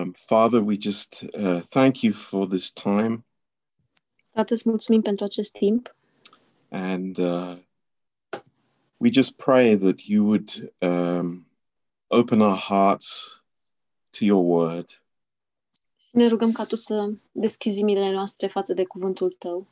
Um, 0.00 0.14
Father, 0.14 0.60
we 0.62 0.76
just 0.76 1.24
uh, 1.34 1.60
thank 1.60 2.02
you 2.02 2.12
for 2.12 2.46
this 2.46 2.70
time 2.70 3.24
Tată, 4.30 4.54
îți 4.54 4.68
mulțumim 4.68 5.02
pentru 5.02 5.24
acest 5.24 5.52
timp 5.52 5.96
and 6.68 7.18
uh, 7.18 7.56
we 8.96 9.10
just 9.10 9.36
pray 9.36 9.76
that 9.76 10.00
you 10.00 10.24
would 10.24 10.72
um, 10.78 11.46
open 12.06 12.40
our 12.40 12.56
hearts 12.56 13.40
to 14.10 14.24
your 14.24 14.44
word. 14.44 15.02
și 15.96 16.16
ne 16.16 16.26
rugăm 16.26 16.52
ca 16.52 16.64
Tu 16.64 16.76
să 16.76 17.12
deschizi 17.32 17.80
inimile 17.80 18.10
noastre 18.10 18.46
față 18.46 18.74
de 18.74 18.84
cuvântul 18.84 19.36
Tău. 19.38 19.66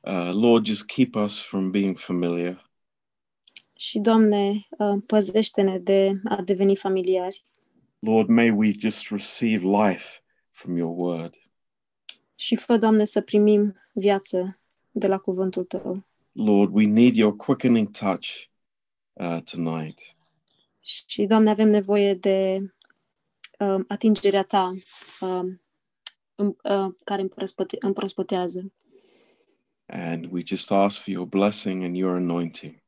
Uh, 0.00 0.30
Lord, 0.34 0.66
just 0.66 0.86
keep 0.86 1.14
us 1.14 1.40
from 1.40 1.70
being 1.70 1.98
familiar. 1.98 2.70
Și, 3.76 3.98
Doamne, 3.98 4.66
uh, 4.78 5.02
păzește-ne 5.06 5.78
de 5.78 6.20
a 6.24 6.42
deveni 6.42 6.76
familiari 6.76 7.44
Lord, 8.04 8.28
may 8.28 8.50
we 8.50 8.72
just 8.78 9.10
receive 9.10 9.64
life 9.64 10.22
from 10.50 10.76
your 10.76 10.94
word. 10.96 11.34
și 12.34 12.56
fă, 12.56 12.76
Doamne, 12.76 13.04
să 13.04 13.20
primim 13.20 13.76
viață 13.92 14.58
de 14.90 15.06
la 15.06 15.18
cuvântul 15.18 15.64
Tău. 15.64 16.04
Lord, 16.32 16.74
we 16.74 16.86
need 16.86 17.16
your 17.16 17.36
quickening 17.36 17.90
touch 17.90 18.28
uh, 19.12 19.38
tonight. 19.52 19.98
Și, 21.06 21.26
Doamne, 21.26 21.50
avem 21.50 21.68
nevoie 21.68 22.14
de 22.14 22.60
uh, 23.58 23.84
atingerea 23.88 24.42
Ta 24.42 24.72
uh, 25.20 25.52
în- 26.34 26.56
uh, 26.62 26.94
care 27.04 27.20
împrospăte- 27.22 27.76
împrospătează. 27.80 28.72
And 29.86 30.26
we 30.30 30.40
just 30.44 30.70
ask 30.70 31.02
for 31.02 31.12
your 31.12 31.26
blessing 31.26 31.82
and 31.82 31.96
your 31.96 32.14
anointing. 32.14 32.82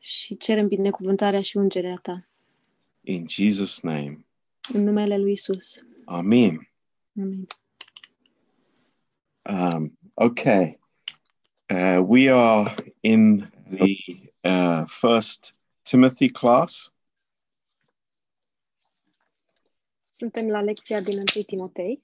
Și 0.00 0.36
cerem 0.36 0.68
binecuvântarea 0.68 1.40
și 1.40 1.56
ungerea 1.56 1.96
Ta. 2.02 2.27
In 3.00 3.26
Jesus' 3.28 3.82
name, 3.82 4.26
În 4.72 4.82
numele 4.84 5.16
Lui 5.18 5.30
Isus. 5.32 5.82
Amen. 6.04 6.70
Amin. 7.16 7.46
Um, 9.42 9.98
okay. 10.14 10.78
Uh, 11.70 11.98
we 12.06 12.30
are 12.30 12.74
in 13.00 13.50
the 13.70 13.96
uh, 14.44 14.84
first 14.86 15.54
Timothy 15.82 16.28
class, 16.28 16.92
Suntem 20.10 20.48
la 20.48 20.60
lecția 20.60 21.00
din 21.00 21.16
1 21.16 21.24
Timotei 21.46 22.02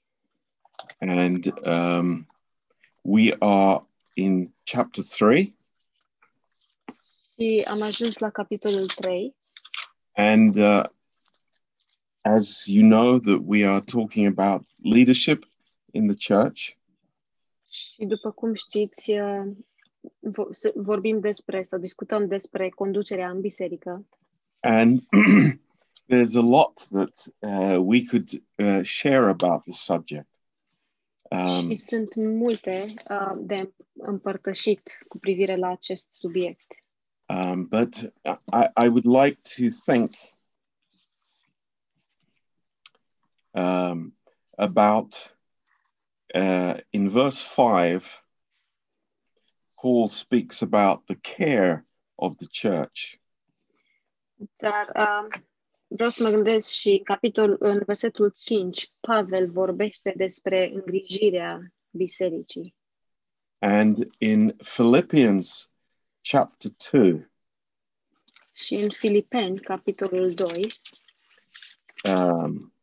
and 0.99 1.45
um, 1.65 2.27
we 3.01 3.35
are 3.39 3.85
in 4.13 4.53
chapter 4.63 5.03
3. 5.03 5.55
și 7.37 7.65
am 7.67 7.81
ajuns 7.81 8.17
la 8.17 8.29
capitolul 8.29 8.85
3 8.85 9.35
And 10.15 10.55
uh, 10.55 10.83
as 12.21 12.63
you 12.67 12.87
know, 12.87 13.19
that 13.19 13.39
we 13.45 13.67
are 13.67 13.81
talking 13.81 14.25
about 14.39 14.65
leadership 14.83 15.45
in 15.91 16.07
the 16.07 16.33
church. 16.33 16.77
și 17.69 18.05
după 18.05 18.31
cum 18.31 18.53
știți, 18.53 19.11
uh, 19.11 19.51
vo- 20.19 20.49
să- 20.49 20.73
vorbim 20.75 21.19
despre 21.19 21.61
sau 21.61 21.79
discutăm 21.79 22.27
despre 22.27 22.69
conducerea 22.69 23.29
în 23.29 23.39
biserică 23.41 24.05
And 24.59 24.99
there's 26.11 26.35
a 26.35 26.41
lot 26.41 26.87
that 26.91 27.23
uh, 27.39 27.77
we 27.79 28.01
could 28.05 28.29
uh, 28.55 28.83
share 28.83 29.29
about 29.29 29.61
this 29.63 29.79
subject. 29.83 30.29
Um, 31.29 31.69
și 31.69 31.75
sunt 31.75 32.15
multe 32.15 32.85
uh, 33.09 33.33
de 33.37 33.73
împărtășit 33.93 34.97
cu 35.07 35.17
privire 35.19 35.55
la 35.55 35.67
acest 35.67 36.11
subiect. 36.11 36.65
Um, 37.29 37.65
but 37.65 38.03
I, 38.51 38.69
I 38.75 38.87
would 38.87 39.05
like 39.05 39.41
to 39.55 39.69
think 39.69 40.15
um, 43.53 44.13
about 44.57 45.31
uh, 46.33 46.75
in 46.91 47.09
verse 47.09 47.41
5, 47.41 48.03
Paul 49.79 50.07
speaks 50.07 50.61
about 50.61 51.07
the 51.07 51.15
care 51.15 51.85
of 52.17 52.37
the 52.37 52.47
church. 52.47 53.19
Dar 54.57 54.91
uh, 54.95 55.41
vreau 55.87 56.09
să 56.09 56.23
mă 56.23 56.29
gândesc 56.29 56.69
și 56.69 57.01
capitol, 57.03 57.55
în 57.59 57.81
versetul 57.85 58.33
5, 58.35 58.91
Pavel 58.99 59.51
vorbește 59.51 60.13
despre 60.15 60.71
îngrijirea 60.73 61.73
bisericii. 61.91 62.75
And 63.59 64.07
in 64.17 64.55
Philippians 64.57 65.71
chapter 66.29 66.71
2, 66.91 67.27
Și 68.53 68.73
în 68.73 68.89
Filipeni, 68.89 69.59
capitolul 69.59 70.33
2, 70.33 70.73
um, 72.03 72.73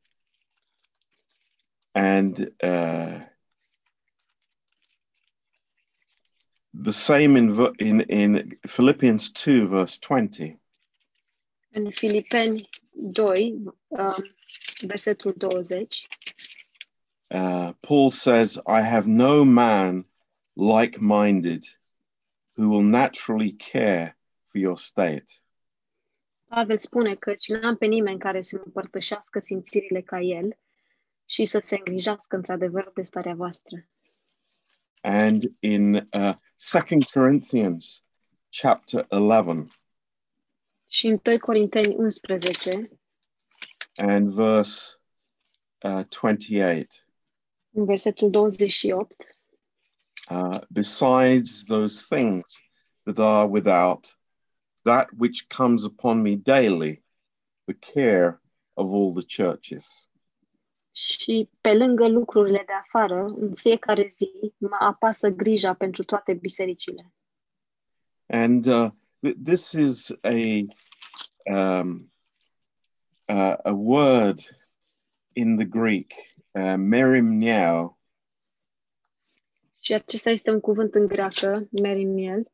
and 1.92 2.38
uh, 2.62 3.20
the 6.82 6.90
same 6.90 7.38
in, 7.38 7.74
in 7.78 8.04
in 8.08 8.58
Philippians 8.60 9.30
2 9.30 9.66
verse 9.66 9.98
20 10.08 10.58
în 11.70 11.90
Filipeni 11.90 12.68
2, 12.90 13.62
uh, 13.88 14.16
versetul 14.80 15.34
20, 15.36 16.06
uh, 17.26 17.70
Paul 17.80 18.10
says 18.10 18.54
I 18.54 18.80
have 18.80 19.06
no 19.06 19.44
man 19.44 20.06
like-minded 20.52 21.81
who 22.56 22.68
will 22.68 22.82
naturally 22.82 23.52
care 23.52 24.18
for 24.44 24.60
your 24.60 24.78
state. 24.78 25.24
Pavel 26.48 26.78
spune 26.78 27.14
că 27.14 27.34
n-am 27.46 27.76
pe 27.76 27.86
nimeni 27.86 28.18
care 28.18 28.40
să 28.40 28.60
împărtășească 28.64 29.40
simțirile 29.40 30.00
ca 30.00 30.20
el 30.20 30.58
și 31.24 31.44
să 31.44 31.58
se 31.62 31.76
îngrijească 31.76 32.36
într-adevăr 32.36 32.90
de 32.94 33.02
starea 33.02 33.34
voastră. 33.34 33.86
and 35.02 35.42
in 35.60 35.94
uh, 35.94 36.34
2 36.54 37.04
Corinthians 37.12 38.04
chapter 38.50 39.06
11 39.10 39.66
Și 40.86 41.06
în 41.06 41.18
2 41.22 41.38
Corinteni 41.38 41.94
11, 41.94 42.90
and 43.96 44.30
verse 44.30 45.00
uh, 45.82 46.04
28 46.08 47.06
în 47.70 47.84
versetul 47.84 48.30
28, 48.30 49.38
uh, 50.28 50.58
besides 50.72 51.64
those 51.64 52.02
things 52.02 52.60
that 53.06 53.18
are 53.18 53.46
without, 53.46 54.12
that 54.84 55.08
which 55.16 55.48
comes 55.48 55.84
upon 55.84 56.22
me 56.22 56.36
daily, 56.36 57.02
the 57.66 57.74
care 57.74 58.40
of 58.76 58.86
all 58.92 59.14
the 59.14 59.24
churches. 59.24 60.06
și 60.92 61.50
pe 61.60 61.74
lângă 61.74 62.08
lucrurile 62.08 62.62
de 62.66 62.72
afară, 62.72 63.24
în 63.24 63.54
fiecare 63.54 64.14
zi, 64.18 64.52
mă 64.58 64.76
apasă 64.78 65.28
grija 65.28 65.74
pentru 65.74 66.02
toate 66.02 66.34
bisericile. 66.34 67.12
And 68.26 68.66
uh, 68.66 68.90
th- 69.26 69.36
this 69.44 69.72
is 69.72 70.10
a 70.22 70.64
um, 71.54 72.12
uh, 73.28 73.56
a 73.62 73.72
word 73.72 74.38
in 75.32 75.56
the 75.56 75.64
Greek, 75.64 76.12
uh, 76.50 76.74
merimniao, 76.76 77.98
Și 79.84 79.92
acesta 79.92 80.30
este 80.30 80.50
un 80.50 80.60
cuvânt 80.60 80.94
în 80.94 81.06
greacă, 81.06 81.68
merimiel, 81.82 82.52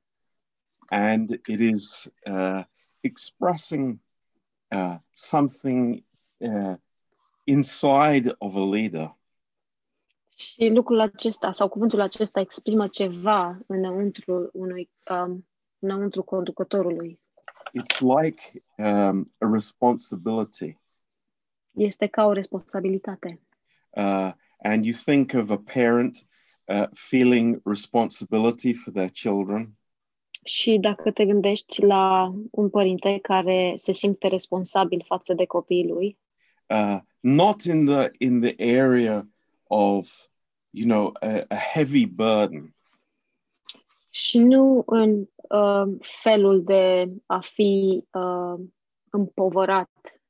and 0.87 1.31
it 1.31 1.61
is 1.61 2.13
uh, 2.31 2.65
expressing 3.01 3.99
uh, 4.69 4.97
something 5.13 6.05
uh, 6.37 6.75
inside 7.45 8.35
of 8.39 8.55
a 8.55 8.65
leader. 8.65 9.17
și 10.37 10.69
lucrul 10.69 11.01
acesta, 11.01 11.53
sau 11.53 11.69
cuvântul 11.69 12.01
acesta 12.01 12.41
exprimă 12.41 12.89
ceva 12.89 13.59
înăuntru 13.67 14.51
unui, 14.53 14.91
um, 15.11 15.47
înăuntru 15.79 16.23
conducătorului. 16.23 17.21
It's 17.81 17.99
like 17.99 18.65
um, 18.77 19.33
a 19.39 19.51
responsibility. 19.53 20.79
Este 21.71 22.07
ca 22.07 22.25
o 22.25 22.33
responsabilitate. 22.33 23.41
Uh, 23.91 24.33
and 24.63 24.85
you 24.85 24.95
think 25.05 25.33
of 25.35 25.51
a 25.51 25.63
parent 25.73 26.28
uh, 26.69 26.87
feeling 26.93 27.61
responsibility 27.65 28.73
for 28.73 28.93
their 28.93 29.11
children. 29.11 29.73
Și 30.45 30.79
dacă 30.81 31.11
te 31.11 31.25
gândești 31.25 31.83
la 31.83 32.35
un 32.51 32.71
părinte 32.71 33.19
care 33.23 33.73
se 33.75 33.93
simte 33.93 34.29
responsabil 34.29 35.05
față 35.07 35.35
de 35.35 35.45
copiii 35.45 35.87
lui, 35.87 36.19
uh, 36.67 36.99
not 37.21 37.63
in 37.63 37.87
the 37.87 38.11
in 38.19 38.41
the 38.41 38.81
area 38.81 39.29
of 39.67 40.29
you 40.71 40.87
know 40.87 41.13
a, 41.21 41.45
a 41.49 41.57
heavy 41.73 42.07
burden 42.07 42.73
și 44.11 44.39
nu 44.39 44.83
în 44.87 45.29
uh, 45.49 45.97
felul 46.01 46.63
de 46.63 47.13
a 47.27 47.41
fi 47.41 48.05
uh, 48.13 48.61
împovărat, 49.11 50.21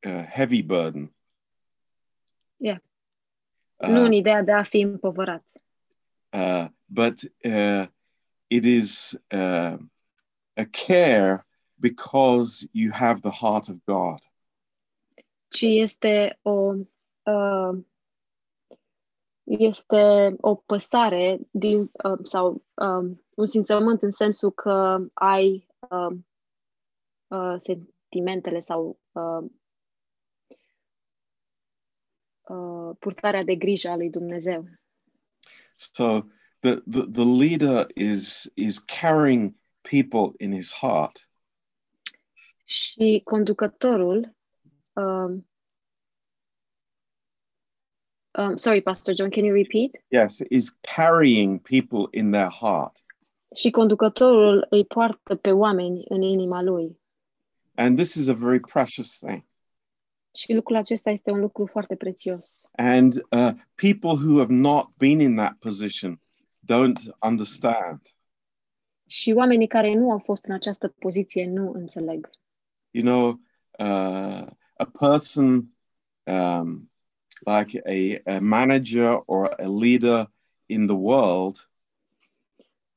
a 0.00 0.22
heavy 0.22 0.62
burden 0.62 1.12
Yeah. 2.60 2.78
Uh, 3.78 3.88
nu 3.88 4.02
în 4.02 4.12
ideea 4.12 4.42
de 4.42 4.52
a 4.52 4.62
fi 4.62 4.80
împovărat, 4.80 5.44
uh, 6.32 6.66
but 6.84 7.20
uh, 7.44 7.86
it 8.46 8.64
is 8.64 9.12
uh, 9.30 9.76
a 10.54 10.64
care 10.86 11.46
because 11.74 12.68
you 12.72 12.92
have 12.92 13.20
the 13.20 13.30
heart 13.30 13.68
of 13.68 13.76
God. 13.84 14.18
Ci 15.48 15.62
este 15.62 16.38
o 16.42 16.74
uh, 17.22 17.78
este 19.48 20.34
o 20.40 20.54
păsare 20.54 21.38
din, 21.50 21.90
uh, 22.04 22.18
sau 22.22 22.64
um, 22.74 23.24
un 23.34 23.46
simțământ 23.46 24.02
în 24.02 24.10
sensul 24.10 24.50
că 24.50 24.98
ai 25.14 25.66
uh, 25.88 26.16
uh, 27.26 27.54
sentimentele 27.56 28.60
sau 28.60 29.00
uh, 29.12 29.50
uh, 32.48 32.96
purtarea 32.98 33.44
de 33.44 33.54
grijă 33.54 33.88
a 33.88 33.96
lui 33.96 34.10
Dumnezeu. 34.10 34.68
So 35.76 36.20
the, 36.60 36.76
the, 36.90 37.06
the 37.10 37.24
leader 37.24 37.86
is, 37.94 38.50
is 38.54 38.78
carrying 38.78 39.54
people 39.80 40.32
in 40.36 40.52
his 40.52 40.72
heart. 40.72 41.30
Și 42.64 43.20
conducătorul 43.24 44.36
um, 44.92 45.48
um, 48.38 48.56
sorry, 48.56 48.82
Pastor 48.82 49.14
John, 49.14 49.30
can 49.30 49.44
you 49.44 49.54
repeat? 49.54 49.90
Yes, 50.08 50.40
is 50.48 50.70
carrying 50.80 51.60
people 51.60 52.18
in 52.18 52.30
their 52.30 52.50
heart. 52.50 53.04
Și 53.54 53.70
conducătorul 53.70 54.66
îi 54.70 54.84
poartă 54.84 55.36
pe 55.36 55.52
oameni 55.52 56.04
în 56.08 56.22
inima 56.22 56.62
lui. 56.62 57.00
And 57.74 57.96
this 57.96 58.14
is 58.14 58.28
a 58.28 58.34
very 58.34 58.60
precious 58.60 59.18
thing. 59.18 59.47
Și 60.34 60.52
lucrul 60.52 60.76
acesta 60.76 61.10
este 61.10 61.30
un 61.30 61.40
lucru 61.40 61.66
foarte 61.66 61.96
prețios. 61.96 62.60
And 62.72 63.14
uh, 63.14 63.50
people 63.74 64.10
who 64.10 64.38
have 64.38 64.52
not 64.52 64.88
been 64.96 65.20
in 65.20 65.36
that 65.36 65.56
position 65.58 66.20
don't 66.72 67.16
understand. 67.20 68.00
Și 69.06 69.32
oamenii 69.32 69.66
care 69.66 69.94
nu 69.94 70.10
au 70.10 70.18
fost 70.18 70.44
în 70.44 70.54
această 70.54 70.88
poziție 70.88 71.46
nu 71.46 71.72
înțeleg. 71.72 72.30
You 72.90 73.04
know, 73.04 73.28
uh, 73.78 74.46
a 74.76 74.84
person 74.98 75.76
um, 76.22 76.90
like 77.44 77.82
a, 77.84 78.34
a 78.34 78.38
manager 78.40 79.22
or 79.24 79.54
a 79.60 79.66
leader 79.66 80.32
in 80.66 80.86
the 80.86 80.96
world 80.96 81.68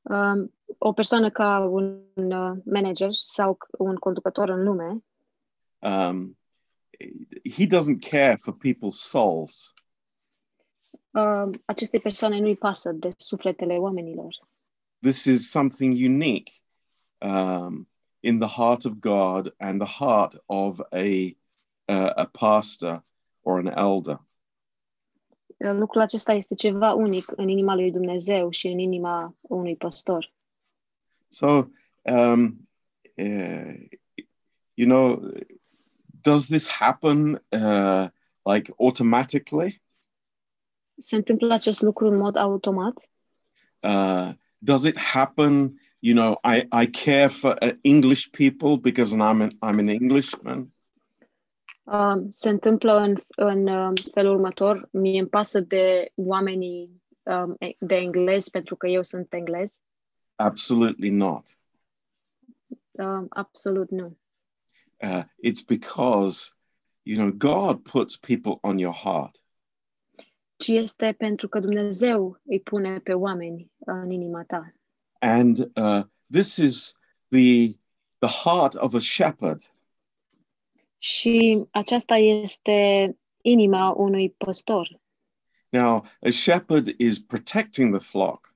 Um, 0.02 0.54
o 0.78 0.92
persoană 0.92 1.30
ca 1.30 1.58
un 1.58 2.02
uh, 2.14 2.56
manager 2.64 3.08
sau 3.12 3.58
un 3.70 3.96
conducător 3.96 4.48
în 4.48 4.62
lume 4.62 5.04
um, 5.78 6.38
he 7.44 7.66
doesn't 7.66 8.00
care 8.00 8.36
for 8.36 8.52
people's 8.52 9.00
souls. 9.00 9.74
uh, 11.12 11.58
acestei 11.64 12.00
persoane 12.00 12.38
nu-i 12.38 12.56
pasă 12.56 12.92
de 12.92 13.08
sufletele 13.16 13.76
oamenilor. 13.76 14.34
This 15.00 15.24
is 15.24 15.50
something 15.50 15.92
unique 15.94 16.52
um, 17.18 17.88
in 18.20 18.38
the 18.38 18.48
heart 18.48 18.84
of 18.84 18.92
God 18.92 19.54
and 19.58 19.80
the 19.80 20.04
heart 20.04 20.42
of 20.46 20.80
a, 20.80 21.36
uh, 21.84 22.12
a 22.14 22.28
pastor 22.32 23.04
or 23.40 23.58
an 23.58 23.66
elder. 23.76 24.20
Lucrul 25.56 26.00
acesta 26.00 26.32
este 26.32 26.54
ceva 26.54 26.92
unic 26.92 27.32
în 27.36 27.48
inima 27.48 27.74
lui 27.74 27.90
Dumnezeu 27.90 28.50
și 28.50 28.66
în 28.66 28.78
inima 28.78 29.36
unui 29.40 29.76
păstor. 29.76 30.32
So, 31.28 31.46
um, 32.02 32.68
uh, 33.16 33.74
you 34.74 34.88
know, 34.88 35.32
does 36.22 36.46
this 36.46 36.68
happen 36.68 37.42
uh, 37.52 38.08
like 38.44 38.72
automatically? 38.78 39.82
Se 40.96 41.16
întâmplă 41.16 41.54
acest 41.54 41.82
lucru 41.82 42.06
în 42.06 42.16
mod 42.16 42.36
automat? 42.36 43.08
Uh, 43.80 44.30
does 44.58 44.84
it 44.84 44.98
happen? 44.98 45.80
You 45.98 46.14
know, 46.14 46.38
I, 46.42 46.66
I 46.82 46.90
care 46.90 47.26
for 47.26 47.56
uh, 47.62 47.72
English 47.82 48.28
people 48.30 48.76
because 48.76 49.14
I'm 49.14 49.40
an, 49.40 49.50
I'm 49.60 49.78
an 49.78 49.88
Englishman. 49.88 50.72
Uh, 51.82 52.14
se 52.28 52.48
întâmplă 52.48 52.96
în, 52.96 53.16
în 53.36 53.66
uh, 53.66 53.92
felul 54.12 54.34
următor. 54.34 54.88
Mie 54.92 55.18
îmi 55.18 55.28
pasă 55.28 55.60
de 55.60 56.12
oamenii 56.14 57.02
um, 57.22 57.56
de 57.78 57.96
englez 57.96 58.48
pentru 58.48 58.76
că 58.76 58.86
eu 58.86 59.02
sunt 59.02 59.32
englez? 59.32 59.80
Absolutely 60.34 61.10
not. 61.10 61.46
Uh, 62.90 63.24
absolut 63.28 63.90
nu. 63.90 64.16
Uh, 65.02 65.24
it's 65.42 65.62
because, 65.62 66.54
you 67.04 67.16
know, 67.16 67.32
God 67.32 67.84
puts 67.84 68.16
people 68.16 68.58
on 68.62 68.78
your 68.78 68.94
heart. 68.94 69.42
Ci 70.56 70.68
este 70.68 71.14
pentru 71.18 71.48
că 71.48 71.60
Dumnezeu 71.60 72.40
îi 72.44 72.60
pune 72.60 72.98
pe 72.98 73.14
oameni 73.14 73.70
în 73.78 74.10
inima 74.10 74.44
ta. 74.44 74.74
And 75.18 75.58
uh, 75.58 76.02
this 76.30 76.56
is 76.56 76.94
the, 77.28 77.78
the 78.18 78.28
heart 78.44 78.74
of 78.74 78.94
a 78.94 78.98
shepherd. 78.98 79.74
Și 80.98 81.66
aceasta 81.70 82.16
este 82.16 83.16
inima 83.40 83.90
unui 83.90 84.30
păstor. 84.30 85.00
Now, 85.68 86.04
a 86.20 86.30
shepherd 86.30 87.00
is 87.00 87.18
protecting 87.18 87.96
the 87.96 88.04
flock, 88.04 88.52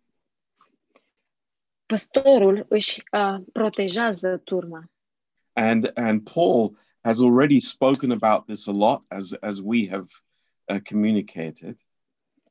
Păstorul 1.87 2.67
își 2.69 3.03
uh, 3.13 3.37
protejează 3.53 4.41
turma. 4.45 4.91
And 5.57 5.91
and 5.95 6.31
Paul 6.33 6.77
has 7.05 7.21
already 7.21 7.61
spoken 7.61 8.11
about 8.11 8.47
this 8.47 8.67
a 8.67 8.73
lot 8.73 9.03
as 9.09 9.33
as 9.43 9.61
we 9.61 9.87
have 9.87 10.07
uh, 10.69 10.81
communicated. 10.89 11.79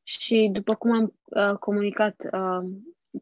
Și 0.02 0.48
după 0.52 0.74
cum 0.74 0.90
am 0.92 1.12
uh, 1.24 1.58
comunicat, 1.58 2.22
uh, 2.32 2.70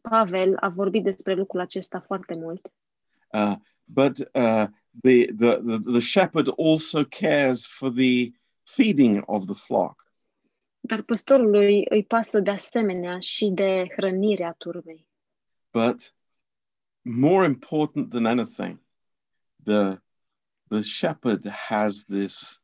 Pavel 0.00 0.56
a 0.60 0.68
vorbit 0.68 1.02
despre 1.02 1.34
lucrul 1.34 1.60
acesta 1.60 2.00
foarte 2.00 2.34
mult. 2.34 2.72
Uh, 3.32 3.54
but 3.84 4.18
uh, 4.18 4.66
the, 5.02 5.26
the 5.36 5.56
the 5.56 5.78
the 5.78 6.00
shepherd 6.00 6.48
also 6.56 7.04
cares 7.04 7.66
for 7.66 7.90
the 7.90 8.30
feeding 8.62 9.22
of 9.26 9.44
the 9.44 9.54
flock. 9.54 10.12
Dar 10.80 11.02
păstorului 11.02 11.84
îi 11.88 12.04
pasă 12.04 12.40
de 12.40 12.50
asemenea 12.50 13.18
și 13.18 13.50
de 13.50 13.86
hrănirea 13.96 14.54
turmei. 14.58 15.08
But 15.70 16.14
more 17.02 17.46
important 17.46 18.10
than 18.10 18.26
anything, 18.26 18.83
the 19.64 19.98
the 20.70 20.82
shepherd 20.82 21.44
has 21.44 22.04
this 22.04 22.58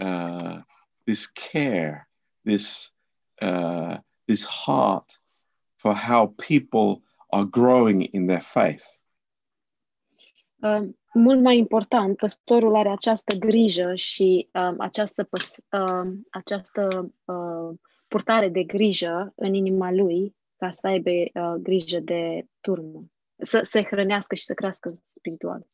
uh, 0.00 0.60
this 1.06 1.26
care, 1.26 2.08
this 2.44 2.92
uh, 3.40 3.98
this 4.26 4.44
heart 4.44 5.18
for 5.76 5.94
how 5.94 6.34
people 6.38 7.02
are 7.32 7.44
growing 7.44 8.02
in 8.02 8.26
their 8.26 8.40
faith. 8.40 8.86
Uh, 10.62 10.88
mult 11.14 11.40
mai 11.40 11.58
important, 11.58 12.16
păstorul 12.16 12.74
are 12.76 12.88
această 12.88 13.36
grijă 13.36 13.94
și 13.94 14.48
um, 14.52 14.74
această, 14.78 15.28
um, 15.72 16.26
această 16.30 17.12
uh, 17.24 17.78
purtare 18.08 18.48
de 18.48 18.62
grijă 18.62 19.32
în 19.36 19.54
inima 19.54 19.92
lui 19.92 20.36
ca 20.56 20.70
să 20.70 20.86
aibă 20.86 21.10
uh, 21.10 21.54
grijă 21.62 21.98
de 21.98 22.46
turmă, 22.60 23.04
să 23.38 23.60
se 23.64 23.82
hrănească 23.82 24.34
și 24.34 24.44
să 24.44 24.54
crească 24.54 25.02
spiritual. 25.08 25.66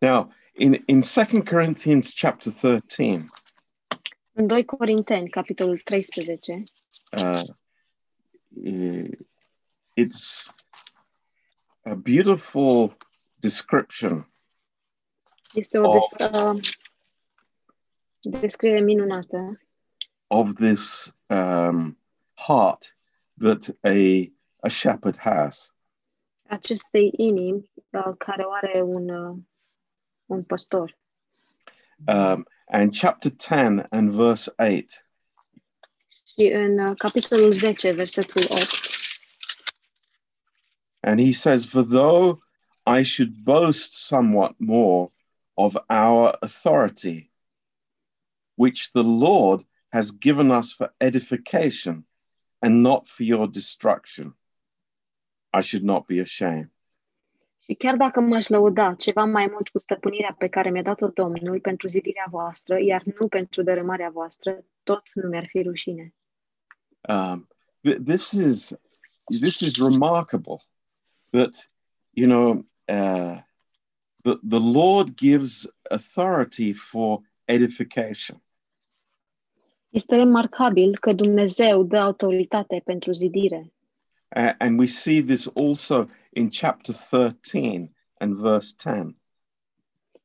Now, 0.00 0.30
in 0.54 0.82
in 0.86 1.02
Second 1.02 1.46
Corinthians 1.48 2.12
chapter 2.12 2.50
thirteen, 2.52 3.28
În 4.32 4.46
2 4.46 4.64
Corinteni, 4.64 5.28
capitolul 5.30 5.78
13, 5.84 6.62
uh, 7.12 7.42
eh, 8.64 9.10
it's 9.96 10.50
a 11.82 11.94
beautiful 11.94 12.96
description 13.40 14.32
este 15.54 15.78
o 15.78 15.92
des, 15.92 16.30
uh, 16.32 16.60
descriere 18.40 18.80
minunată. 18.80 19.60
of 20.26 20.52
this 20.54 21.12
um, 21.26 21.98
heart 22.34 22.96
that 23.40 23.76
a 23.84 24.30
a 24.60 24.68
shepherd 24.68 25.16
has. 25.16 25.74
acestei 26.48 27.12
inimi 27.16 27.70
uh, 27.90 28.14
care 28.18 28.42
o 28.44 28.52
are 28.52 28.82
un, 28.82 29.08
uh, 29.08 29.36
un 30.28 30.42
păstor. 30.42 30.96
Um, 32.06 32.46
and 32.68 32.94
chapter 32.94 33.30
10 33.30 33.86
and 33.90 34.10
verse 34.10 34.52
8 34.58 35.04
Și 36.24 36.46
în 36.52 36.78
uh, 36.78 36.96
capitolul 36.96 37.52
10, 37.52 37.92
versetul 37.92 38.42
8, 38.50 38.60
And 41.00 41.20
he 41.20 41.32
says, 41.32 41.64
For 41.64 41.82
though 41.82 42.42
I 42.86 43.02
should 43.02 43.44
boast 43.44 43.92
somewhat 43.92 44.54
more 44.58 45.10
of 45.54 45.76
our 45.88 46.36
authority, 46.40 47.30
which 48.56 48.92
the 48.92 49.02
Lord 49.02 49.64
has 49.92 50.10
given 50.10 50.50
us 50.50 50.72
for 50.72 50.92
edification 51.00 52.06
and 52.60 52.82
not 52.82 53.06
for 53.06 53.24
your 53.24 53.46
destruction, 53.46 54.34
I 55.52 55.60
should 55.60 55.84
not 55.84 56.06
be 56.06 56.18
ashamed. 56.20 56.70
Și 57.70 57.74
chiar 57.74 57.96
dacă 57.96 58.20
m-aș 58.20 58.48
lăuda 58.48 58.94
ceva 58.94 59.24
mai 59.24 59.48
mult 59.50 59.68
cu 59.68 59.78
stăpânirea 59.78 60.34
pe 60.38 60.48
care 60.48 60.70
mi-a 60.70 60.82
dat-o 60.82 61.08
Domnul 61.08 61.60
pentru 61.60 61.88
zidirea 61.88 62.26
voastră, 62.30 62.78
iar 62.80 63.02
nu 63.20 63.28
pentru 63.28 63.62
dărâmarea 63.62 64.10
voastră, 64.10 64.64
tot 64.82 65.02
nu 65.14 65.28
mi-ar 65.28 65.46
fi 65.48 65.62
rușine. 65.62 66.14
Um, 67.08 67.48
th- 67.88 67.98
this 68.04 68.30
is 68.30 68.74
this 69.40 69.60
is 69.60 69.82
remarkable 69.82 70.56
that 71.30 71.70
you 72.10 72.28
know 72.28 72.50
uh, 72.84 73.38
the 74.22 74.34
the 74.48 74.60
Lord 74.72 75.14
gives 75.14 75.74
authority 75.90 76.72
for 76.72 77.20
edification. 77.44 78.42
Este 79.88 80.16
remarcabil 80.16 80.98
că 80.98 81.12
Dumnezeu 81.12 81.82
dă 81.82 81.98
autoritate 81.98 82.82
pentru 82.84 83.12
zidire. 83.12 83.72
A- 84.28 84.54
and 84.58 84.78
we 84.78 84.86
see 84.86 85.22
this 85.22 85.50
also 85.54 86.08
in 86.32 86.50
chapter 86.50 86.92
13 86.92 87.94
and 88.20 88.36
verse 88.36 88.74
10. 88.76 89.16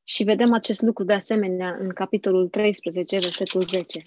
Și 0.03 0.23
vedem 0.23 0.53
acest 0.53 0.81
lucru 0.81 1.03
de 1.03 1.13
asemenea 1.13 1.75
în 1.79 1.89
capitolul 1.89 2.47
13, 2.47 3.19
versetul 3.19 3.65
10. 3.65 3.99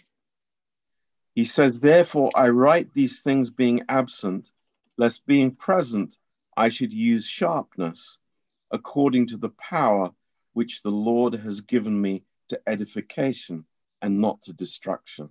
He 1.37 1.45
says, 1.45 1.79
Therefore, 1.79 2.29
I 2.35 2.49
write 2.49 2.91
these 2.95 3.21
things 3.23 3.51
being 3.51 3.83
absent, 3.87 4.53
lest 4.95 5.25
being 5.25 5.55
present 5.57 6.19
I 6.57 6.71
should 6.71 6.93
use 6.93 7.29
sharpness, 7.29 8.23
according 8.69 9.27
to 9.29 9.37
the 9.37 9.53
power 9.71 10.15
which 10.53 10.81
the 10.81 10.91
Lord 10.91 11.35
has 11.35 11.61
given 11.61 12.01
me 12.01 12.25
to 12.49 12.59
edification 12.67 13.67
and 14.01 14.21
not 14.21 14.41
to 14.43 14.53
destruction. 14.53 15.29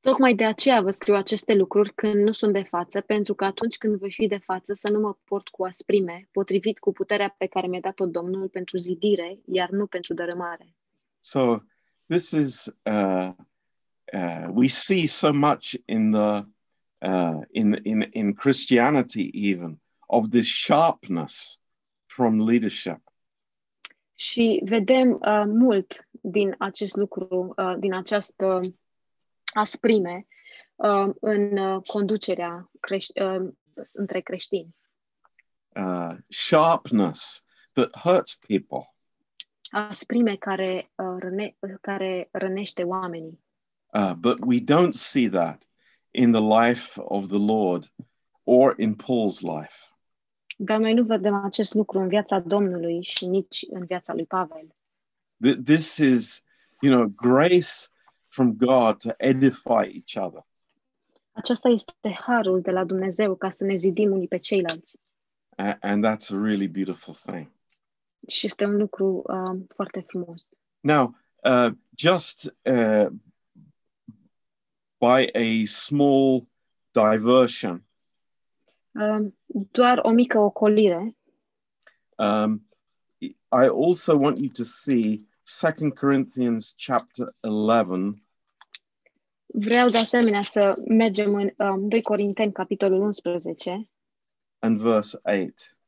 Tocmai 0.00 0.34
de 0.34 0.44
aceea 0.44 0.80
vă 0.80 0.90
scriu 0.90 1.14
aceste 1.14 1.54
lucruri 1.54 1.92
când 1.94 2.14
nu 2.14 2.32
sunt 2.32 2.52
de 2.52 2.62
față, 2.62 3.00
pentru 3.00 3.34
că 3.34 3.44
atunci 3.44 3.76
când 3.76 3.98
voi 3.98 4.12
fi 4.12 4.26
de 4.26 4.38
față 4.38 4.72
să 4.72 4.88
nu 4.88 5.00
mă 5.00 5.16
port 5.24 5.48
cu 5.48 5.64
asprime, 5.64 6.28
potrivit 6.32 6.78
cu 6.78 6.92
puterea 6.92 7.34
pe 7.38 7.46
care 7.46 7.66
mi-a 7.66 7.80
dat-o 7.80 8.06
Domnul 8.06 8.48
pentru 8.48 8.76
zidire, 8.76 9.40
iar 9.44 9.70
nu 9.70 9.86
pentru 9.86 10.14
dărâmare. 10.14 10.74
So, 11.18 11.56
this 12.06 12.30
is, 12.30 12.66
uh, 12.84 13.30
uh, 14.12 14.48
we 14.52 14.66
see 14.66 15.06
so 15.06 15.32
much 15.32 15.74
in 15.84 16.10
the, 16.10 16.42
uh, 16.98 17.40
in, 17.50 17.78
in, 17.82 18.08
in 18.12 18.34
Christianity, 18.34 19.30
even, 19.32 19.80
of 20.06 20.28
this 20.28 20.46
sharpness 20.46 21.60
from 22.06 22.48
leadership. 22.48 23.00
Și 24.14 24.60
vedem 24.64 25.10
uh, 25.10 25.42
mult 25.46 26.08
din 26.10 26.54
acest 26.58 26.96
lucru, 26.96 27.54
uh, 27.56 27.74
din 27.78 27.94
această 27.94 28.60
asprime 29.52 30.26
uh, 30.76 31.08
în 31.20 31.56
uh, 31.56 31.82
conducerea 31.86 32.70
creș- 32.80 33.22
uh, 33.24 33.48
între 33.92 34.20
creștini. 34.20 34.76
uh, 35.76 36.10
sharpness 36.28 37.44
that 37.72 37.96
hurts 37.96 38.34
people. 38.46 38.94
Asprime 39.70 40.36
care, 40.36 40.90
uh, 40.94 41.16
răne- 41.18 41.56
care 41.80 42.28
rănește 42.32 42.82
oamenii. 42.82 43.44
Uh, 43.92 44.12
but 44.12 44.38
we 44.46 44.58
don't 44.60 44.92
see 44.92 45.28
that 45.28 45.62
in 46.10 46.32
the 46.32 46.40
life 46.60 47.00
of 47.04 47.26
the 47.28 47.38
Lord 47.38 47.92
or 48.44 48.74
in 48.78 48.94
Paul's 48.94 49.40
life. 49.40 49.74
Dar 50.56 50.78
noi 50.78 50.94
nu 50.94 51.02
vedem 51.04 51.34
acest 51.34 51.74
lucru 51.74 51.98
în 51.98 52.08
viața 52.08 52.38
Domnului 52.38 53.02
și 53.02 53.26
nici 53.26 53.64
în 53.70 53.84
viața 53.84 54.14
lui 54.14 54.26
Pavel. 54.26 54.74
Th- 55.46 55.62
This 55.64 55.96
is, 55.96 56.42
you 56.80 56.94
know, 56.94 57.06
grace 57.16 57.68
from 58.30 58.56
God 58.56 58.98
to 59.02 59.14
edify 59.18 59.84
each 59.94 60.16
other. 60.26 60.44
Aceasta 61.32 61.68
este 61.68 61.92
harul 62.26 62.60
de 62.60 62.70
la 62.70 62.84
Dumnezeu 62.84 63.36
ca 63.36 63.50
să 63.50 63.64
ne 63.64 63.74
zidim 63.74 64.12
unii 64.12 64.28
pe 64.28 64.38
ceilalți. 64.38 64.98
A- 65.56 65.78
and 65.80 66.04
that's 66.06 66.30
a 66.32 66.36
really 66.42 66.68
beautiful 66.68 67.14
thing. 67.14 67.50
Și 68.28 68.46
este 68.46 68.64
un 68.64 68.76
lucru 68.76 69.22
uh, 69.26 69.60
foarte 69.74 70.04
frumos. 70.06 70.46
Now, 70.80 71.16
uh, 71.44 71.70
just 71.96 72.54
uh, 72.64 73.06
by 74.98 75.28
a 75.32 75.64
small 75.66 76.46
diversion, 76.92 77.84
Uh, 78.94 79.32
doar 79.70 79.98
o 80.02 80.10
mică 80.10 80.38
ocolire. 80.38 81.16
um, 82.18 82.66
I 83.52 83.66
also 83.68 84.16
want 84.18 84.38
you 84.38 84.48
to 84.48 84.62
see 84.62 85.28
Second 85.52 85.96
Corinthians 85.96 86.74
chapter 86.76 87.26
11 87.42 88.22
Vreau 89.46 89.88
de 89.88 89.98
asemenea 89.98 90.42
să 90.42 90.82
mergem 90.88 91.34
în 91.34 91.50
um, 91.56 91.88
2 91.88 92.02
Corinteni, 92.02 92.52
capitolul 92.52 93.00
11, 93.00 93.88
and 94.58 94.78
verse 94.78 95.20
8. 95.22 95.78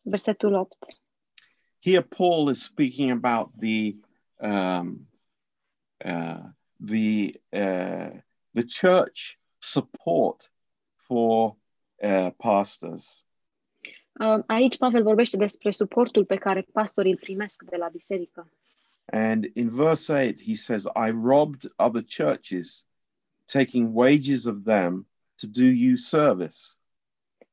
versetul 0.00 0.54
8. 0.54 0.76
Here, 1.82 2.02
Paul 2.02 2.50
is 2.50 2.62
speaking 2.62 3.10
about 3.10 3.50
the 3.58 3.94
um, 4.36 5.08
uh, 6.04 6.42
the 6.86 7.30
uh, 7.48 8.20
the 8.52 8.64
church 8.80 9.38
support 9.58 10.52
for 10.96 11.56
uh, 12.02 12.30
pastors, 12.36 13.24
Uh, 14.20 14.42
aici 14.46 14.76
Pavel 14.76 15.02
vorbește 15.02 15.36
despre 15.36 15.70
suportul 15.70 16.24
pe 16.24 16.36
care 16.36 16.66
pastorii 16.72 17.10
îl 17.10 17.18
primesc 17.18 17.62
de 17.62 17.76
la 17.76 17.88
biserică. 17.88 18.52
And 19.12 19.44
in 19.54 19.70
verse 19.70 20.10
8 20.10 20.40
he 20.40 20.54
says, 20.54 20.86
"I 20.96 21.10
robbed 21.10 21.68
other 21.78 22.02
churches, 22.02 22.86
taking 23.46 23.92
wages 23.92 24.46
of 24.46 24.64
them 24.64 25.06
to 25.38 25.46
do 25.46 25.64
you 25.64 25.96
service." 25.96 26.76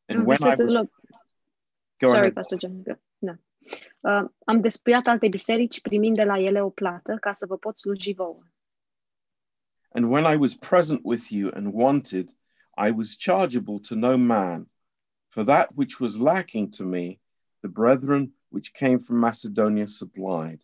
And 0.09 0.19
În 0.19 0.25
when 0.25 0.37
I 0.43 0.55
was 0.55 0.73
8, 0.75 0.89
go 1.99 2.07
sorry, 2.07 2.19
ahead, 2.19 2.33
Pastor 2.35 2.57
John. 2.57 2.83
Da. 2.83 2.95
Uh, 4.01 4.27
am 4.45 4.61
despuiat 4.61 5.07
alte 5.07 5.27
biserici 5.27 5.81
primind 5.81 6.15
de 6.15 6.23
la 6.23 6.39
ele 6.39 6.61
o 6.61 6.69
plată 6.69 7.17
ca 7.19 7.33
să 7.33 7.45
vă 7.45 7.57
pot 7.57 7.77
sluji 7.77 8.13
vouă. 8.13 8.43
And 9.89 10.05
when 10.11 10.25
I 10.33 10.35
was 10.35 10.55
present 10.55 10.99
with 11.03 11.31
you 11.31 11.51
and 11.53 11.73
wanted, 11.73 12.29
I 12.77 12.91
was 12.91 13.15
chargeable 13.15 13.79
to 13.79 13.95
no 13.95 14.17
man. 14.17 14.69
For 15.27 15.43
that 15.43 15.69
which 15.75 15.99
was 15.99 16.17
lacking 16.17 16.69
to 16.75 16.83
me, 16.83 17.19
the 17.61 17.67
brethren 17.67 18.33
which 18.49 18.71
came 18.71 18.99
from 18.99 19.17
Macedonia 19.19 19.85
supplied. 19.85 20.61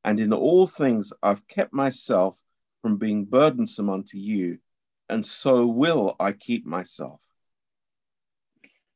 And 0.00 0.18
in 0.18 0.32
all 0.32 0.66
things 0.66 1.12
I've 1.22 1.46
kept 1.46 1.72
myself 1.72 2.36
from 2.80 2.96
being 2.96 3.28
burdensome 3.28 3.90
unto 3.90 4.16
you, 4.16 4.58
and 5.06 5.24
so 5.24 5.66
will 5.66 6.16
I 6.18 6.32
keep 6.32 6.64
myself. 6.64 7.20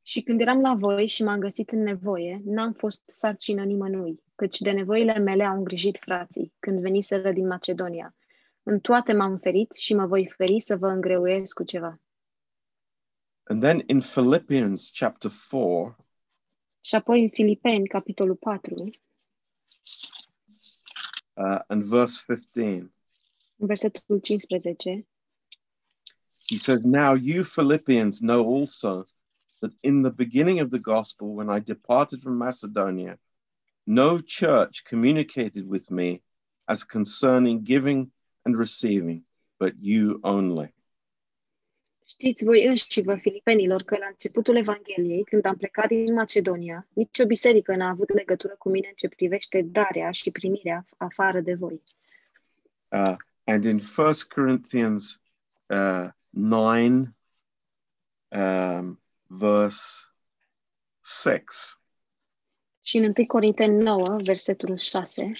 Și 0.06 0.22
când 0.22 0.40
eram 0.40 0.60
la 0.60 0.74
voi 0.74 1.06
și 1.06 1.22
m-am 1.22 1.38
găsit 1.38 1.70
în 1.70 1.82
nevoie, 1.82 2.40
n-am 2.44 2.72
fost 2.72 3.02
sarcină 3.06 3.64
nimănui, 3.64 4.22
căci 4.34 4.58
de 4.58 4.70
nevoile 4.70 5.18
mele 5.18 5.44
au 5.44 5.56
îngrijit 5.56 5.98
frații, 5.98 6.52
când 6.58 6.80
veniseră 6.80 7.32
din 7.32 7.46
Macedonia. 7.46 8.14
În 8.62 8.80
toate 8.80 9.12
m-am 9.12 9.38
ferit 9.38 9.72
și 9.72 9.94
mă 9.94 10.06
voi 10.06 10.28
feri 10.36 10.60
să 10.60 10.76
vă 10.76 10.88
îngreuiesc 10.88 11.54
cu 11.54 11.64
ceva. 11.64 12.00
And 13.42 13.62
then 13.62 13.82
in 13.86 13.98
Philippians 13.98 14.90
chapter 14.90 15.30
4, 15.50 15.96
Și 16.80 16.94
apoi 16.94 17.22
în 17.22 17.28
Filipeni, 17.28 17.86
capitolul 17.86 18.36
4, 18.36 18.90
uh, 21.36 21.60
and 21.70 21.82
verse 21.82 22.18
15, 22.18 22.88
versetul 23.60 24.20
15, 24.20 25.04
he 26.38 26.56
says, 26.56 26.84
Now 26.84 27.14
you 27.14 27.44
Philippians 27.44 28.20
know 28.20 28.44
also 28.44 29.06
that 29.62 29.72
in 29.82 30.02
the 30.02 30.10
beginning 30.10 30.60
of 30.60 30.70
the 30.70 30.78
gospel, 30.78 31.34
when 31.34 31.48
I 31.48 31.58
departed 31.58 32.22
from 32.22 32.38
Macedonia, 32.38 33.18
no 33.86 34.18
church 34.18 34.84
communicated 34.84 35.66
with 35.66 35.90
me 35.90 36.22
as 36.68 36.84
concerning 36.84 37.64
giving 37.64 38.10
and 38.44 38.56
receiving, 38.56 39.22
but 39.58 39.74
you 39.80 40.20
only. 40.22 40.73
Știți 42.06 42.44
voi 42.44 42.66
înși 42.66 43.00
vă, 43.00 43.16
filipenilor, 43.16 43.82
că 43.82 43.96
la 43.96 44.06
începutul 44.06 44.56
Evangheliei, 44.56 45.24
când 45.24 45.44
am 45.44 45.56
plecat 45.56 45.86
din 45.86 46.12
Macedonia, 46.12 46.86
nicio 46.92 47.26
biserică 47.26 47.76
n-a 47.76 47.88
avut 47.88 48.12
legătură 48.12 48.54
cu 48.58 48.68
mine 48.68 48.86
în 48.88 48.94
ce 48.94 49.08
privește 49.08 49.62
darea 49.62 50.10
și 50.10 50.30
primirea 50.30 50.84
afară 50.96 51.40
de 51.40 51.54
voi. 51.54 51.82
Uh, 52.88 53.16
and 53.44 53.64
in 53.64 53.80
1 53.96 54.12
Corinthians 54.34 55.20
uh, 55.66 56.08
9, 56.30 56.76
um, 58.28 59.02
verse 59.26 59.82
6, 61.04 61.40
Și 62.80 62.96
în 62.96 63.12
1 63.16 63.26
Corinteni 63.26 63.82
9, 63.82 64.16
versetul 64.22 64.76
6, 64.76 65.32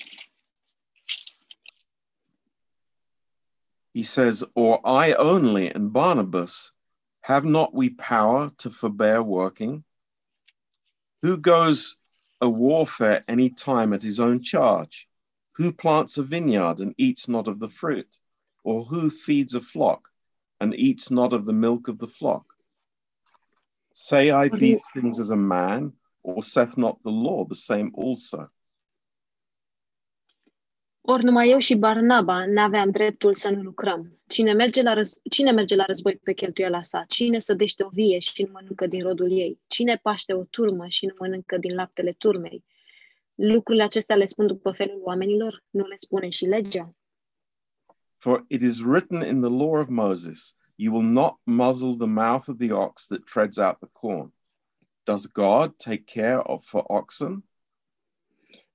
he 3.95 4.03
says, 4.03 4.45
Or 4.55 4.87
I 4.87 5.13
only 5.13 5.69
and 5.69 5.93
Barnabas, 5.93 6.73
have 7.21 7.45
not 7.45 7.73
we 7.73 7.91
power 7.91 8.51
to 8.59 8.71
forbear 8.71 9.23
working? 9.23 9.85
Who 11.23 11.39
goes 11.39 11.97
a 12.41 12.49
warfare 12.51 13.25
any 13.29 13.49
time 13.49 13.95
at 13.95 14.03
his 14.03 14.21
own 14.21 14.43
charge? 14.43 15.09
Who 15.53 15.73
plants 15.73 16.19
a 16.19 16.25
vineyard 16.25 16.81
and 16.81 16.95
eats 16.99 17.29
not 17.29 17.47
of 17.47 17.61
the 17.61 17.69
fruit? 17.69 18.09
Or 18.65 18.83
who 18.83 19.09
feeds 19.11 19.55
a 19.55 19.61
flock 19.61 20.11
and 20.61 20.75
eats 20.75 21.11
not 21.11 21.33
of 21.33 21.47
the 21.47 21.53
milk 21.53 21.87
of 21.89 21.99
the 21.99 22.09
flock? 22.09 22.53
Say 23.93 24.31
I 24.31 24.49
What 24.49 24.59
do 24.59 24.67
you- 24.67 24.73
these 24.73 24.89
things 24.93 25.21
as 25.21 25.31
a 25.31 25.37
man, 25.37 25.93
or 26.25 26.43
saith 26.43 26.77
not 26.77 27.01
the 27.05 27.11
law 27.11 27.45
the 27.45 27.55
same 27.55 27.93
also? 27.95 28.51
Ori 31.07 31.25
numai 31.25 31.51
eu 31.51 31.59
și 31.59 31.75
Barnaba 31.75 32.47
n-aveam 32.47 32.91
dreptul 32.91 33.35
să 33.35 33.49
nu 33.51 33.63
lucrăm. 33.63 34.19
Cine 34.27 34.53
merge, 34.53 34.83
la 34.83 34.93
răz... 34.93 35.21
Cine 35.31 35.51
merge 35.51 35.77
la 35.77 35.85
război 35.85 36.17
pe 36.23 36.33
cheltuiala 36.33 36.83
sa? 36.83 37.05
Cine 37.09 37.39
sădește 37.39 37.85
o 37.85 37.89
vie 37.89 38.19
și 38.19 38.43
nu 38.43 38.51
mănâncă 38.53 38.87
din 38.87 39.03
rodul 39.03 39.31
ei? 39.33 39.61
Cine 39.67 39.97
paște 40.03 40.33
o 40.33 40.45
turmă 40.45 40.87
și 40.87 41.07
nu 41.07 41.15
mănâncă 41.19 41.59
din 41.59 41.75
laptele 41.75 42.13
turmei? 42.13 42.65
Lucrurile 43.35 43.85
acestea 43.85 44.17
le 44.17 44.27
spun 44.27 44.47
după 44.47 44.71
felul 44.71 45.01
oamenilor? 45.03 45.65
Nu 45.71 45.87
le 45.87 45.95
spune 45.99 46.29
și 46.29 46.45
legea? 46.45 46.95
For 48.17 48.45
it 48.49 48.63
is 48.63 48.79
written 48.79 49.21
in 49.21 49.41
the 49.41 49.51
law 49.51 49.81
of 49.81 49.89
Moses, 49.89 50.57
You 50.77 50.93
will 50.93 51.07
not 51.07 51.35
muzzle 51.45 51.97
the 51.97 52.07
mouth 52.07 52.49
of 52.49 52.59
the 52.59 52.73
ox 52.73 53.07
that 53.07 53.27
treads 53.27 53.59
out 53.59 53.79
the 53.81 53.89
corn. 53.93 54.33
Does 55.05 55.27
God 55.27 55.79
take 55.79 56.07
care 56.07 56.41
of 56.41 56.65
for 56.65 56.85
oxen? 56.89 57.45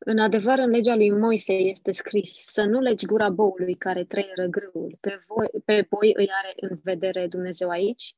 În 0.05 0.19
adevăr, 0.19 0.57
în 0.59 0.69
legea 0.69 0.95
lui 0.95 1.11
Moise 1.11 1.53
este 1.53 1.91
scris 1.91 2.43
să 2.45 2.63
nu 2.63 2.79
legi 2.79 3.05
gura 3.05 3.29
boului 3.29 3.75
care 3.75 4.03
trăieră 4.03 4.45
grâul. 4.45 4.97
Pe 4.99 5.23
voi, 5.27 5.47
pe 5.65 5.87
voi 5.89 6.13
îi 6.15 6.29
are 6.31 6.53
în 6.55 6.79
vedere 6.83 7.27
Dumnezeu 7.27 7.69
aici? 7.69 8.15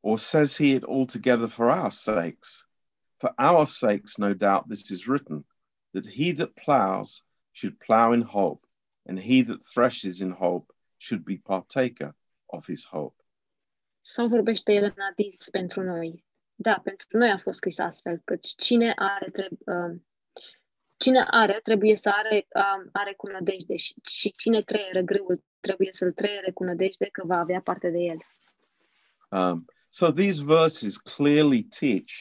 Or 0.00 0.18
says 0.18 0.56
he 0.56 0.74
it 0.74 0.82
altogether 0.82 1.48
for 1.48 1.66
our 1.66 1.90
sakes? 1.90 2.68
For 3.16 3.34
our 3.36 3.66
sakes, 3.66 4.16
no 4.16 4.34
doubt, 4.34 4.68
this 4.68 4.88
is 4.88 5.06
written, 5.06 5.46
that 5.92 6.06
he 6.06 6.32
that 6.32 6.54
ploughs 6.64 7.24
should 7.50 7.76
plough 7.78 8.14
in 8.14 8.22
hope, 8.22 8.66
and 9.06 9.18
he 9.18 9.44
that 9.44 9.62
threshes 9.72 10.20
in 10.20 10.30
hope 10.30 10.72
should 10.96 11.24
be 11.24 11.36
partaker 11.36 12.14
of 12.46 12.66
his 12.66 12.84
hope. 12.84 13.24
Sau 14.00 14.26
vorbește 14.26 14.72
el 14.72 14.84
în 14.84 15.02
adis 15.10 15.50
pentru 15.50 15.82
noi? 15.82 16.24
Da, 16.54 16.80
pentru 16.84 17.06
noi 17.10 17.30
a 17.30 17.36
fost 17.36 17.56
scris 17.56 17.78
astfel, 17.78 18.22
căci 18.24 18.54
cine 18.56 18.92
are, 18.96 19.30
treb- 19.30 19.66
uh, 19.66 20.00
cine 21.00 21.26
are 21.30 21.60
trebuie 21.62 21.96
să 21.96 22.10
are, 22.14 22.46
uh, 22.54 22.88
are 22.92 23.14
cu 23.16 23.28
nădejde 23.30 23.76
și, 23.76 23.94
și 24.08 24.32
cine 24.36 24.62
trăieră 24.62 25.00
grâul 25.00 25.44
trebuie 25.60 25.88
să-l 25.92 26.12
trăiere 26.12 26.50
cu 26.50 26.64
nădejde 26.64 27.08
că 27.12 27.22
va 27.26 27.38
avea 27.38 27.60
parte 27.60 27.90
de 27.90 27.98
el. 27.98 28.18
Um, 29.30 29.64
so 29.88 30.10
these 30.10 30.44
verses 30.44 30.96
clearly 30.96 31.62
teach 31.62 32.12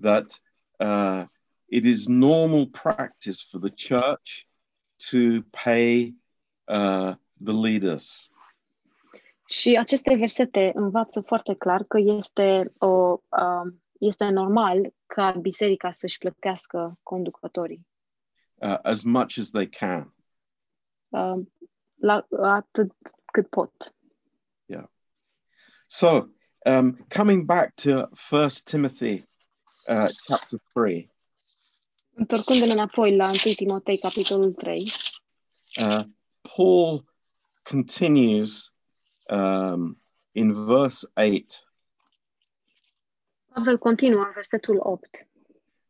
that 0.00 0.40
uh, 0.76 1.24
it 1.64 1.84
is 1.84 2.06
normal 2.06 2.66
practice 2.66 3.38
for 3.50 3.60
the 3.60 3.74
church 3.88 4.46
to 5.10 5.42
pay 5.64 6.14
uh, 6.64 7.14
the 7.44 7.52
leaders. 7.62 8.30
Și 9.48 9.76
aceste 9.78 10.14
versete 10.14 10.72
învață 10.74 11.20
foarte 11.20 11.54
clar 11.54 11.82
că 11.82 11.98
este, 11.98 12.72
o, 12.78 12.86
uh, 13.28 13.72
este 13.98 14.28
normal 14.28 14.94
ca 15.14 15.30
biserica 15.30 15.92
să-și 15.92 16.18
plătească 16.18 16.98
conducătorii 17.02 17.86
uh, 18.62 18.78
as 18.82 19.02
much 19.02 19.38
as 19.38 19.50
they 19.50 19.68
can. 19.68 20.14
uh, 21.08 21.46
la 21.94 22.26
atât 22.42 22.92
cât 23.32 23.48
pot. 23.48 23.94
Yeah. 24.64 24.86
So, 25.86 26.28
um, 26.66 27.06
coming 27.08 27.44
back 27.44 27.74
to 27.74 28.06
First 28.14 28.64
Timothy 28.64 29.28
uh, 29.88 30.08
chapter 30.26 30.58
three, 30.74 31.10
Întorcându-ne 32.14 32.72
înapoi 32.72 33.16
la 33.16 33.26
1 33.26 33.34
Timotei, 33.56 33.98
capitolul 33.98 34.52
3, 34.52 34.92
uh, 35.80 36.04
Paul 36.56 37.04
continues 37.62 38.74
um, 39.28 40.02
in 40.32 40.64
verse 40.64 41.10
eight 41.14 41.71
Pavel 43.52 43.78
continuă 43.78 44.24
în 44.24 44.30
versetul 44.34 44.76
8, 44.78 45.28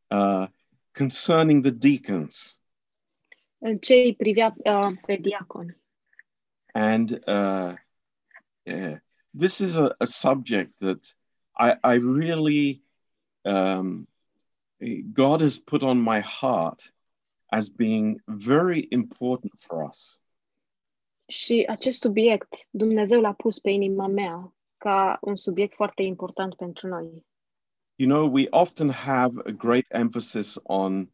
uh, 0.09 0.49
concerning 0.93 1.63
the 1.63 1.71
deacons, 1.71 2.61
în 3.59 3.79
ce 3.79 3.95
îi 3.95 4.15
privea 4.15 4.55
uh, 4.57 4.99
pe 5.07 5.17
diacon. 5.17 5.77
and 6.75 7.23
uh, 7.27 7.75
yeah, 8.65 8.99
this 9.35 9.61
is 9.61 9.77
a, 9.77 9.95
a 10.01 10.07
subject 10.07 10.79
that 10.81 11.15
I, 11.59 11.75
I 11.83 11.99
really 11.99 12.83
um, 13.45 14.07
God 15.13 15.41
has 15.41 15.59
put 15.59 15.83
on 15.83 16.01
my 16.01 16.21
heart 16.21 16.93
as 17.53 17.69
being 17.69 18.21
very 18.27 18.89
important 18.91 19.53
for 19.59 19.83
us. 19.89 20.21
Și 21.27 21.65
acest 21.69 22.01
subiect 22.01 22.67
Dumnezeu 22.71 23.21
l-a 23.21 23.33
pus 23.33 23.59
pe 23.59 23.71
inima 23.71 24.07
mea 24.07 24.55
ca 24.77 25.19
un 25.21 25.37
subiect 25.37 25.75
foarte 25.75 26.03
important 26.03 26.55
pentru 26.55 26.89
noi. 26.89 27.25
You 28.03 28.09
know, 28.09 28.27
we 28.27 28.49
often 28.53 28.89
have 28.89 29.31
a 29.47 29.53
great 29.53 29.87
emphasis 29.93 30.59
on 30.67 31.07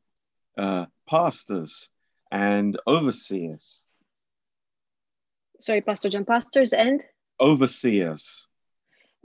uh, 0.57 0.87
pastors 1.07 1.91
and 2.31 2.81
overseers, 2.87 3.85
Sorry, 5.61 5.83
Pastor 5.83 6.09
John, 6.09 6.25
pastors 6.25 6.73
and 6.73 7.05
overseers. 7.39 8.49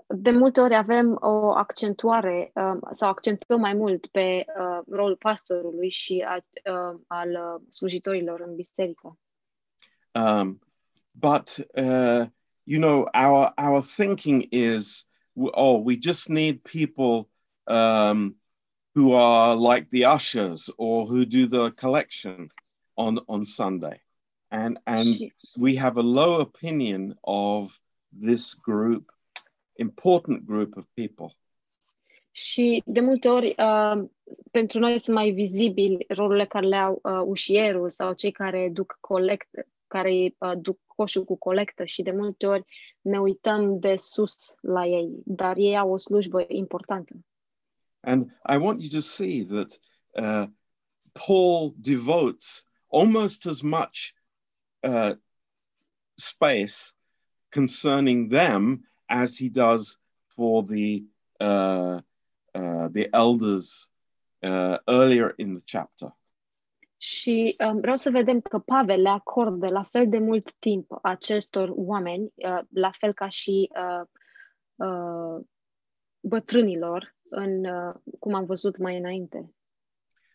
de 0.07 0.31
multe 0.31 0.61
ori 0.61 0.75
avem 0.75 1.17
o 1.21 1.51
accentuare 1.51 2.51
uh, 2.53 2.77
sau 2.91 3.09
accentuăm 3.09 3.59
mai 3.59 3.73
mult 3.73 4.05
pe 4.07 4.45
uh, 4.47 4.79
rolul 4.89 5.15
pastorului 5.15 5.89
și 5.89 6.25
a, 6.27 6.35
uh, 6.35 6.99
al 7.07 7.29
uh, 7.29 7.61
slujitorilor 7.69 8.41
în 8.41 8.55
biserică. 8.55 9.19
Um, 10.11 10.59
but 11.11 11.67
uh, 11.75 12.25
you 12.63 12.79
know, 12.81 13.07
our 13.13 13.53
our 13.57 13.81
thinking 13.81 14.45
is, 14.49 15.05
oh, 15.35 15.81
we 15.83 15.97
just 16.01 16.27
need 16.27 16.61
people 16.61 17.31
um, 17.67 18.35
who 18.95 19.13
are 19.13 19.55
like 19.55 19.89
the 19.89 20.05
ushers 20.05 20.69
or 20.77 21.05
who 21.05 21.25
do 21.25 21.47
the 21.47 21.71
collection 21.71 22.49
on 22.95 23.19
on 23.27 23.43
Sunday, 23.43 24.01
and 24.49 24.79
and 24.85 25.05
Și, 25.05 25.33
we 25.59 25.77
have 25.77 25.99
a 25.99 26.03
low 26.03 26.39
opinion 26.39 27.17
of 27.21 27.81
this 28.21 28.53
group, 28.53 29.11
important 29.75 30.45
group 30.45 30.77
of 30.77 30.85
people. 30.93 31.35
și 32.35 32.83
de 32.85 32.99
multe 32.99 33.27
ori 33.27 33.55
uh, 33.57 34.03
pentru 34.51 34.79
noi 34.79 34.99
sunt 34.99 35.15
mai 35.15 35.31
vizibili 35.31 36.05
rolurile 36.07 36.45
care 36.45 36.65
le 36.65 36.75
au 36.75 36.99
uh, 37.03 37.21
ușierul 37.25 37.89
sau 37.89 38.13
cei 38.13 38.31
care 38.31 38.69
duc 38.73 38.97
colectă, 38.99 39.67
care 39.87 40.35
uh, 40.37 40.51
duc 40.61 40.79
coșul 40.85 41.23
cu 41.23 41.37
colectă 41.37 41.83
și 41.85 42.01
de 42.01 42.11
multe 42.11 42.45
ori 42.45 42.63
ne 43.01 43.19
uităm 43.19 43.79
de 43.79 43.95
sus 43.97 44.55
la 44.61 44.85
ei, 44.85 45.09
dar 45.25 45.57
ei 45.57 45.77
au 45.77 45.91
o 45.91 45.97
slujbă 45.97 46.45
importantă. 46.47 47.13
And 48.03 48.31
I 48.45 48.57
want 48.57 48.81
you 48.81 48.89
to 48.89 49.01
see 49.01 49.43
that 49.43 49.77
uh, 50.15 50.47
Paul 51.13 51.73
devotes 51.79 52.65
almost 52.89 53.45
as 53.45 53.61
much 53.61 54.13
uh, 54.83 55.13
space 56.17 56.93
concerning 57.51 58.29
them 58.29 58.83
as 59.09 59.37
he 59.37 59.49
does 59.49 59.97
for 60.35 60.63
the 60.63 61.05
uh, 61.39 62.01
uh, 62.55 62.87
the 62.91 63.09
elders 63.13 63.89
uh, 64.43 64.77
earlier 64.87 65.33
in 65.37 65.53
the 65.55 65.63
chapter. 65.65 66.15
Și 66.97 67.55
um, 67.59 67.79
vreau 67.79 67.95
să 67.95 68.09
vedem 68.09 68.41
că 68.41 68.59
Pavel 68.59 69.01
le 69.01 69.09
acordă 69.09 69.67
la 69.67 69.83
fel 69.83 70.09
de 70.09 70.17
mult 70.17 70.53
timp 70.53 70.99
acestor 71.01 71.71
oameni, 71.75 72.33
uh, 72.35 72.59
la 72.69 72.91
fel 72.91 73.13
ca 73.13 73.29
și 73.29 73.69
uh, 73.75 74.07
uh, 74.75 75.45
bătrânilor, 76.19 77.15
în, 77.35 77.65
uh, 77.65 77.93
cum 78.19 78.33
am 78.33 78.45
văzut 78.45 78.77
mai 78.77 78.97
înainte. 78.97 79.53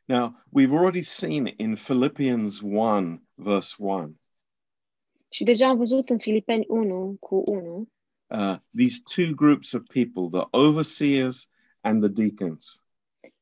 Now 0.05 0.45
we've 0.59 0.73
already 0.73 1.03
seen 1.03 1.47
in 1.57 1.75
Philippians 1.75 2.61
one 2.63 3.23
verse 3.35 3.75
one 3.79 4.13
Și 5.29 5.45
deja 5.45 5.69
am 5.69 5.77
văzut 5.77 6.11
în 6.11 6.19
Filipeni 6.19 6.65
1 6.69 7.17
cu 7.21 7.43
1 7.47 7.89
uh, 8.27 8.57
these 8.77 9.03
two 9.15 9.35
groups 9.35 9.73
of 9.73 9.83
people, 9.93 10.39
the 10.39 10.47
overseers 10.51 11.49
and 11.81 12.03
the 12.03 12.11
deacons. 12.11 12.83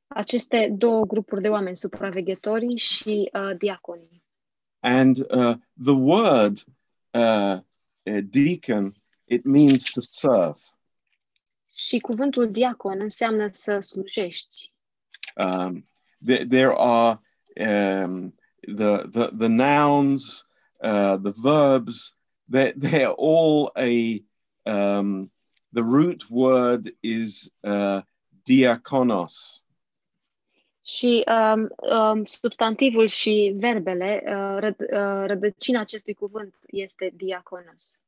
aceste 0.07 0.75
două 0.79 1.05
grupuri 1.05 1.43
de 1.43 1.49
oameni, 1.49 1.77
supraveghetorii 1.77 2.77
și 2.77 3.31
uh, 3.33 3.57
diaconii. 3.59 4.25
And 4.81 5.19
uh, 5.19 5.55
the 5.83 5.93
word 5.93 6.65
uh, 7.11 7.59
uh, 8.03 8.19
deacon, 8.31 8.95
it 9.25 9.45
means 9.45 9.91
to 9.91 10.01
serve. 10.01 10.59
Și 11.77 11.99
cuvântul 11.99 12.51
diacon 12.51 13.01
înseamnă 13.01 13.47
să 13.51 13.81
slujești. 13.81 14.73
Um, 15.37 15.89
there, 16.25 16.47
there 16.47 16.73
are 16.77 17.21
um, 17.57 18.35
the, 18.77 19.07
the, 19.11 19.31
the 19.37 19.49
nouns, 19.49 20.47
uh, 20.81 21.17
the 21.17 21.33
verbs, 21.43 22.15
they're, 22.49 22.73
they're 22.77 23.15
all 23.19 23.71
a, 23.77 24.23
um, 24.65 25.31
the 25.73 25.83
root 25.83 26.25
word 26.31 26.97
is 27.01 27.51
uh, 27.63 28.01
diakonos. 28.45 29.65
Și 30.85 31.25
um, 31.27 31.69
um, 31.77 32.25
substantivul 32.25 33.07
și 33.07 33.55
verbele, 33.57 34.23
uh, 34.27 34.59
răd, 34.59 34.81
uh, 34.81 35.27
rădăcina 35.27 35.81
acestui 35.81 36.15
cuvânt 36.15 36.55
este 36.67 37.13
diaconos, 37.17 37.99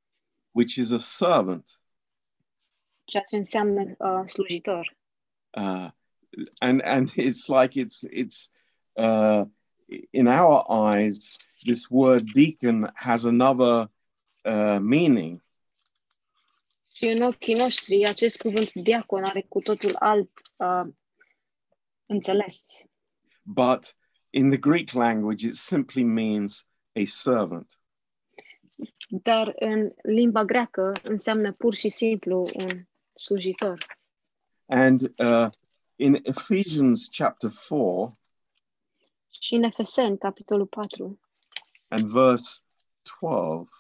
which 0.53 0.75
is 0.75 0.91
a 0.91 0.99
servant. 0.99 1.78
Ceea 3.09 3.23
ce 3.23 3.37
înseamnă 3.37 3.95
uh, 3.99 4.27
slujitor. 4.27 4.97
Uh, 5.51 5.91
and 6.59 6.81
and 6.85 7.09
it's 7.09 7.49
like 7.49 7.85
it's 7.85 8.05
it's 8.13 8.51
uh, 8.93 9.45
in 10.11 10.27
our 10.27 10.65
eyes, 10.69 11.37
this 11.65 11.87
word 11.91 12.33
deacon 12.33 12.91
has 12.95 13.25
another 13.25 13.91
uh, 14.45 14.79
meaning. 14.81 15.43
Și 16.95 17.05
în 17.05 17.23
ochii 17.23 17.55
noștri, 17.55 18.09
acest 18.09 18.41
cuvânt 18.41 18.73
diacon 18.73 19.25
are 19.25 19.47
cu 19.49 19.61
totul 19.61 19.97
alt 19.99 20.31
uh, 20.57 20.93
înțeles. 22.07 22.83
But 23.43 23.97
in 24.31 24.49
the 24.49 24.59
Greek 24.59 24.93
language, 24.93 25.47
it 25.47 25.55
simply 25.55 26.03
means 26.03 26.69
a 26.93 27.03
servant. 27.05 27.79
dar 29.09 29.55
în 29.59 29.93
limba 30.03 30.45
greacă 30.45 30.93
înseamnă 31.03 31.53
pur 31.53 31.75
și 31.75 31.89
simplu 31.89 32.47
un 32.55 32.88
slujitor. 33.19 33.77
And 34.67 35.13
uh, 35.19 35.51
in 35.97 36.19
Ephesians 36.25 37.09
chapter 37.11 37.51
4 37.69 38.19
Și 39.29 39.55
în 39.55 39.63
Efeseni, 39.63 40.19
capitolul 40.19 40.67
4, 40.67 41.21
and 41.89 42.07
verse 42.07 42.61
12, 43.21 43.71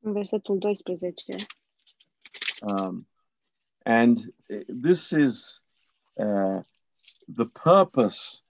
în 0.00 0.12
versetul 0.12 0.58
12, 0.58 1.36
um, 2.60 3.08
and 3.84 4.34
this 4.82 5.10
is 5.10 5.64
uh, 6.12 6.62
the 7.34 7.46
purpose 7.62 8.42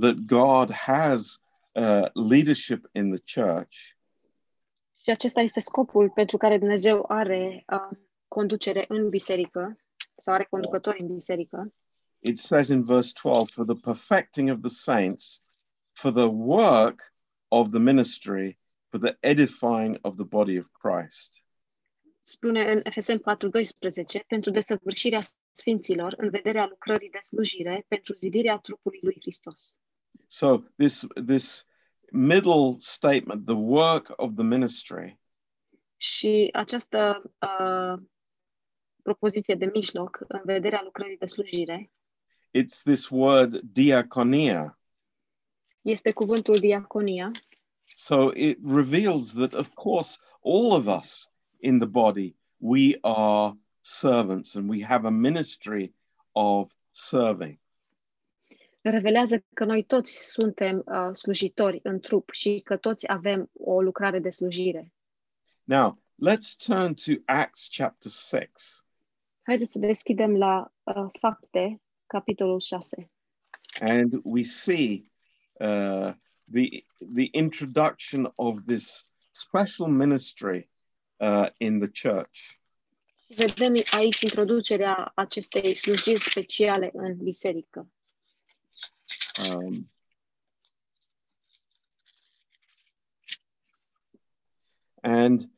that 0.00 0.14
God 0.26 0.70
has 0.70 1.40
uh, 1.72 2.08
leadership 2.14 2.88
in 2.92 3.10
the 3.10 3.42
church. 3.42 3.76
și 5.02 5.10
acesta 5.10 5.40
este 5.40 5.60
scopul 5.60 6.10
pentru 6.10 6.36
care 6.36 6.58
Dumnezeu 6.58 7.04
are 7.08 7.64
uh, 7.68 7.98
conducere 8.28 8.84
în 8.88 9.08
biserică 9.08 9.76
sau 10.16 10.34
are 10.34 10.46
conducători 10.50 11.00
în 11.00 11.12
biserică. 11.14 11.72
It 12.18 12.38
says 12.38 12.68
in 12.68 12.82
verse 12.82 13.12
12, 13.22 13.52
for 13.52 13.64
the 13.64 13.80
perfecting 13.82 14.50
of 14.50 14.60
the 14.60 14.68
saints, 14.68 15.42
for 15.92 16.12
the 16.12 16.26
work 16.26 17.14
of 17.48 17.68
the 17.68 17.78
ministry, 17.78 18.58
for 18.88 19.00
the 19.00 19.16
edifying 19.20 19.98
of 20.00 20.14
the 20.16 20.24
body 20.24 20.58
of 20.58 20.66
Christ. 20.72 21.42
Spune 22.20 22.72
în 22.72 22.80
Efeseni 22.82 23.20
4:12, 23.20 24.24
pentru 24.26 24.50
desăvârșirea 24.50 25.20
sfinților, 25.50 26.14
în 26.16 26.30
vederea 26.30 26.66
lucrării 26.66 27.10
de 27.10 27.18
slujire, 27.22 27.84
pentru 27.88 28.14
zidirea 28.14 28.56
trupului 28.56 28.98
lui 29.02 29.16
Hristos. 29.20 29.78
So 30.26 30.58
this 30.76 31.06
this 31.26 31.64
middle 32.12 32.74
statement, 32.78 33.44
the 33.44 33.54
work 33.54 34.12
of 34.16 34.34
the 34.34 34.44
ministry, 34.44 35.18
Și 36.00 36.48
această 36.52 37.22
uh, 37.40 38.02
propoziție 39.08 39.54
de 39.54 39.70
mijloc, 39.74 40.18
în 40.28 40.40
vederea 40.44 40.80
lucrării 40.84 41.16
de 41.16 41.26
slujire, 41.26 41.90
it's 42.58 42.82
this 42.84 43.08
word 43.08 43.60
diaconia. 43.60 44.78
este 45.82 46.12
cuvântul 46.12 46.58
diaconia. 46.58 47.30
So 47.94 48.30
it 48.34 48.58
reveals 48.64 49.32
that, 49.32 49.52
of 49.52 49.68
course, 49.74 50.18
all 50.44 50.72
of 50.72 50.86
us 50.98 51.32
in 51.60 51.78
the 51.78 51.88
body, 51.88 52.36
we 52.56 52.98
are 53.00 53.52
servants 53.80 54.54
and 54.54 54.68
we 54.68 54.84
have 54.84 55.06
a 55.06 55.10
ministry 55.10 55.94
of 56.32 56.72
serving. 56.90 57.58
Revelează 58.82 59.44
că 59.54 59.64
noi 59.64 59.82
toți 59.82 60.30
suntem 60.32 60.82
uh, 60.86 61.10
slujitori 61.12 61.80
în 61.82 62.00
trup 62.00 62.30
și 62.32 62.60
că 62.64 62.76
toți 62.76 63.08
avem 63.08 63.50
o 63.52 63.82
lucrare 63.82 64.18
de 64.18 64.30
slujire. 64.30 64.92
Now, 65.64 66.02
let's 66.26 66.56
turn 66.66 66.94
to 66.94 67.12
Acts 67.24 67.68
chapter 67.76 68.10
6. 68.10 68.82
Haideți 69.48 69.72
să 69.72 69.78
deschidem 69.78 70.36
la 70.36 70.72
uh, 70.82 71.06
Fapte, 71.20 71.80
capitolul 72.06 72.60
6. 72.60 73.10
and 73.80 74.20
we 74.24 74.42
see 74.42 75.10
uh, 75.60 76.12
the 76.48 76.84
the 77.14 77.30
introduction 77.32 78.26
of 78.36 78.66
this 78.66 79.04
special 79.32 79.88
ministry 79.88 80.68
uh, 81.20 81.48
in 81.58 81.80
the 81.80 81.88
church. 81.88 82.58
Și 83.26 83.34
vedem 83.34 83.74
aici 83.90 84.20
introducerea 84.20 85.12
acestei 85.14 85.74
slujiri 85.74 86.20
speciale 86.20 86.90
în 86.92 87.16
biserică. 87.16 87.88
Um, 89.50 89.90
and 95.02 95.50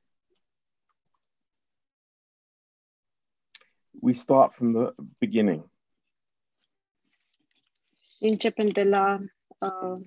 we 4.00 4.12
start 4.12 4.52
from 4.52 4.72
the 4.72 4.94
beginning. 5.20 5.62
Începem 8.20 8.68
de 8.72 8.82
la 8.84 9.18
uh, 9.62 10.00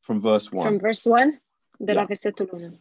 from 0.00 0.20
verse 0.20 0.50
1. 0.52 0.62
from 0.62 0.78
verse 0.78 1.04
1, 1.08 1.40
de 1.78 1.92
la 1.92 2.00
Yeah. 2.00 2.06
versetul 2.06 2.48
1. 2.52 2.78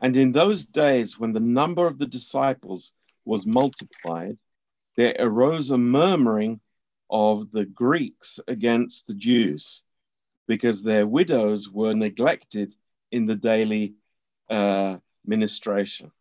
And 0.00 0.16
in 0.16 0.32
those 0.32 0.64
days, 0.64 1.18
when 1.18 1.32
the 1.32 1.40
number 1.40 1.86
of 1.86 1.98
the 1.98 2.06
disciples 2.06 2.92
was 3.24 3.46
multiplied, 3.46 4.38
there 4.96 5.14
arose 5.18 5.70
a 5.70 5.78
murmuring 5.78 6.60
of 7.08 7.50
the 7.50 7.64
Greeks 7.64 8.40
against 8.46 9.06
the 9.06 9.14
Jews, 9.14 9.84
because 10.46 10.82
their 10.82 11.06
widows 11.06 11.68
were 11.70 11.94
neglected 11.94 12.74
in 13.10 13.26
the 13.26 13.34
daily 13.36 13.94
uh, 14.50 14.98
ministration. 15.24 16.12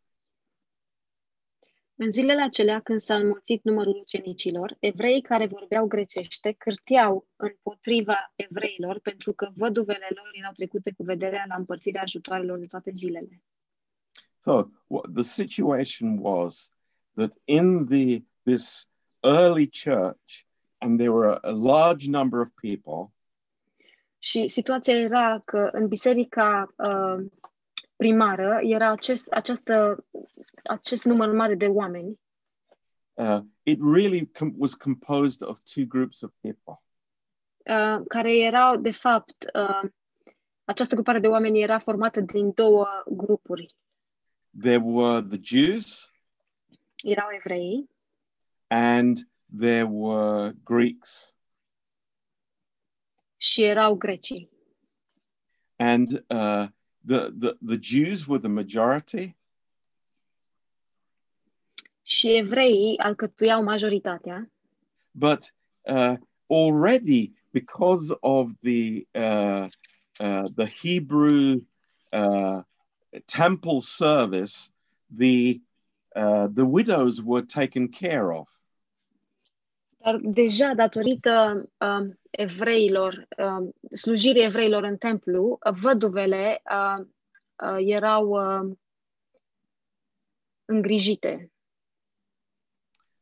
În 2.00 2.10
zilele 2.10 2.42
acelea, 2.42 2.80
când 2.80 3.00
s-a 3.00 3.16
înmulțit 3.16 3.64
numărul 3.64 4.00
ucenicilor, 4.02 4.78
evreii 4.80 5.22
care 5.22 5.46
vorbeau 5.46 5.88
grecește 5.88 6.56
cârteau 6.58 7.28
împotriva 7.36 8.34
evreilor 8.36 9.00
pentru 9.00 9.34
că 9.34 9.50
văduvele 9.56 10.08
lor 10.16 10.30
erau 10.34 10.52
trecute 10.52 10.94
cu 10.98 11.04
vederea 11.04 11.46
la 11.48 11.56
împărțirea 11.56 12.02
ajutoarelor 12.02 12.60
de 12.60 12.66
toate 12.66 12.92
zilele. 12.94 13.42
So 14.40 14.70
what 14.88 15.06
the 15.14 15.24
situation 15.24 16.18
was 16.22 16.72
that 17.16 17.34
in 17.44 17.86
the 17.86 18.24
this 18.44 18.90
early 19.20 19.70
church, 19.84 20.46
and 20.78 21.00
there 21.00 21.12
were 21.12 21.38
a 21.42 21.52
large 21.52 22.10
number 22.10 22.40
of 22.40 22.50
people, 22.62 23.12
Și 24.20 24.48
situația 24.48 24.94
era 24.94 25.42
că 25.46 25.70
în 25.72 25.88
biserica 25.88 26.74
uh, 26.78 27.26
primară 27.96 28.60
era 28.64 28.92
acest, 28.92 29.28
această, 29.28 30.06
acest 30.68 31.06
număr 31.06 31.32
mare 31.32 31.56
de 31.56 31.68
oameni 31.68 32.20
uh, 33.14 33.40
it 33.64 33.80
really 33.94 34.26
com- 34.26 34.54
was 34.58 34.74
composed 34.74 35.42
of 35.48 35.60
two 35.74 35.86
groups 35.86 36.22
of 36.22 36.32
people. 36.42 36.82
uh, 37.66 38.06
care 38.08 38.38
erau, 38.38 38.78
de 38.78 38.92
fapt, 38.92 39.46
uh, 39.54 39.90
această 40.66 40.94
grupare 40.96 41.20
de 41.20 41.28
oameni 41.28 41.62
era 41.62 41.80
formată 41.80 42.20
din 42.22 42.52
două 42.52 42.88
grupuri. 43.10 43.76
There 44.62 44.82
were 44.84 45.22
the 45.28 45.40
Jews 45.42 46.12
Erau 47.04 47.28
evrei 47.36 47.90
and 48.68 49.18
there 49.60 49.84
were 49.90 50.54
Greeks. 50.64 51.36
și 53.38 53.64
erau 53.64 53.96
grecii. 53.96 54.50
And 55.76 56.08
uh, 56.12 56.68
the, 57.06 57.30
the, 57.40 57.58
the 57.66 57.78
Jews 57.82 58.26
were 58.28 58.40
the 58.40 58.50
majority, 58.50 59.36
Și 62.08 62.38
evreii 62.38 62.98
alcătuiau 62.98 63.64
majoritatea, 63.64 64.52
but 65.12 65.54
uh, 65.82 66.14
already 66.50 67.34
because 67.52 68.16
of 68.20 68.52
the, 68.62 69.08
uh, 69.12 69.68
uh, 70.20 70.44
the 70.56 70.68
Hebrew 70.82 71.66
uh, 72.12 72.62
temple 73.26 73.80
service, 73.82 74.72
the, 75.18 75.60
uh, 76.16 76.48
the 76.54 76.66
widows 76.66 77.22
were 77.24 77.46
taken 77.46 77.88
care 77.88 78.32
of. 78.32 78.50
dar 79.98 80.20
deja 80.22 80.74
datorită 80.74 81.64
um, 81.78 82.20
evreilor, 82.30 83.28
um, 83.38 83.74
slujirii 83.92 84.44
evreilor 84.44 84.84
în 84.84 84.98
templu, 84.98 85.58
văduvele 85.82 86.62
uh, 86.72 87.06
uh, 87.64 87.78
erau 87.80 88.28
uh, 88.28 88.76
îngrijite. 90.66 91.52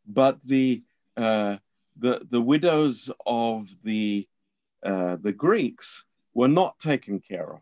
But 0.06 0.38
the 0.48 0.84
uh, 1.14 1.58
the 2.00 2.20
the 2.30 2.40
widows 2.40 3.12
of 3.26 3.70
the 3.84 4.28
uh, 4.86 5.16
the 5.22 5.32
Greeks 5.32 6.08
were 6.34 6.54
not 6.54 6.78
taken 6.78 7.20
care 7.20 7.54
of. 7.54 7.62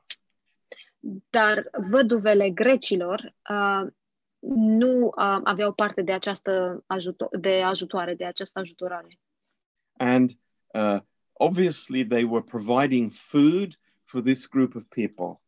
Dar 1.29 1.69
văduvele 1.89 2.49
grecilor 2.49 3.33
uh, 3.49 3.87
nu 4.49 5.05
uh, 5.05 5.39
aveau 5.43 5.73
parte 5.73 6.01
de 6.01 6.11
această 6.11 6.83
ajuto- 6.87 7.39
de 7.39 7.61
ajutoare, 7.61 8.15
de 8.15 8.25
această 8.25 8.59
ajutorare. 8.59 9.19
And 9.97 10.31
uh, 10.73 10.99
obviously, 11.33 12.05
they 12.05 12.23
were 12.23 12.43
providing 12.43 13.11
food 13.11 13.79
for 14.03 14.21
this 14.21 14.47
group 14.47 14.75
of 14.75 14.83
people. 14.83 15.41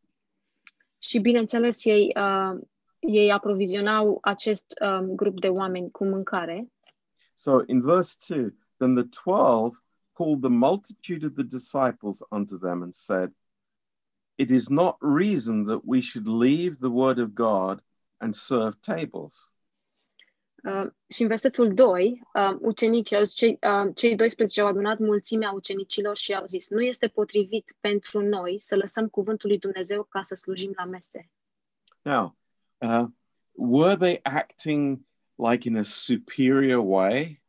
Și 0.97 1.19
bineînțeles, 1.19 1.86
ei, 1.86 2.15
uh, 2.15 2.62
ei 2.99 3.31
aprovizionau 3.31 4.17
acest 4.21 4.73
um, 4.81 5.15
grup 5.15 5.39
de 5.39 5.47
oameni 5.47 5.91
cu 5.91 6.05
mâncare. 6.05 6.67
So 7.36 7.60
in 7.60 7.82
verse 7.82 8.15
2, 8.15 8.52
then 8.80 8.95
the 8.95 9.04
12 9.04 9.80
called 10.15 10.41
the 10.41 10.50
multitude 10.50 11.24
of 11.26 11.36
the 11.36 11.43
disciples 11.43 12.24
unto 12.32 12.58
them 12.58 12.82
and 12.82 12.95
said, 12.95 13.32
It 14.38 14.52
is 14.52 14.69
not 14.69 14.98
reason 15.02 15.65
that 15.65 15.86
we 15.86 16.02
should 16.02 16.28
leave 16.28 16.80
the 16.80 16.89
word 16.89 17.19
of 17.19 17.36
God 17.36 17.82
and 18.21 18.34
serve 18.36 18.82
tables. 18.82 19.52
Uh, 20.63 20.88
și 21.10 21.21
în 21.21 21.28
versetul 21.28 21.74
2, 21.74 22.21
uh, 22.34 22.58
ucenicii, 22.60 23.26
cei, 23.26 23.60
uh, 23.62 23.91
cei 23.95 24.15
12 24.15 24.62
au 24.62 24.67
adunat 24.67 25.00
mulțimea 25.00 25.52
ucenicilor 25.52 26.15
și 26.15 26.34
au 26.34 26.45
zis, 26.45 26.69
nu 26.69 26.82
este 26.82 27.08
potrivit 27.08 27.76
pentru 27.80 28.21
noi 28.21 28.60
să 28.60 28.76
lăsăm 28.76 29.08
cuvântul 29.08 29.50
lui 29.50 29.60
Dumnezeu 29.60 30.04
ca 30.04 30.21
să 30.21 30.36
slujim 30.36 30.71
la 30.76 30.86
mese. 30.86 31.30
Now, 32.02 32.38
uh, 32.78 33.06
were 33.52 33.95
they 33.95 34.19
acting 34.24 35.00
like 35.38 35.67
in 35.67 35.78
a 35.78 35.84
superior 35.84 36.80
way? 36.80 37.41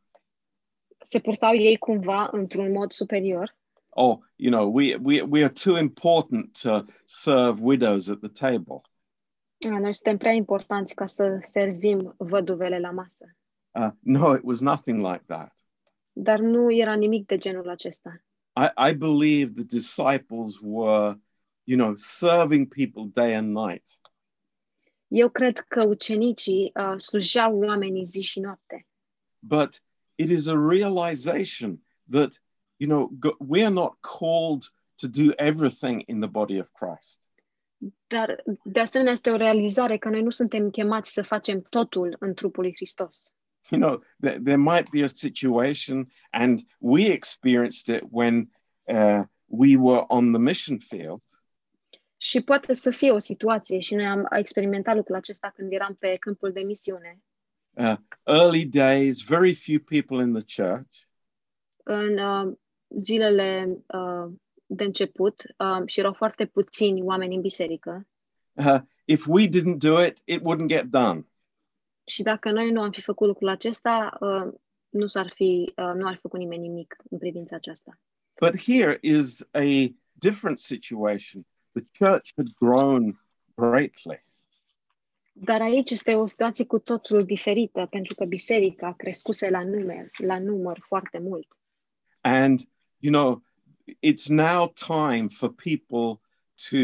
Se 1.01 1.19
purtau 1.21 1.55
ei 1.55 1.77
cumva 1.77 2.29
într-un 2.33 2.73
mod 2.73 2.93
superior? 2.93 3.57
Oh, 3.89 4.19
you 4.37 4.51
know, 4.51 4.69
we, 4.69 4.97
we, 4.97 5.23
we 5.23 5.43
are 5.43 5.53
too 5.53 5.77
important 5.77 6.61
to 6.63 6.85
serve 7.05 7.61
widows 7.61 8.09
at 8.09 8.21
the 8.21 8.29
table. 8.29 8.83
A, 9.65 9.79
Noi 9.79 9.95
suntem 9.95 10.17
prea 10.17 10.33
importanți 10.33 10.95
ca 10.95 11.07
să 11.07 11.39
servim 11.41 12.15
văduvele 12.19 12.79
la 12.79 12.91
masă. 12.91 13.37
Uh, 13.79 13.91
no, 14.01 14.35
it 14.35 14.43
was 14.45 14.61
nothing 14.61 15.07
like 15.07 15.25
that. 15.27 15.53
Dar 16.13 16.39
nu 16.39 16.73
era 16.73 16.95
nimic 16.95 17.27
de 17.27 17.37
genul 17.37 17.69
acesta. 17.69 18.23
I, 18.57 18.91
I 18.91 18.95
believe 18.95 19.53
the 19.53 19.65
disciples 19.65 20.59
were, 20.63 21.21
you 21.65 21.77
know, 21.77 21.95
serving 21.95 22.69
people 22.69 23.11
day 23.13 23.35
and 23.35 23.55
night. 23.55 23.89
Eu 25.17 25.29
cred 25.29 25.59
că 25.59 25.87
ucenicii 25.87 26.73
uh, 26.75 26.95
slujeau 26.97 27.59
oamenii 27.59 28.05
zi 28.05 28.23
și 28.23 28.41
noapte. 28.41 28.87
But 29.39 29.83
it 30.15 30.29
is 30.29 30.47
a 30.47 30.67
realization 30.69 31.87
that, 32.11 32.43
you 32.77 32.91
know, 32.91 33.11
we 33.39 33.65
are 33.65 33.73
not 33.73 33.93
called 34.01 34.63
to 34.95 35.07
do 35.09 35.33
everything 35.37 36.03
in 36.07 36.21
the 36.21 36.29
body 36.29 36.59
of 36.59 36.69
Christ. 36.73 37.21
Dar, 38.07 38.43
de 38.65 38.81
asemenea, 38.81 39.13
este 39.13 39.31
o 39.31 39.37
realizare 39.37 39.97
că 39.97 40.09
noi 40.09 40.23
nu 40.23 40.31
suntem 40.31 40.71
chemați 40.71 41.13
să 41.13 41.23
facem 41.23 41.61
totul 41.61 42.17
în 42.19 42.35
trupul 42.35 42.63
lui 42.63 42.73
Hristos. 42.75 43.35
You 43.71 43.81
know, 43.81 44.03
there, 44.21 44.41
there 44.41 44.57
might 44.57 44.91
be 44.91 45.03
a 45.03 45.07
situation, 45.07 46.13
and 46.31 46.61
we 46.79 47.13
experienced 47.13 47.97
it 47.97 48.03
when 48.11 48.53
uh, 48.85 49.23
we 49.45 49.77
were 49.77 50.05
on 50.07 50.33
the 50.33 50.41
mission 50.41 50.79
field. 50.79 51.23
Și 52.17 52.41
poate 52.41 52.75
să 52.75 52.91
fie 52.91 53.11
o 53.11 53.19
situație, 53.19 53.79
și 53.79 53.95
noi 53.95 54.07
am 54.07 54.27
experimentat 54.31 54.97
lucrul 54.97 55.17
acesta 55.17 55.53
când 55.55 55.73
eram 55.73 55.95
pe 55.95 56.17
câmpul 56.21 56.53
de 56.53 56.61
misiune, 56.61 57.21
Uh, 57.79 57.97
early 58.23 58.65
days, 58.65 59.21
very 59.21 59.53
few 59.53 59.79
people 59.79 60.23
in 60.23 60.33
the 60.33 60.63
church. 60.63 61.07
în 61.83 62.19
uh, 62.19 62.57
zilele 63.01 63.79
uh, 63.87 64.33
de 64.67 64.85
început 64.85 65.43
uh, 65.59 65.83
și 65.87 65.99
erau 65.99 66.13
foarte 66.13 66.47
puțini 66.47 67.03
oameni 67.03 67.35
în 67.35 67.41
biserică. 67.41 68.07
Uh, 68.53 68.79
if 69.05 69.27
we 69.27 69.49
didn't 69.49 69.79
do 69.79 70.05
it, 70.05 70.23
it 70.25 70.41
wouldn't 70.41 70.67
get 70.67 70.85
done. 70.85 71.27
Și 72.05 72.23
dacă 72.23 72.51
noi 72.51 72.71
nu 72.71 72.81
am 72.81 72.91
fi 72.91 73.01
făcut 73.01 73.27
lucrul 73.27 73.49
acesta, 73.49 74.17
uh, 74.21 74.53
nu 74.89 75.07
s-ar 75.07 75.33
fi, 75.35 75.73
uh, 75.77 75.93
nu 75.95 76.07
ar 76.07 76.15
fi 76.15 76.21
făcut 76.21 76.39
nimeni 76.39 76.69
nimic 76.69 76.97
în 77.11 77.19
privința 77.19 77.57
aceasta. 77.57 78.01
But 78.41 78.61
here 78.61 78.99
is 79.01 79.49
a 79.53 79.95
different 80.13 80.59
situation. 80.59 81.47
The 81.77 81.85
church 81.93 82.33
had 82.37 82.55
grown 82.55 83.19
greatly. 83.55 84.25
Dar 85.33 85.61
aici 85.61 85.91
este 85.91 86.15
o 86.15 86.27
situație 86.27 86.65
cu 86.65 86.79
totul 86.79 87.25
diferită, 87.25 87.87
pentru 87.91 88.15
că 88.15 88.25
biserica 88.25 88.93
crescuse 88.93 89.51
la 89.51 89.65
număr, 89.65 90.11
la 90.17 90.39
număr 90.39 90.79
foarte 90.81 91.19
mult. 91.19 91.47
And, 92.21 92.61
you 92.99 93.13
know, 93.13 93.43
it's 94.01 94.29
now 94.29 94.73
time 94.87 95.29
for 95.29 95.53
people 95.53 96.21
to, 96.71 96.77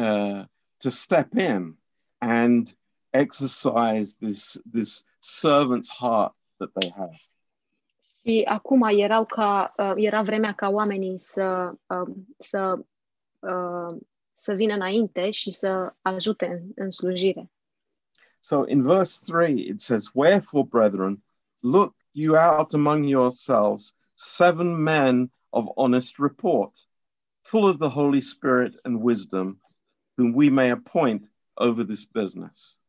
uh, 0.00 0.44
to 0.76 0.88
step 0.88 1.32
in 1.34 1.78
and 2.18 2.68
exercise 3.10 4.16
this, 4.18 4.62
this 4.72 5.04
servant's 5.20 5.90
heart 5.98 6.34
that 6.56 6.70
they 6.72 6.90
have. 6.96 7.16
Și 8.22 8.42
acum 8.44 8.82
erau 8.82 9.24
ca, 9.24 9.74
uh, 9.76 9.92
era 9.96 10.22
vremea 10.22 10.52
ca 10.52 10.68
oamenii 10.68 11.18
să, 11.18 11.72
uh, 11.86 12.14
să, 12.38 12.74
uh, 12.78 12.84
să 14.32 14.52
vină 14.52 14.74
înainte 14.74 15.30
și 15.30 15.50
să 15.50 15.94
ajute 16.00 16.46
în, 16.46 16.84
în 16.84 16.90
slujire. 16.90 17.50
So 18.40 18.64
in 18.66 18.82
verse 18.82 19.20
3, 19.24 19.68
it 19.68 19.80
says, 19.80 20.10
Wherefore, 20.12 20.64
brethren, 20.64 21.24
look 21.58 21.94
you 22.12 22.36
out 22.36 22.72
among 22.72 23.08
yourselves 23.08 23.96
seven 24.14 24.82
men 24.82 25.32
of 25.50 25.66
honest 25.76 26.18
report, 26.18 26.88
full 27.42 27.64
of 27.64 27.78
the 27.78 27.88
Holy 27.88 28.20
Spirit 28.20 28.78
and 28.82 29.02
wisdom, 29.02 29.60
whom 30.16 30.34
we 30.34 30.50
may 30.50 30.70
appoint 30.70 31.28
over 31.54 31.84
this 31.84 32.04
business. 32.04 32.80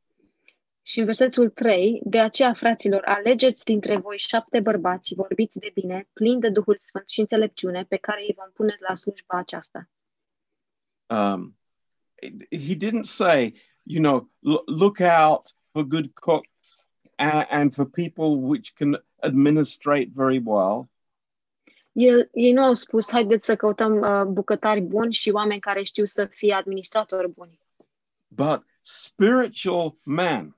Și 0.81 0.99
în 0.99 1.05
versetul 1.05 1.49
3, 1.49 2.01
de 2.03 2.19
aceea, 2.19 2.53
fraților, 2.53 3.01
alegeți 3.05 3.63
dintre 3.63 3.97
voi 3.97 4.17
șapte 4.17 4.59
bărbați 4.59 5.15
vorbiți 5.15 5.59
de 5.59 5.71
bine, 5.73 6.07
plini 6.13 6.39
de 6.39 6.49
Duhul 6.49 6.77
Sfânt 6.85 7.09
și 7.09 7.19
înțelepciune, 7.19 7.85
pe 7.89 7.97
care 7.97 8.21
îi 8.27 8.35
vom 8.37 8.51
pune 8.53 8.77
la 8.87 8.95
slujba 8.95 9.37
aceasta. 9.37 9.89
Um, 11.09 11.55
he 12.51 12.75
didn't 12.75 13.05
say, 13.05 13.53
you 13.85 13.99
know, 13.99 14.27
look 14.67 15.01
out 15.01 15.53
for 15.73 15.83
good 15.83 16.13
cooks 16.15 16.85
and, 17.17 17.45
and 17.49 17.73
for 17.73 17.85
people 17.85 18.41
which 18.41 18.75
can 18.75 18.97
administrate 19.23 20.09
very 20.15 20.39
well. 20.39 20.89
El, 21.93 22.29
ei 22.33 22.51
nu 22.51 22.63
au 22.63 22.73
spus, 22.73 23.09
haideți 23.11 23.45
să 23.45 23.55
căutăm 23.55 23.99
uh, 23.99 24.23
bucătari 24.23 24.81
buni 24.81 25.13
și 25.13 25.29
oameni 25.29 25.59
care 25.59 25.83
știu 25.83 26.05
să 26.05 26.25
fie 26.25 26.53
administratori 26.53 27.29
buni, 27.31 27.59
but 28.27 28.63
spiritual 28.81 29.95
man. 30.03 30.57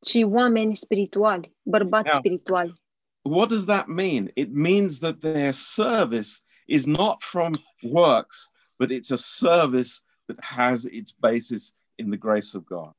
ci 0.00 0.18
oameni 0.24 0.74
spirituali, 0.76 1.54
bărbați 1.62 2.06
Yeah. 2.08 2.18
spirituali. 2.18 2.80
What 3.22 3.48
does 3.48 3.64
that 3.64 3.86
mean? 3.86 4.30
It 4.34 4.52
means 4.52 4.98
that 4.98 5.20
their 5.20 5.52
service 5.52 6.40
is 6.66 6.86
not 6.86 7.22
from 7.22 7.50
works, 7.82 8.50
but 8.80 8.90
it's 8.90 9.10
a 9.10 9.16
service 9.16 10.00
that 10.26 10.38
has 10.40 10.84
its 10.84 11.12
basis 11.12 11.74
in 11.96 12.08
the 12.08 12.18
grace 12.18 12.56
of 12.56 12.64
God. 12.64 12.92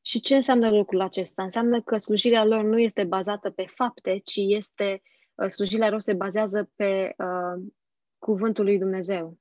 Și 0.00 0.20
ce 0.20 0.34
înseamnă 0.34 0.70
lucrul 0.70 1.00
acesta? 1.00 1.42
Înseamnă 1.42 1.82
că 1.82 1.98
slujirea 1.98 2.44
lor 2.44 2.62
nu 2.64 2.78
este 2.78 3.04
bazată 3.04 3.50
pe 3.50 3.64
fapte, 3.66 4.18
ci 4.24 4.36
este 4.36 5.02
uh, 5.34 5.48
slujirea 5.48 5.90
lor 5.90 6.00
se 6.00 6.14
bazează 6.14 6.70
pe 6.76 7.14
uh, 7.18 7.64
cuvântul 8.18 8.64
lui 8.64 8.78
Dumnezeu. 8.78 9.38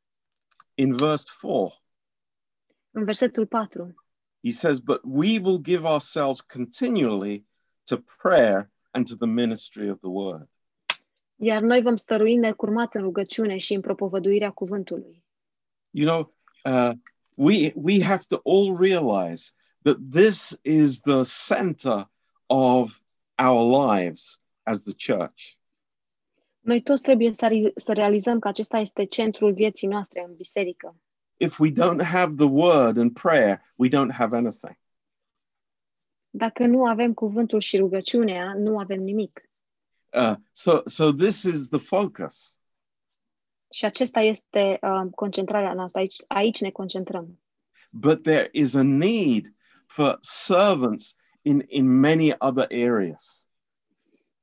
In 0.74 0.96
verse 0.96 1.26
4, 1.42 1.74
În 2.92 3.04
versetul 3.04 3.46
4, 3.48 3.96
he 4.44 4.52
says, 4.52 4.80
But 4.80 5.02
we 5.04 5.40
will 5.40 5.60
give 5.62 5.88
ourselves 5.88 6.42
continually 6.42 7.46
to 7.84 7.98
prayer 8.22 8.72
and 8.92 9.08
to 9.08 9.16
the 9.16 9.28
ministry 9.28 9.90
of 9.90 10.00
the 10.00 10.10
word. 10.10 10.50
iar 11.36 11.62
noi 11.62 11.82
vom 11.82 11.96
stărui 11.96 12.36
necurmat 12.36 12.96
în 12.96 13.02
rugăciune 13.02 13.58
și 13.58 13.74
în 13.74 13.82
propovăduirea 13.82 14.52
cuvântului. 14.52 15.25
You 15.96 16.06
know, 16.06 16.22
uh, 16.66 16.94
we, 17.36 17.72
we 17.76 18.02
have 18.02 18.24
to 18.28 18.42
all 18.44 18.78
realize 18.78 19.54
that 19.82 19.98
this 20.12 20.60
is 20.62 21.00
the 21.00 21.24
center 21.48 22.10
of 22.48 23.00
our 23.38 23.62
lives 23.62 24.40
as 24.64 24.84
the 24.84 24.94
church. 24.94 25.58
Noi 26.60 26.82
toți 26.82 27.02
trebuie 27.02 27.34
să, 27.34 27.72
să 27.76 27.94
realizăm 27.94 28.40
că 28.40 28.48
acesta 28.48 28.78
este 28.78 29.06
centrul 29.06 29.54
vieții 29.54 29.88
noastre 29.88 30.24
în 30.28 30.36
biserică. 30.36 30.96
if 31.40 31.60
we 31.60 31.72
don't 31.72 32.02
have 32.02 32.38
the 32.38 32.48
word 32.48 32.98
and 32.98 33.16
prayer, 33.16 33.62
we 33.78 33.90
don't 33.90 34.12
have 34.12 34.34
anything. 34.34 34.76
Dacă 36.30 36.66
nu 36.66 36.86
avem 36.86 37.14
cuvântul 37.14 37.60
și 37.60 37.78
rugăciunea, 37.78 38.54
nu 38.54 38.80
avem 38.80 39.02
nimic. 39.02 39.50
Uh, 40.14 40.36
so, 40.52 40.82
so 40.86 41.12
this 41.12 41.44
is 41.44 41.68
the 41.68 41.80
focus. 41.80 42.55
Și 43.70 43.86
acesta 43.86 44.20
este 44.20 44.80
uh, 44.82 45.08
concentrarea 45.16 45.74
noastră. 45.74 46.00
Aici, 46.00 46.16
aici 46.28 46.62
ne 46.62 46.70
concentrăm. 46.70 47.40
But 47.92 48.24
there 48.24 48.50
is 48.52 48.74
a 48.74 48.84
need 48.84 49.54
for 49.86 50.18
servants 50.22 51.16
in, 51.42 51.64
in 51.68 52.00
many 52.00 52.34
other 52.40 52.68
areas. 52.72 53.46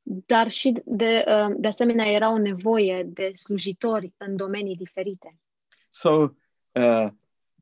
Dar 0.03 0.51
și 0.51 0.81
de, 0.85 1.25
uh, 1.27 1.55
de 1.57 1.67
asemenea 1.67 2.07
era 2.07 2.31
o 2.31 2.39
nevoie 2.39 3.03
de 3.03 3.31
slujitori 3.35 4.15
în 4.17 4.37
domenii 4.37 4.77
diferite. 4.77 5.39
So 5.91 6.11
uh, 6.73 7.09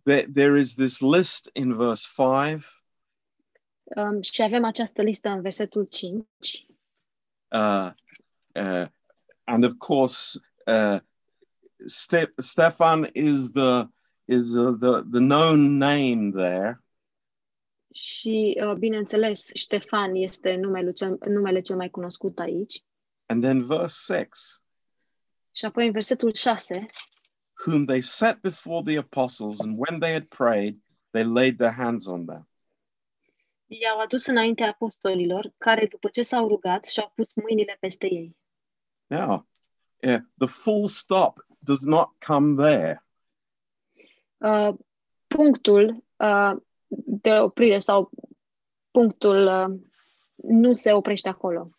there, 0.03 0.27
there 0.35 0.59
is 0.59 0.75
this 0.75 1.01
list 1.01 1.51
in 1.53 1.77
verse 1.77 2.09
5. 2.17 2.65
Um, 3.97 4.23
și 4.23 4.43
avem 4.43 4.65
această 4.65 5.03
listă 5.03 5.29
în 5.29 5.41
versetul 5.41 5.85
5. 5.85 6.25
Uh, 7.49 7.91
uh, 8.55 8.87
and 9.45 9.65
of 9.65 9.73
course, 9.79 10.39
uh, 10.67 11.01
Ste- 11.85 12.33
Stefan 12.37 13.09
is 13.13 13.51
the 13.51 13.89
is 14.25 14.55
uh, 14.57 14.77
the 14.81 15.03
the 15.11 15.21
known 15.21 15.79
name 15.79 16.31
there. 16.31 16.85
Și, 17.95 18.61
uh, 18.65 18.75
bineînțeles, 18.75 19.51
Ștefan 19.55 20.15
este 20.15 20.55
numele 20.55 20.93
cel, 20.93 21.19
numele 21.27 21.61
cel 21.61 21.77
mai 21.77 21.91
cunoscut 21.91 22.39
aici. 22.39 22.85
And 23.27 23.43
then 23.43 23.63
verse 23.67 24.15
6 24.15 24.63
Și 25.53 25.65
apoi 25.65 25.87
în 25.87 25.93
versetul 25.93 26.33
6, 26.33 26.87
whom 27.67 27.85
they 27.85 28.01
set 28.01 28.41
before 28.41 28.83
the 28.83 28.99
apostles, 28.99 29.61
and 29.61 29.79
when 29.79 30.01
they 30.01 30.13
had 30.13 30.25
prayed, 30.25 30.79
they 31.11 31.25
laid 31.25 31.57
their 31.57 31.73
hands 31.73 32.07
on 32.07 32.25
them. 32.25 32.49
i-au 33.67 34.01
adus 34.01 34.27
înaintea 34.27 34.69
apostolilor, 34.69 35.53
care 35.59 35.87
după 35.87 36.09
ce 36.09 36.23
s-au 36.23 36.49
rugat 36.49 36.85
și-au 36.85 37.13
pus 37.15 37.35
mâinile 37.35 37.77
peste 37.81 38.07
ei. 38.07 38.37
Now, 39.07 39.49
uh, 40.03 40.19
the 40.39 40.47
full 40.47 40.87
stop 40.87 41.47
does 41.65 41.85
not 41.85 42.11
come 42.19 42.57
there. 42.57 43.03
Uh, 44.39 44.73
punctul 45.27 46.05
uh, 46.17 46.57
de 47.05 47.39
oprire 47.39 47.79
sau 47.79 48.11
punctul 48.91 49.47
uh, 49.47 49.81
nu 50.35 50.73
se 50.73 50.93
oprește 50.93 51.29
acolo. 51.29 51.71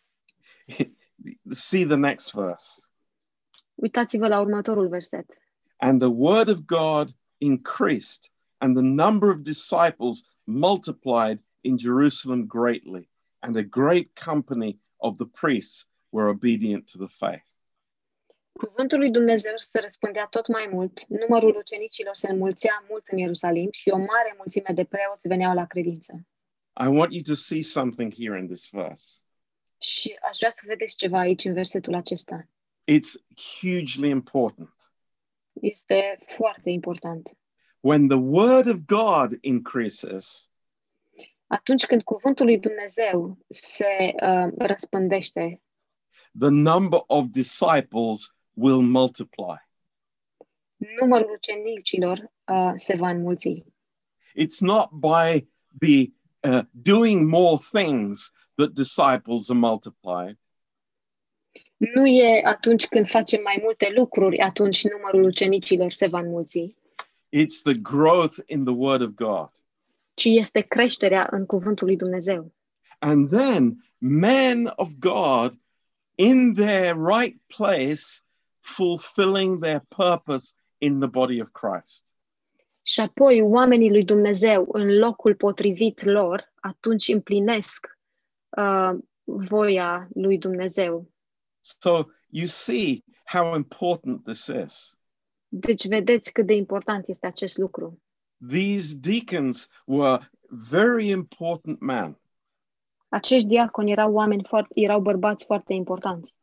See 1.50 1.84
the 1.84 1.96
next 1.96 2.32
verse. 2.32 2.82
Uitați-vă 3.74 4.28
la 4.28 4.40
următorul 4.40 4.88
verset. 4.88 5.26
And 5.76 6.00
the 6.00 6.10
word 6.10 6.48
of 6.48 6.64
God 6.66 7.10
increased, 7.38 8.30
and 8.58 8.76
the 8.76 8.82
number 8.82 9.30
of 9.30 9.42
disciples 9.42 10.22
multiplied 10.44 11.42
in 11.60 11.76
Jerusalem 11.76 12.46
greatly, 12.46 13.08
and 13.40 13.56
a 13.56 13.62
great 13.62 14.14
company 14.14 14.78
of 14.96 15.16
the 15.16 15.26
priests 15.26 15.86
were 16.10 16.28
obedient 16.28 16.86
to 16.92 16.98
the 16.98 17.08
faith. 17.08 17.51
Cuvântul 18.52 18.98
lui 18.98 19.10
Dumnezeu 19.10 19.52
se 19.56 19.80
răspândea 19.80 20.26
tot 20.26 20.46
mai 20.46 20.68
mult, 20.72 21.06
numărul 21.06 21.56
ucenicilor 21.56 22.14
se 22.16 22.28
înmulțea 22.30 22.84
mult 22.88 23.06
în 23.06 23.18
Ierusalim 23.18 23.68
și 23.72 23.88
o 23.88 23.96
mare 23.96 24.34
mulțime 24.36 24.74
de 24.74 24.84
preoți 24.84 25.28
veneau 25.28 25.54
la 25.54 25.66
credință. 25.66 26.26
I 26.84 26.86
want 26.86 27.12
you 27.12 27.22
to 27.22 27.34
see 27.34 27.62
something 27.62 28.14
here 28.14 28.38
in 28.38 28.46
this 28.46 28.68
verse. 28.70 29.20
Și 29.78 30.18
aș 30.30 30.36
vrea 30.38 30.50
să 30.50 30.62
vedeți 30.66 30.96
ceva 30.96 31.18
aici 31.18 31.44
în 31.44 31.52
versetul 31.52 31.94
acesta. 31.94 32.48
It's 32.90 33.12
hugely 33.60 34.08
important. 34.08 34.92
Este 35.52 36.16
foarte 36.36 36.70
important. 36.70 37.30
When 37.80 38.08
the 38.08 38.18
word 38.18 38.66
of 38.66 38.78
God 38.86 39.38
increases, 39.40 40.52
Atunci 41.46 41.86
când 41.86 42.02
cuvântul 42.02 42.46
lui 42.46 42.58
Dumnezeu 42.58 43.38
se 43.48 44.14
uh, 44.22 44.52
răspândește, 44.58 45.62
the 46.38 46.48
number 46.48 47.00
of 47.06 47.26
disciples 47.30 48.34
will 48.54 48.80
multiply. 48.80 49.56
numărul 51.00 51.30
ucenicilor 51.36 52.32
uh, 52.44 52.72
se 52.76 52.96
va 52.96 53.08
înmulți. 53.08 53.64
It's 54.34 54.60
not 54.60 54.88
by 54.90 55.46
the 55.80 56.10
uh, 56.40 56.62
doing 56.70 57.28
more 57.28 57.56
things 57.72 58.32
that 58.54 58.68
disciples 58.70 59.50
are 59.50 59.58
multiplied. 59.58 60.38
Nu 61.76 62.06
e 62.06 62.42
atunci 62.44 62.86
când 62.86 63.08
facem 63.08 63.42
mai 63.42 63.58
multe 63.62 63.92
lucruri, 63.94 64.38
atunci 64.38 64.84
numărul 64.84 65.22
ucenicilor 65.22 65.90
se 65.90 66.06
va 66.06 66.18
înmulți, 66.18 66.74
It's 67.36 67.62
the 67.64 67.74
growth 67.74 68.36
in 68.46 68.64
the 68.64 68.74
word 68.74 69.00
of 69.02 69.08
God. 69.08 69.50
ci 70.14 70.24
este 70.24 70.60
creșterea 70.60 71.28
în 71.30 71.46
cuvântul 71.46 71.86
lui 71.86 71.96
Dumnezeu. 71.96 72.52
And 72.98 73.28
then 73.28 73.84
men 73.98 74.72
of 74.76 74.90
God 74.98 75.60
in 76.14 76.52
their 76.54 76.94
right 76.96 77.40
place, 77.56 78.00
fulfilling 78.62 79.60
their 79.60 79.82
purpose 79.88 80.54
in 80.78 80.98
the 80.98 81.08
body 81.08 81.40
of 81.40 81.48
Christ. 81.50 82.14
Și 82.82 83.00
apoi 83.00 83.40
oamenii 83.40 83.90
lui 83.90 84.04
Dumnezeu 84.04 84.68
în 84.72 84.98
locul 84.98 85.34
potrivit 85.34 86.04
lor, 86.04 86.52
atunci 86.60 87.08
împlinesc 87.08 87.98
uh, 88.48 88.98
voia 89.24 90.08
lui 90.14 90.38
Dumnezeu. 90.38 91.10
So 91.60 92.02
you 92.28 92.46
see 92.46 93.04
how 93.24 93.54
important 93.54 94.24
this 94.24 94.46
is. 94.46 94.96
Deci 95.48 95.86
vedeți 95.86 96.32
cât 96.32 96.46
de 96.46 96.54
important 96.54 97.08
este 97.08 97.26
acest 97.26 97.58
lucru. 97.58 98.02
These 98.48 98.96
deacons 98.98 99.68
were 99.86 100.30
very 100.48 101.08
important 101.08 101.80
men, 101.80 102.16
Acești 103.08 103.48
diaconi 103.48 103.90
erau 103.90 104.12
oameni 104.12 104.44
foarte, 104.44 104.72
erau 104.74 105.00
bărbați 105.00 105.44
foarte 105.44 105.72
importanți 105.72 106.34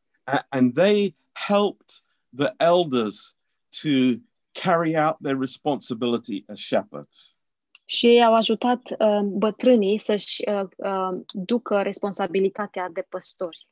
and 0.49 0.73
they 0.73 1.15
helped 1.34 2.03
the 2.36 2.54
elders 2.58 3.38
to 3.82 4.20
carry 4.52 4.96
out 4.96 5.18
their 5.22 5.38
responsibility 5.38 6.46
as 6.48 6.60
shepherds. 6.60 7.38
și 7.89 8.08
ei 8.08 8.24
au 8.24 8.34
ajutat 8.34 8.82
uh, 9.00 9.22
bătrânii 9.22 9.98
să-și 9.98 10.50
uh, 10.50 10.70
uh, 10.78 11.22
ducă 11.32 11.82
responsabilitatea 11.82 12.89
de 12.94 13.06
păstori. 13.10 13.68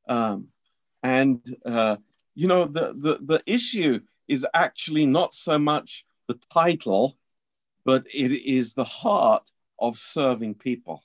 Um, 0.00 0.54
and 1.00 1.40
uh, 1.62 1.96
you 2.32 2.48
know 2.48 2.66
the, 2.66 2.92
the 3.00 3.18
the 3.26 3.40
issue 3.44 4.04
is 4.24 4.42
actually 4.52 5.04
not 5.04 5.32
so 5.32 5.58
much 5.58 6.04
the 6.26 6.38
title, 6.64 7.18
but 7.84 8.06
it 8.12 8.44
is 8.44 8.72
the 8.72 8.84
heart 9.02 9.48
of 9.74 9.96
serving 9.96 10.54
people. 10.62 11.04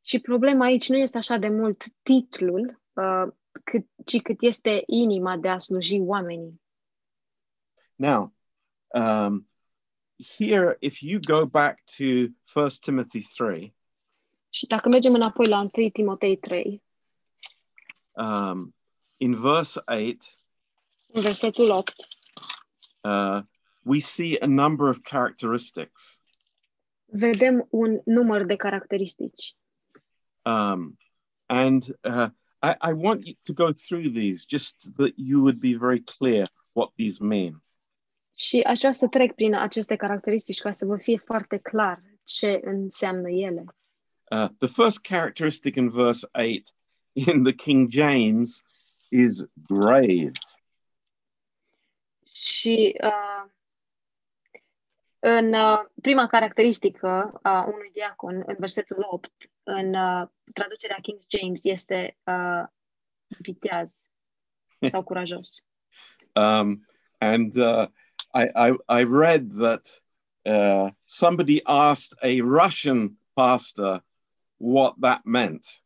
Și 0.00 0.18
problema 0.18 0.64
aici 0.64 0.88
nu 0.88 0.96
este 0.96 1.18
așa 1.18 1.36
de 1.36 1.48
mult 1.48 1.84
titlul, 2.02 2.82
uh, 2.92 3.32
cât, 3.64 3.86
ci 4.04 4.22
cât 4.22 4.36
este 4.40 4.82
inima 4.86 5.36
de 5.36 5.48
a 5.48 5.58
sluji 5.58 6.00
oamenii. 6.00 6.60
Now, 7.94 8.34
um, 8.88 9.48
here, 10.38 10.76
if 10.80 11.00
you 11.00 11.20
go 11.20 11.46
back 11.46 11.82
to 11.96 12.04
First 12.44 12.82
Timothy 12.82 13.22
three, 13.22 13.74
Și 14.52 14.66
dacă 14.66 14.88
mergem 14.88 15.14
înapoi 15.14 15.46
la 15.46 15.60
1 15.60 15.88
Timotei 15.92 16.36
3, 16.36 16.82
um, 18.10 18.74
in 19.16 19.34
verse 19.34 19.82
eight, 19.86 20.22
în 21.12 21.20
versetul 21.20 21.70
8, 21.70 21.94
uh, 23.00 23.40
we 23.82 23.98
see 23.98 24.36
a 24.40 24.46
number 24.46 24.88
of 24.88 24.98
characteristics. 25.02 26.22
vedem 27.04 27.66
un 27.70 28.00
număr 28.04 28.44
de 28.44 28.56
caracteristici. 28.56 29.56
Um, 30.42 30.98
and 31.46 31.82
uh, 32.02 32.28
I, 32.62 32.74
I 32.90 32.92
want 32.92 33.26
you 33.26 33.34
to 33.44 33.52
go 33.52 33.72
through 33.72 34.10
these 34.10 34.44
just 34.44 34.96
that 34.96 35.12
you 35.16 35.42
would 35.42 35.60
be 35.60 35.74
very 35.74 36.00
clear 36.00 36.46
what 36.72 36.90
these 36.96 37.24
mean. 37.24 37.62
Și 38.36 38.60
aș 38.60 38.78
vrea 38.78 38.92
să 38.92 39.08
trec 39.08 39.34
prin 39.34 39.54
aceste 39.54 39.96
caracteristici 39.96 40.60
ca 40.60 40.72
să 40.72 40.84
vă 40.84 40.96
fie 40.96 41.16
foarte 41.16 41.58
clar 41.58 42.02
ce 42.24 42.60
înseamnă 42.64 43.30
ele. 43.30 43.64
Uh, 44.30 44.48
the 44.58 44.68
first 44.68 45.00
characteristic 45.00 45.76
in 45.76 45.90
verse 45.90 46.28
8 46.32 46.74
in 47.12 47.42
the 47.42 47.54
King 47.54 47.90
James 47.90 48.62
is 49.08 49.44
grave. 49.68 50.30
Și 52.32 52.96
uh, 53.02 53.50
în 55.18 55.52
uh, 55.52 55.84
prima 56.02 56.26
caracteristică 56.26 57.38
a 57.42 57.64
unui 57.64 57.90
diacon, 57.92 58.42
în 58.46 58.56
versetul 58.58 59.06
8, 59.10 59.32
în 59.70 59.94
uh, 59.94 60.28
traducerea 60.52 60.98
King 61.02 61.20
James, 61.28 61.64
este 61.64 62.16
uh, 62.24 62.64
viteaz 63.38 64.08
sau 64.92 65.02
curajos. 65.02 65.64
Um, 66.34 66.82
and 67.18 67.56
uh, 67.56 67.86
I, 68.34 68.42
I, 68.54 69.00
I 69.00 69.04
read 69.04 69.50
that 69.58 70.02
uh, 70.44 70.90
somebody 71.04 71.60
asked 71.64 72.18
a 72.22 72.40
Russian 72.40 73.18
pastor 73.34 74.04
what 74.56 74.94
that 75.00 75.24
meant. 75.24 75.82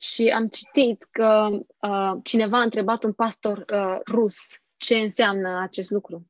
Și 0.00 0.28
am 0.28 0.46
citit 0.46 1.08
că 1.10 1.48
uh, 1.80 2.12
cineva 2.22 2.58
a 2.58 2.62
întrebat 2.62 3.02
un 3.02 3.12
pastor 3.12 3.64
uh, 3.72 3.98
rus 4.06 4.60
ce 4.76 4.96
înseamnă 4.98 5.60
acest 5.60 5.90
lucru. 5.90 6.26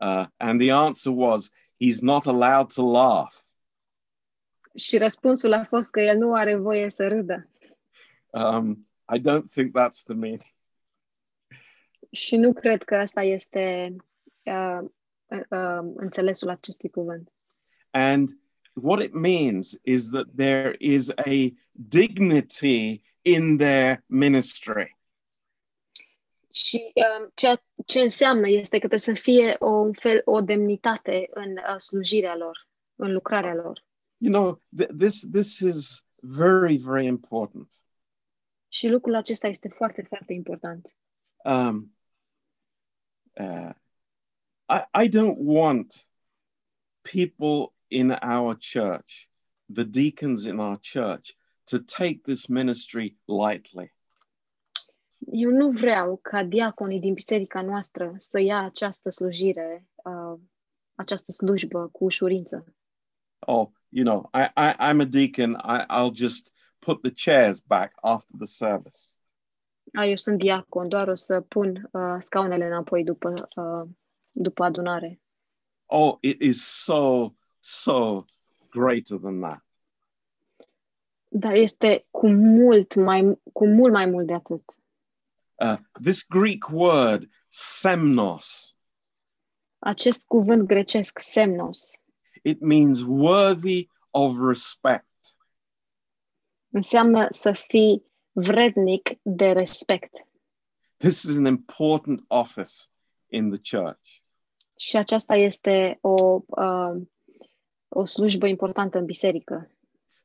Uh, 0.00 0.24
and 0.36 0.60
the 0.60 0.70
answer 0.72 1.12
was, 1.12 1.50
he's 1.78 2.00
not 2.00 2.26
allowed 2.26 2.72
to 2.72 2.82
laugh. 2.82 3.34
Și 4.74 4.98
răspunsul 4.98 5.52
a 5.52 5.64
fost 5.64 5.90
că 5.90 6.00
el 6.00 6.18
nu 6.18 6.34
are 6.34 6.56
voie 6.56 6.90
să 6.90 7.08
râdă. 7.08 7.48
Um, 8.30 8.88
I 9.14 9.18
don't 9.18 9.50
think 9.50 9.78
that's 9.78 10.02
the 10.04 10.14
meaning. 10.14 10.42
Și 12.10 12.36
nu 12.36 12.52
cred 12.52 12.82
că 12.82 12.96
asta 12.96 13.22
este 13.22 13.96
uh, 14.42 14.78
uh, 15.28 15.92
înțelesul 15.94 16.48
acestui 16.48 16.90
cuvânt. 16.90 17.32
And 17.90 18.28
what 18.72 19.02
it 19.02 19.12
means 19.12 19.78
is 19.82 20.08
that 20.08 20.26
there 20.36 20.74
is 20.78 21.08
a 21.08 21.54
dignity 21.70 23.02
in 23.22 23.56
their 23.56 24.02
ministry. 24.06 24.96
Și 26.52 26.92
uh, 26.94 27.28
ceea 27.34 27.64
ce 27.86 28.00
înseamnă 28.00 28.48
este 28.48 28.78
că 28.78 28.86
trebuie 28.86 28.98
să 28.98 29.12
fie 29.12 29.56
o, 29.58 29.70
un 29.70 29.92
fel, 29.92 30.22
o 30.24 30.40
demnitate 30.40 31.28
în 31.30 31.50
uh, 31.50 31.76
slujirea 31.78 32.36
lor, 32.36 32.68
în 32.96 33.12
lucrarea 33.12 33.54
lor. 33.54 33.84
You 34.22 34.30
know, 34.30 34.60
th- 34.70 34.90
this 34.98 35.22
this 35.22 35.60
is 35.60 36.04
very 36.20 36.76
very 36.76 37.06
important. 37.06 37.72
Și 38.68 38.88
lucrul 38.88 39.14
acesta 39.14 39.46
este 39.46 39.68
foarte, 39.68 40.02
foarte 40.02 40.32
important. 40.32 40.96
Um, 41.44 41.96
uh, 43.32 43.72
I 44.68 45.04
I 45.04 45.08
don't 45.08 45.36
want 45.38 46.08
people 47.00 47.74
in 47.86 48.10
our 48.10 48.56
church, 48.72 49.28
the 49.74 49.84
deacons 49.84 50.44
in 50.44 50.58
our 50.58 50.78
church, 50.92 51.36
to 51.64 51.78
take 51.78 52.20
this 52.22 52.46
ministry 52.46 53.18
lightly. 53.24 53.94
Eu 55.32 55.50
nu 55.50 55.70
vreau 55.70 56.16
ca 56.16 56.44
diaconii 56.44 57.00
din 57.00 57.14
biserica 57.14 57.62
noastră 57.62 58.14
să 58.16 58.40
ia 58.40 58.58
această 58.58 59.10
slujire, 59.10 59.86
uh, 60.04 60.40
această 60.94 61.32
slujbă 61.32 61.88
cu 61.88 62.04
ușurință. 62.04 62.74
Oh, 63.46 63.72
you 63.90 64.04
know, 64.04 64.28
I, 64.32 64.50
I 64.56 64.74
I'm 64.78 65.00
a 65.00 65.06
deacon. 65.06 65.56
I, 65.56 65.86
I'll 65.88 66.10
just 66.10 66.52
put 66.80 67.02
the 67.02 67.10
chairs 67.10 67.60
back 67.60 67.92
after 68.02 68.36
the 68.38 68.46
service. 68.46 69.16
A, 69.94 70.06
eu 70.06 70.16
sunt 70.16 70.38
diacon, 70.38 70.88
doar 70.88 71.08
o 71.08 71.14
să 71.14 71.40
pun 71.40 71.88
uh, 71.92 72.16
scaunele 72.18 72.66
înapoi 72.66 73.04
după, 73.04 73.32
uh, 73.56 73.88
după 74.30 74.64
adunare. 74.64 75.20
Oh, 75.86 76.16
it 76.20 76.40
is 76.40 76.82
so, 76.84 77.34
so 77.60 78.24
greater 78.70 79.18
than 79.18 79.40
that. 79.40 79.64
Dar 81.28 81.54
este 81.54 82.04
cu 82.10 82.28
mult 82.28 82.94
mai, 82.94 83.40
cu 83.52 83.66
mult 83.66 83.92
mai 83.92 84.06
mult 84.06 84.26
de 84.26 84.34
atât. 84.34 84.62
Uh, 85.54 85.76
this 86.02 86.26
Greek 86.26 86.68
word, 86.70 87.28
semnos, 87.48 88.76
Acest 89.84 90.26
cuvânt 90.26 90.66
grecesc, 90.66 91.18
semnos, 91.18 92.01
it 92.42 92.60
means 92.60 93.02
worthy 93.02 93.88
of 94.10 94.36
respect. 94.48 95.06
înseamnă 96.70 97.26
să 97.30 97.52
fii 97.52 98.04
vrednic 98.32 99.10
de 99.22 99.52
respect. 99.52 100.26
This 100.96 101.22
is 101.22 101.36
an 101.36 101.44
important 101.46 102.24
office 102.28 102.72
in 103.28 103.50
the 103.50 103.76
church. 103.76 104.20
Și 104.76 104.96
aceasta 104.96 105.34
este 105.34 105.98
o, 106.00 106.42
uh, 106.46 107.02
o 107.88 108.04
slujbă 108.04 108.46
importantă 108.46 108.98
în 108.98 109.04
biserică. 109.04 109.70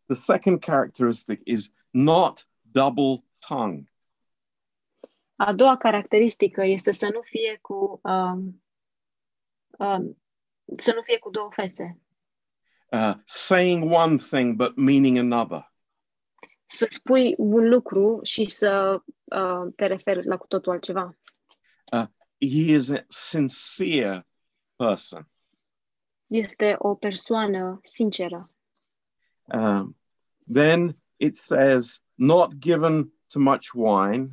The 0.06 0.16
second 0.16 0.60
characteristic 0.60 1.42
is 1.44 1.74
not 1.90 2.50
double 2.62 3.24
tongue. 3.48 3.92
A 5.36 5.54
doua 5.54 5.78
caracteristică 5.78 6.66
este 6.66 6.92
să 6.92 7.10
nu 7.14 7.22
fie 7.22 7.60
cu 7.62 8.00
um, 8.04 8.64
um, 9.78 10.18
să 10.78 10.94
nu 10.96 11.02
fie 11.02 11.18
cu 11.18 11.30
două 11.30 11.50
fețe. 11.52 12.02
Uh, 12.92 13.14
saying 13.26 13.92
one 13.92 14.18
thing 14.18 14.56
but 14.56 14.78
meaning 14.78 15.18
another. 15.18 15.72
Să 16.66 16.86
spui 16.90 17.34
un 17.38 17.70
lucru 17.70 18.20
și 18.24 18.46
să 18.46 19.02
uh, 19.24 19.74
te 19.76 19.86
referi 19.86 20.26
la 20.26 20.38
cu 20.38 20.48
totul 20.48 20.72
altceva. 20.72 21.18
He 22.40 22.74
is 22.74 22.90
a 22.90 23.06
sincere 23.08 24.28
person. 24.76 25.30
Este 26.28 26.76
o 26.78 26.96
persoană 26.96 27.80
sinceră. 27.84 28.52
Um, 29.44 29.98
then 30.54 30.98
it 31.16 31.36
says, 31.36 32.04
not 32.16 32.58
given 32.58 33.12
to 33.32 33.40
much 33.40 33.70
wine, 33.74 34.30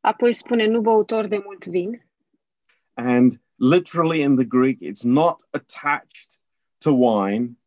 Apoi 0.00 0.32
spune 0.32 0.66
nu 0.66 0.80
băutor 0.80 1.26
de 1.26 1.38
mult 1.44 1.66
vin 1.66 2.04
and 2.96 3.38
literally 3.58 4.22
in 4.22 4.36
the 4.36 4.44
Greek, 4.44 4.78
it's 4.80 5.04
not 5.04 5.42
attached 5.52 6.38
to 6.84 6.90
wine, 6.90 7.58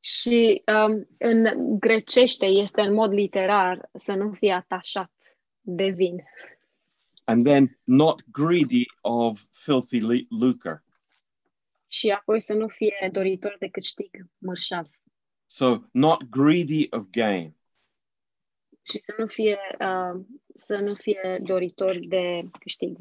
și 0.00 0.62
um, 0.66 1.08
în 1.18 1.46
grecește 1.78 2.46
este 2.46 2.80
în 2.80 2.94
mod 2.94 3.12
literar 3.12 3.88
să 3.94 4.14
nu 4.14 4.32
fie 4.32 4.52
atașat 4.52 5.12
de 5.60 5.88
vin. 5.88 6.22
and 7.24 7.46
then 7.46 7.78
not 7.84 8.22
greedy 8.30 8.84
of 9.00 9.46
filthy 9.50 10.00
le- 10.00 10.26
lucre. 10.28 10.84
Și 11.90 12.10
apoi 12.10 12.40
să 12.40 12.54
nu 12.54 12.68
fie 12.68 13.08
doritor 13.12 13.56
de 13.58 13.68
câștig 13.68 14.26
mărșav. 14.38 14.86
So, 15.46 15.76
not 15.92 16.22
greedy 16.22 16.86
of 16.90 17.04
gain. 17.10 17.56
Și 18.84 19.00
să 19.00 19.14
nu 19.18 19.26
fie, 19.26 19.58
uh, 19.80 20.24
să 20.54 20.76
nu 20.76 20.94
fie 20.94 21.38
doritor 21.42 21.98
de 22.06 22.42
câștig. 22.60 22.98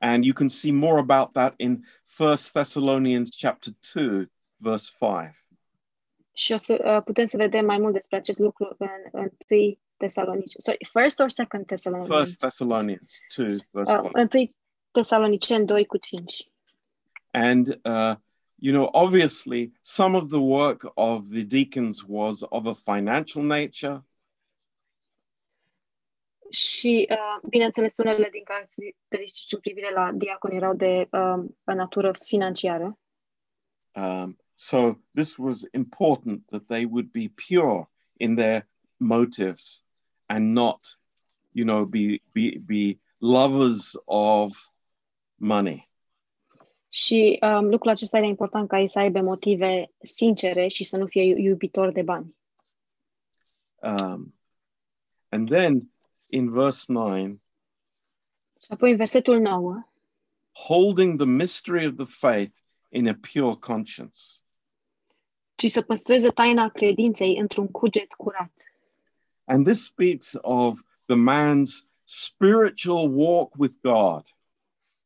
And 0.00 0.24
you 0.24 0.32
can 0.32 0.48
see 0.48 0.72
more 0.72 0.98
about 0.98 1.32
that 1.32 1.54
in 1.56 1.84
First 2.04 2.52
Thessalonians 2.52 3.36
chapter 3.36 3.72
2, 3.94 4.26
verse 4.56 4.90
5. 4.98 5.34
Și 6.32 6.52
o 6.52 6.56
să 6.56 6.82
uh, 6.84 7.02
putem 7.04 7.26
să 7.26 7.36
vedem 7.36 7.64
mai 7.64 7.78
mult 7.78 7.92
despre 7.92 8.16
acest 8.16 8.38
lucru 8.38 8.74
în, 8.78 8.88
în 9.12 9.30
1 9.48 9.78
Tesalonici. 9.96 10.52
Sorry, 10.58 10.78
first 10.92 11.20
or 11.20 11.28
second 11.28 11.66
Thessalonians? 11.66 12.16
First 12.16 12.38
Thessalonians 12.38 13.18
2, 13.36 13.56
verse 13.70 13.92
Uh, 13.92 14.10
5. 14.12 14.34
1 14.34 14.54
Tesaloniceni 14.90 15.66
2 15.66 15.86
cu 15.86 15.96
5. 15.96 16.50
And, 17.30 17.80
uh, 17.84 18.14
you 18.54 18.72
know, 18.72 18.88
obviously, 18.92 19.72
some 19.82 20.16
of 20.16 20.28
the 20.30 20.40
work 20.40 20.92
of 20.94 21.28
the 21.28 21.44
deacons 21.44 22.04
was 22.06 22.42
of 22.48 22.66
a 22.66 22.74
financial 22.74 23.42
nature, 23.42 24.04
Și, 26.50 27.08
uh, 27.10 27.48
bineînțeles, 27.48 27.96
unele 27.96 28.28
din 28.32 28.42
caracteristici 28.44 29.52
în 29.52 29.60
privire 29.60 29.92
la 29.92 30.10
diaconi 30.12 30.56
erau 30.56 30.74
de 30.74 31.08
um, 31.12 31.56
natură 31.64 32.12
financiară. 32.24 32.98
Um, 33.94 34.36
so 34.54 34.92
this 35.14 35.36
was 35.36 35.62
important 35.72 36.46
that 36.46 36.66
they 36.66 36.84
would 36.84 37.10
be 37.10 37.32
pure 37.48 37.90
in 38.16 38.34
their 38.34 38.68
motives 38.96 39.84
and 40.26 40.52
not, 40.52 41.00
you 41.52 41.64
know, 41.64 41.84
be 41.84 42.22
be 42.32 42.58
be 42.66 43.00
lovers 43.18 43.92
of 44.04 44.70
money. 45.34 45.88
Și 46.88 47.38
um, 47.42 47.68
lucrul 47.68 47.90
acesta 47.90 48.16
era 48.16 48.26
important 48.26 48.68
ca 48.68 48.78
ei 48.78 48.88
să 48.88 48.98
aibă 48.98 49.20
motive 49.20 49.92
sincere 50.02 50.68
și 50.68 50.84
să 50.84 50.96
nu 50.96 51.06
fie 51.06 51.22
iu- 51.22 51.38
iubitori 51.38 51.92
de 51.92 52.02
bani. 52.02 52.36
Um, 53.82 54.34
and 55.28 55.48
then 55.48 55.92
in 56.30 56.50
verse 56.50 56.92
nine, 56.92 57.40
Și 58.62 58.66
apoi 58.68 58.90
în 58.90 58.96
versetul 58.96 59.38
9, 59.38 59.88
holding 60.66 61.18
the 61.18 61.26
mystery 61.26 61.86
of 61.86 61.94
the 61.94 62.06
faith 62.06 62.56
in 62.88 63.08
a 63.08 63.14
pure 63.32 63.54
conscience. 63.60 64.18
ci 65.54 65.66
să 65.70 65.82
păstreze 65.82 66.28
taina 66.28 66.68
credinței 66.68 67.36
într-un 67.36 67.68
cuget 67.68 68.12
curat. 68.12 68.52
And 69.44 69.64
this 69.66 69.84
speaks 69.84 70.38
of 70.40 70.80
the 71.04 71.16
man's 71.16 71.88
spiritual 72.04 73.10
walk 73.14 73.54
with 73.58 73.74
God. 73.82 74.22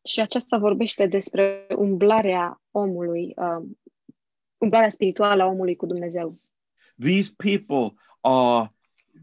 Și 0.05 0.21
aceasta 0.21 0.59
vorbește 0.59 1.07
despre 1.07 1.67
umblarea 1.77 2.63
omului, 2.71 3.35
um, 3.37 3.79
umblarea 4.59 4.89
spirituală 4.89 5.43
a 5.43 5.47
omului 5.47 5.77
cu 5.77 5.87
Dumnezeu. 5.87 6.39
These 6.99 7.35
people 7.37 7.95
are 8.21 8.74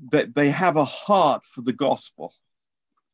that 0.09 0.33
they 0.33 0.51
have 0.51 0.79
a 0.79 0.85
heart 0.85 1.43
for 1.43 1.63
the 1.63 1.73
gospel. 1.73 2.31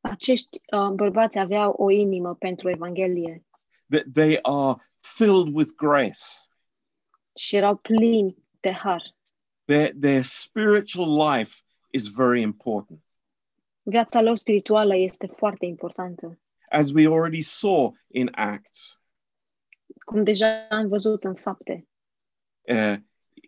Acești 0.01 0.61
uh, 0.71 0.89
bărbați 0.89 1.39
aveau 1.39 1.71
o 1.71 1.89
inimă 1.89 2.36
pentru 2.36 2.69
Evanghelie 2.69 3.45
that 3.89 4.03
they 4.13 4.39
are 4.41 4.75
filled 4.97 5.55
with 5.55 5.71
grace. 5.75 6.47
și 7.38 7.55
erau 7.55 7.75
plini 7.75 8.36
de 8.59 8.71
har. 8.71 9.15
Their, 9.65 9.93
their 9.99 10.23
spiritual 10.23 11.38
life 11.38 11.61
is 11.89 12.07
very 12.07 12.41
important. 12.41 13.01
Viața 13.82 14.21
lor 14.21 14.36
spirituală 14.36 14.95
este 14.95 15.28
foarte 15.28 15.65
importantă. 15.65 16.39
As 16.69 16.91
we 16.91 17.07
already 17.07 17.41
saw 17.41 17.93
in 18.07 18.30
Acts, 18.32 19.01
Cum 20.05 20.23
deja 20.23 20.67
am 20.69 20.88
văzut 20.88 21.23
în 21.23 21.36
fapte, 21.36 21.88
uh, 22.61 22.95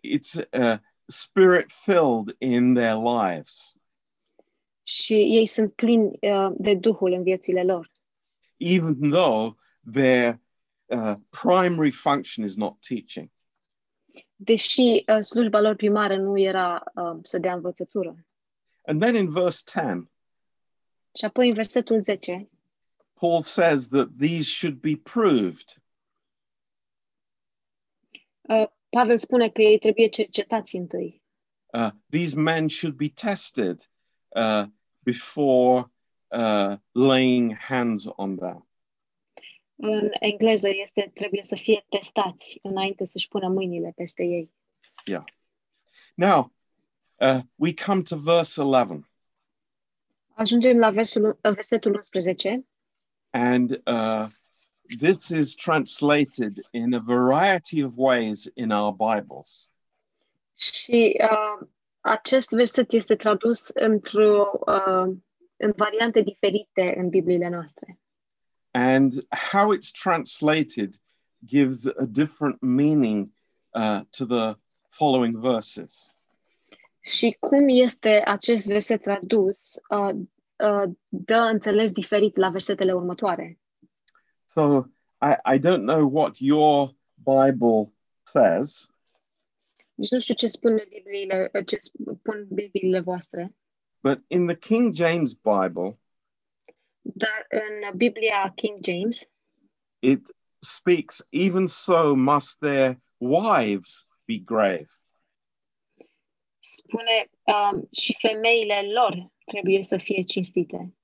it's 0.06 0.34
uh, 0.34 0.78
spirit 1.10 1.70
filled 1.72 2.34
in 2.38 2.74
their 2.74 2.94
lives, 2.96 3.74
și 4.82 5.12
ei 5.14 5.46
sunt 5.46 5.72
plini 5.74 6.18
uh, 6.20 6.52
de 6.58 6.74
Duhul 6.74 7.12
în 7.12 7.22
viețile 7.22 7.62
lor. 7.64 7.90
even 8.56 9.10
though 9.10 9.56
their 9.92 10.40
uh, 10.86 11.14
primary 11.42 11.90
function 11.90 12.44
is 12.44 12.56
not 12.56 12.76
teaching. 12.88 13.30
Deși 14.36 14.80
uh, 14.80 15.20
slujba 15.20 15.60
lor 15.60 15.74
primară 15.74 16.16
nu 16.16 16.38
era 16.38 16.82
uh, 16.94 17.18
să 17.22 17.38
dea 17.38 17.54
învățătură. 17.54 18.26
And 18.86 19.00
then 19.00 19.14
in 19.14 19.30
verse 19.30 19.62
10, 19.66 20.10
Și 21.18 21.24
apoi 21.24 21.48
în 21.48 21.54
versetul 21.54 22.02
10, 22.02 22.48
Paul 23.12 23.40
says 23.40 23.88
that 23.88 24.08
these 24.18 24.48
should 24.50 24.76
be 24.80 24.96
proved. 24.96 25.82
uh, 28.40 28.66
Pavel 28.90 29.18
spune 29.18 29.48
că 29.48 29.62
ei 29.62 29.78
trebuie 29.78 30.08
cercetați 30.08 30.76
întâi. 30.76 31.22
Uh, 31.72 31.90
these 32.10 32.36
men 32.36 32.68
should 32.68 32.96
be 32.96 33.08
tested 33.08 33.90
uh, 34.28 34.64
before 34.98 35.90
uh, 36.28 36.76
laying 36.92 37.56
hands 37.56 38.04
on 38.16 38.36
them. 38.36 38.68
În 39.76 40.10
engleză 40.20 40.68
este 40.68 41.10
trebuie 41.14 41.42
să 41.42 41.54
fie 41.54 41.86
testați 41.88 42.58
înainte 42.62 43.04
să-și 43.04 43.28
pună 43.28 43.48
mâinile 43.48 43.92
peste 43.96 44.22
ei. 44.22 44.50
Now, 46.14 46.52
uh, 47.16 47.40
we 47.54 47.74
come 47.86 48.02
to 48.02 48.16
verse 48.16 48.62
11, 48.62 49.10
Ajungem 50.34 50.78
la 50.78 50.90
versul, 50.90 51.38
versetul 51.40 51.94
11 51.94 52.66
and 53.30 53.70
uh, 53.70 54.26
this 54.98 55.30
is 55.30 55.54
translated 55.54 56.58
in 56.72 56.94
a 56.94 57.00
variety 57.00 57.82
of 57.82 57.92
ways 57.96 58.48
in 58.54 58.72
our 58.72 58.92
Bibles. 58.92 59.70
și 60.60 61.16
uh, 61.20 61.66
acest 62.00 62.50
verset 62.50 62.92
este 62.92 63.16
tradus 63.16 63.68
într-o, 63.68 64.50
uh, 64.66 65.14
în 65.56 65.72
variante 65.76 66.20
diferite 66.20 66.94
în 66.96 67.08
Bibliile 67.08 67.48
noastre. 67.48 67.98
And 68.70 69.12
how 69.50 69.74
it's 69.74 69.90
translated 70.02 70.94
gives 71.44 71.86
a 71.86 72.04
different 72.08 72.60
meaning 72.60 73.28
uh, 73.70 74.00
to 74.18 74.24
the 74.24 74.54
following 74.88 75.36
verses. 75.36 76.14
Și 77.00 77.36
cum 77.40 77.68
este 77.68 78.22
acest 78.24 78.66
verset 78.66 79.02
tradus, 79.02 79.80
uh, 79.88 80.14
uh, 80.56 80.90
dă 81.08 81.48
înțeles 81.52 81.92
diferit 81.92 82.36
la 82.36 82.48
versetele 82.48 82.92
următoare. 82.92 83.58
So 84.50 84.88
I, 85.20 85.36
I 85.44 85.58
don't 85.58 85.84
know 85.84 86.04
what 86.06 86.40
your 86.40 86.90
Bible 87.24 87.92
says, 88.26 88.88
Nici 89.94 90.10
nu 90.10 90.18
știu 90.20 90.34
ce 90.34 90.48
spune 90.48 90.86
Bibliile, 90.88 91.50
ce 91.66 91.76
spun 91.80 92.46
Bibliile 92.50 93.00
voastre, 93.00 93.54
but 94.02 94.18
in 94.26 94.46
the 94.46 94.56
King 94.56 94.94
James 94.94 95.32
Bible, 95.32 95.98
dar 97.00 97.46
în 97.48 97.96
Biblia 97.96 98.52
King 98.56 98.84
James 98.84 99.30
it 99.98 100.36
speaks, 100.58 101.26
even 101.28 101.66
so 101.66 102.14
must 102.14 102.58
their 102.58 103.00
wives 103.18 104.08
be 104.24 104.38
grave. 104.38 104.88
spune 106.58 107.30
um, 107.44 107.88
și 107.92 108.16
femeile 108.18 108.92
lor 108.92 109.30
trebuie 109.44 109.82
să 109.82 109.96
fie 109.96 110.22
cinstite. 110.22 110.94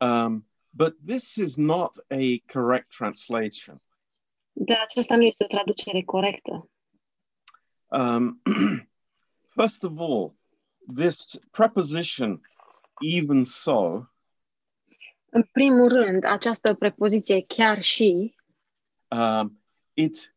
Um, 0.00 0.47
but 0.78 0.94
this 1.04 1.38
is 1.38 1.56
not 1.56 1.98
a 2.10 2.38
correct 2.52 2.90
translation. 2.90 3.80
Dar 4.52 4.78
aceasta 4.82 5.16
nu 5.16 5.22
este 5.22 5.44
o 5.44 5.46
traducere 5.46 6.02
corectă. 6.02 6.70
Um, 7.86 8.42
first 9.56 9.84
of 9.84 9.98
all, 9.98 10.34
this 10.94 11.38
preposition, 11.50 12.40
even 13.00 13.44
so, 13.44 14.02
În 15.30 15.42
primul 15.52 15.88
rând, 15.88 16.24
această 16.24 16.74
prepoziție 16.74 17.44
chiar 17.46 17.82
și 17.82 18.34
um, 19.08 19.62
it 19.94 20.34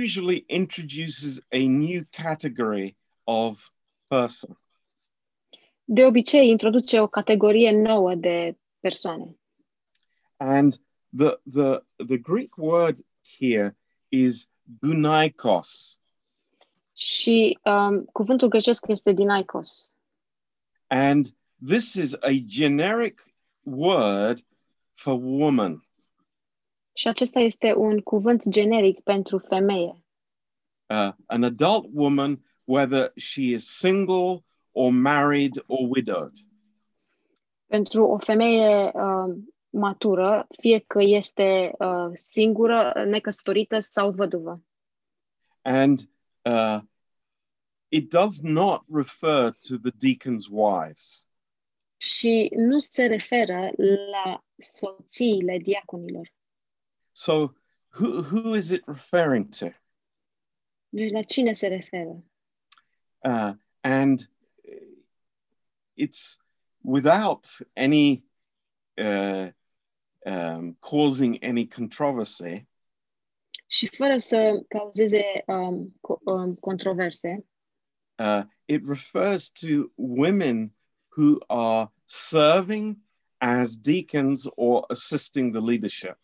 usually 0.00 0.44
introduces 0.46 1.38
a 1.50 1.58
new 1.58 2.02
category 2.10 2.96
of 3.24 3.68
person. 4.08 4.60
de 5.84 6.04
obicei 6.04 6.48
introduce 6.48 7.00
o 7.00 7.06
categorie 7.06 7.70
nouă 7.70 8.14
de 8.14 8.56
persoane. 8.80 9.36
And 10.36 10.78
the, 11.12 11.38
the, 11.44 11.82
the 12.06 12.18
Greek 12.18 12.56
word 12.56 13.00
here 13.38 13.76
is 14.10 14.48
gunaikos. 14.80 15.98
Și 16.92 17.58
um, 17.64 18.04
cuvântul 18.04 18.48
grecesc 18.48 18.84
este 18.88 19.12
dinaikos. 19.12 19.94
And 20.86 21.26
this 21.66 21.94
is 21.94 22.14
a 22.14 22.32
generic 22.46 23.34
word 23.62 24.46
for 24.92 25.18
woman. 25.22 25.86
Și 26.92 27.08
acesta 27.08 27.40
este 27.40 27.74
un 27.74 28.00
cuvânt 28.00 28.48
generic 28.48 29.00
pentru 29.00 29.38
femeie. 29.38 30.04
Uh, 30.88 31.12
an 31.26 31.42
adult 31.42 31.86
woman, 31.92 32.44
whether 32.64 33.12
she 33.16 33.42
is 33.42 33.78
single 33.78 34.44
or 34.72 34.90
married 34.90 35.62
or 35.66 35.88
widowed. 35.88 36.32
Pentru 37.66 38.04
o 38.04 38.18
femeie 38.18 38.90
um, 38.94 39.54
matură, 39.76 40.46
fie 40.58 40.78
că 40.78 41.02
este 41.02 41.72
uh, 41.78 42.10
singură, 42.12 43.04
necăsătorită 43.06 43.80
sau 43.80 44.10
văduvă. 44.10 44.62
And 45.62 46.10
uh, 46.42 46.78
it 47.88 48.10
does 48.10 48.40
not 48.40 48.84
refer 48.92 49.54
to 49.68 49.76
the 49.76 49.90
deacon's 49.90 50.48
wives. 50.50 51.26
Și 51.96 52.50
nu 52.56 52.78
se 52.78 53.06
referă 53.06 53.70
la 54.10 54.44
soțiile 54.56 55.58
diaconilor. 55.58 56.32
So, 57.12 57.32
who, 57.88 58.20
who 58.20 58.54
is 58.54 58.70
it 58.70 58.82
referring 58.86 59.48
to? 59.48 59.66
Deci 60.88 61.10
la 61.10 61.22
cine 61.22 61.52
se 61.52 61.66
referă? 61.66 62.24
Uh, 63.18 63.52
and 63.80 64.30
it's 65.94 66.38
without 66.82 67.46
any 67.74 68.24
uh, 68.96 69.48
um, 70.26 70.76
causing 70.80 71.44
any 71.44 71.68
controversy. 71.68 72.66
Și 73.66 73.86
fără 73.96 74.16
să 74.18 74.64
cauzeze 74.68 75.22
um, 75.46 75.94
co- 76.00 76.20
um, 76.24 76.54
controverse, 76.54 77.46
Uh, 78.18 78.44
it 78.64 78.82
refers 78.88 79.50
to 79.50 79.92
women 79.94 80.72
who 81.16 81.38
are 81.48 81.92
serving 82.04 82.96
as 83.38 83.76
deacons 83.76 84.46
or 84.54 84.84
assisting 84.88 85.52
the 85.52 85.60
leadership. 85.60 86.18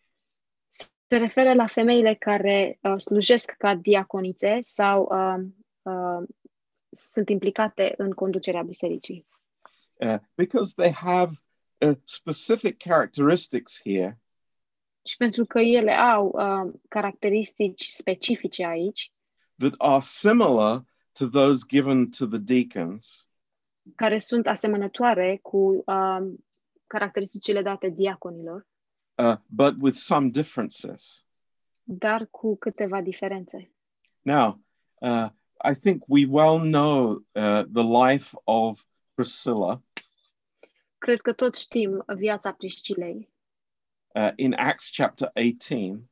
se 1.08 1.16
referă 1.16 1.54
la 1.54 1.66
femeile 1.66 2.14
care 2.14 2.78
uh, 2.82 2.98
slujesc 2.98 3.50
ca 3.58 3.74
diaconițe 3.74 4.58
sau 4.60 5.02
uh, 5.02 5.44
uh, 5.82 6.28
sunt 6.90 7.28
implicate 7.28 7.94
în 7.96 8.10
conducerea 8.10 8.62
bisericii. 8.62 9.26
Uh, 9.94 10.16
because 10.34 10.72
they 10.74 10.92
have 10.92 11.32
uh, 11.82 11.96
specific 12.04 12.76
characteristics 12.78 13.80
here 13.84 14.20
Și 15.04 15.16
pentru 15.16 15.44
că 15.44 15.58
ele 15.60 15.92
au 15.92 16.26
uh, 16.26 16.72
caracteristici 16.88 17.84
specifice 17.84 18.66
aici, 18.66 19.12
that 19.56 19.74
are 19.78 20.00
similar 20.00 20.84
to 21.12 21.28
those 21.28 21.64
given 21.68 22.10
to 22.10 22.26
the 22.26 22.38
deacons, 22.38 23.28
care 23.94 24.18
sunt 24.18 24.46
asemănătoare 24.46 25.38
cu 25.42 25.82
uh, 25.86 26.32
caracteristicile 26.86 27.62
date 27.62 27.88
diaconilor, 27.88 28.66
uh, 29.14 29.36
but 29.46 29.74
with 29.80 29.96
some 29.96 30.28
differences. 30.28 31.24
dar 31.82 32.26
cu 32.30 32.56
câteva 32.56 33.00
diferențe. 33.00 33.70
Now, 34.22 34.60
uh, 35.00 35.28
I 35.70 35.74
think 35.74 36.02
we 36.06 36.26
well 36.28 36.58
know 36.58 37.24
uh, 37.32 37.64
the 37.72 37.82
life 37.82 38.36
of 38.44 38.84
Priscilla 39.14 39.82
Cred 41.02 41.20
că 41.20 41.32
toți 41.32 41.60
știm 41.60 42.04
viața 42.16 42.52
Priscilei. 42.52 43.30
Uh, 44.14 44.30
in 44.36 44.52
Acts 44.52 44.90
chapter 44.96 45.30
18, 45.34 46.10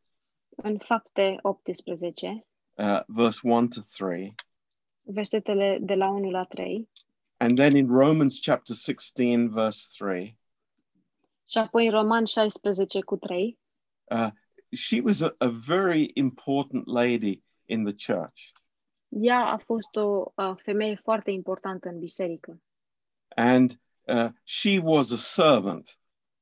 în 0.48 0.78
fapte 0.78 1.38
18, 1.42 2.46
uh, 2.74 3.00
verse 3.06 3.40
1 3.42 3.68
to 3.68 3.80
3, 3.96 4.34
versetele 5.02 5.78
de 5.80 5.94
la 5.94 6.08
1 6.08 6.30
la 6.30 6.44
3, 6.44 6.88
and 7.36 7.56
then 7.56 7.76
in 7.76 7.88
Romans 7.88 8.40
chapter 8.40 8.76
16, 8.76 9.48
verse 9.52 9.86
3. 9.98 10.38
și 11.50 11.58
apoi 11.58 11.86
în 11.86 11.92
Roman 11.92 12.24
16 12.24 13.00
cu 13.00 13.16
3. 13.16 13.58
Uh, 14.04 14.28
she 14.70 15.00
was 15.04 15.20
a, 15.20 15.34
a 15.38 15.48
very 15.66 16.10
important 16.14 16.86
lady 16.86 17.42
in 17.64 17.84
the 17.84 18.12
church, 18.12 18.40
Ea 19.08 19.38
a 19.38 19.56
fost 19.56 19.96
o 19.96 20.32
uh, 20.34 20.52
femeie 20.56 20.94
foarte 20.94 21.30
importantă 21.30 21.88
în 21.88 21.98
biserică. 21.98 22.60
And 23.28 23.80
uh, 24.10 24.30
she 24.44 24.78
was 24.78 25.12
a 25.12 25.18
servant, 25.18 25.96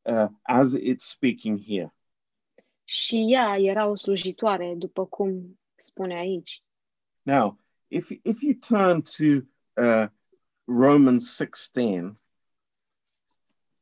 uh, 0.06 0.28
as 0.46 0.74
it's 0.74 1.04
speaking 1.04 1.56
here. 1.58 1.92
și 2.88 3.32
ea 3.32 3.56
era 3.58 3.86
o 3.86 3.94
slujitoare, 3.94 4.74
după 4.74 5.06
cum 5.06 5.60
spune 5.74 6.14
aici. 6.14 6.62
Now, 7.22 7.58
if 7.88 8.10
if 8.10 8.42
you 8.42 8.54
turn 8.68 9.02
to 9.02 9.24
uh, 9.82 10.08
Romans 10.64 11.34
16, 11.34 12.20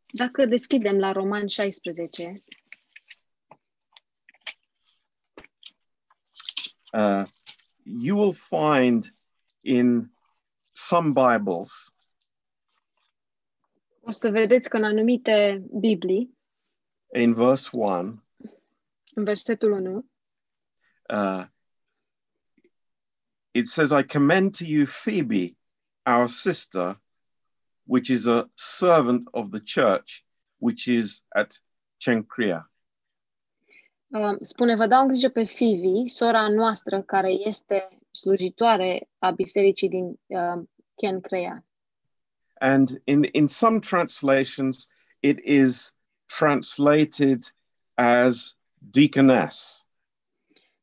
Dacă 0.07 0.45
deschidem 0.45 0.99
la 0.99 1.12
Roman 1.12 1.47
16, 1.47 2.32
uh, 6.93 7.24
you 7.82 8.18
will 8.18 8.32
find 8.32 9.14
in 9.61 10.11
some 10.72 11.12
Bibles 11.12 11.95
o 14.07 14.11
să 14.11 14.30
vedeți 14.30 14.68
că 14.68 14.76
în 14.76 14.84
anumite 14.84 15.62
Biblii, 15.80 16.38
in 17.14 17.32
verse 17.32 17.68
1, 17.72 18.24
în 19.14 19.24
versetul 19.24 19.70
1, 19.72 20.11
uh, 21.09 21.44
it 23.50 23.66
says, 23.66 23.90
I 23.90 24.04
commend 24.04 24.57
to 24.57 24.64
you 24.64 24.84
Phoebe, 24.84 25.57
our 26.04 26.28
sister, 26.28 27.00
which 27.82 28.09
is 28.09 28.26
a 28.26 28.50
servant 28.54 29.22
of 29.30 29.48
the 29.48 29.61
church, 29.80 30.24
which 30.57 30.84
is 30.84 31.24
at 31.28 31.62
Cenchrea. 31.96 32.70
uh, 34.09 34.36
spune, 34.40 34.76
vă 34.76 34.86
dau 34.86 35.00
în 35.00 35.09
grijă 35.09 35.28
pe 35.28 35.44
Fivi, 35.44 36.09
sora 36.09 36.48
noastră 36.48 37.02
care 37.02 37.30
este 37.30 37.98
slujitoare 38.11 39.09
a 39.18 39.30
bisericii 39.30 39.88
din 39.88 40.04
uh, 40.26 40.64
Kencrea. 40.94 41.65
And 42.59 43.00
in, 43.04 43.28
in 43.32 43.48
some 43.48 43.78
translations, 43.78 44.88
it 45.20 45.38
is 45.44 45.96
translated 46.26 47.54
as 47.94 48.57
deaconess. 48.78 49.86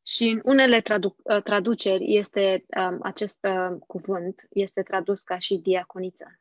Și 0.06 0.24
în 0.24 0.42
unele 0.44 0.82
tradu- 0.82 1.16
uh, 1.24 1.42
traduceri 1.42 2.16
este 2.16 2.66
um, 2.78 3.00
acest 3.02 3.40
uh, 3.42 3.78
cuvânt 3.88 4.48
este 4.50 4.82
tradus 4.82 5.24
ca 5.24 5.38
și 5.38 5.58
diaconiță. 5.58 6.40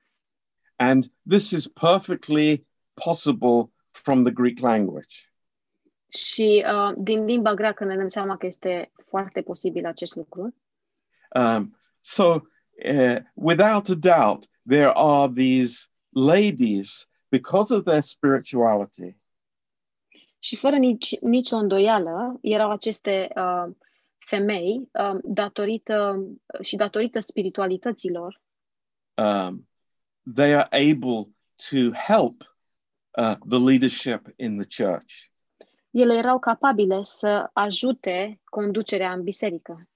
And 0.77 1.05
this 1.29 1.51
is 1.51 1.67
perfectly 1.67 2.67
possible 3.05 3.73
from 3.91 4.23
the 4.23 4.33
Greek 4.33 4.59
language. 4.59 5.17
Și 6.09 6.65
uh, 6.67 6.93
din 6.97 7.25
limba 7.25 7.55
greacă 7.55 7.85
ne 7.85 7.97
dăm 7.97 8.09
seama 8.09 8.37
că 8.37 8.47
este 8.47 8.93
foarte 9.11 9.43
posibil 9.43 9.87
acest 9.87 10.17
lucru. 10.17 10.55
Um, 11.35 11.77
so, 12.01 12.41
uh, 12.85 13.17
without 13.35 13.89
a 13.89 13.95
doubt, 13.95 14.49
there 14.69 14.93
are 14.95 15.33
these 15.35 15.89
ladies, 16.15 17.09
because 17.31 17.75
of 17.75 17.85
their 17.85 18.03
spirituality, 18.03 19.17
Și 20.45 20.57
fără 20.57 20.77
nici, 20.77 21.19
nicio 21.21 21.57
îndoială, 21.57 22.39
erau 22.41 22.71
aceste 22.71 23.29
uh, 23.37 23.75
femei, 24.19 24.89
uh, 24.93 25.19
datorită 25.23 26.27
și 26.61 26.77
datorită 26.77 27.21
spiritualităților, 27.21 28.41
um, 29.15 29.69
they 30.35 30.55
are 30.55 30.91
able 30.91 31.35
to 31.71 31.91
help 31.93 32.57
uh, 33.19 33.37
the 33.49 33.59
leadership 33.59 34.27
in 34.37 34.59
the 34.59 34.85
church. 34.85 35.15
ele 35.91 36.15
erau 36.15 36.39
capabile 36.39 37.03
să 37.03 37.51
ajute 37.53 38.41
conducerea 38.45 39.13
în 39.13 39.23
biserică. 39.23 39.89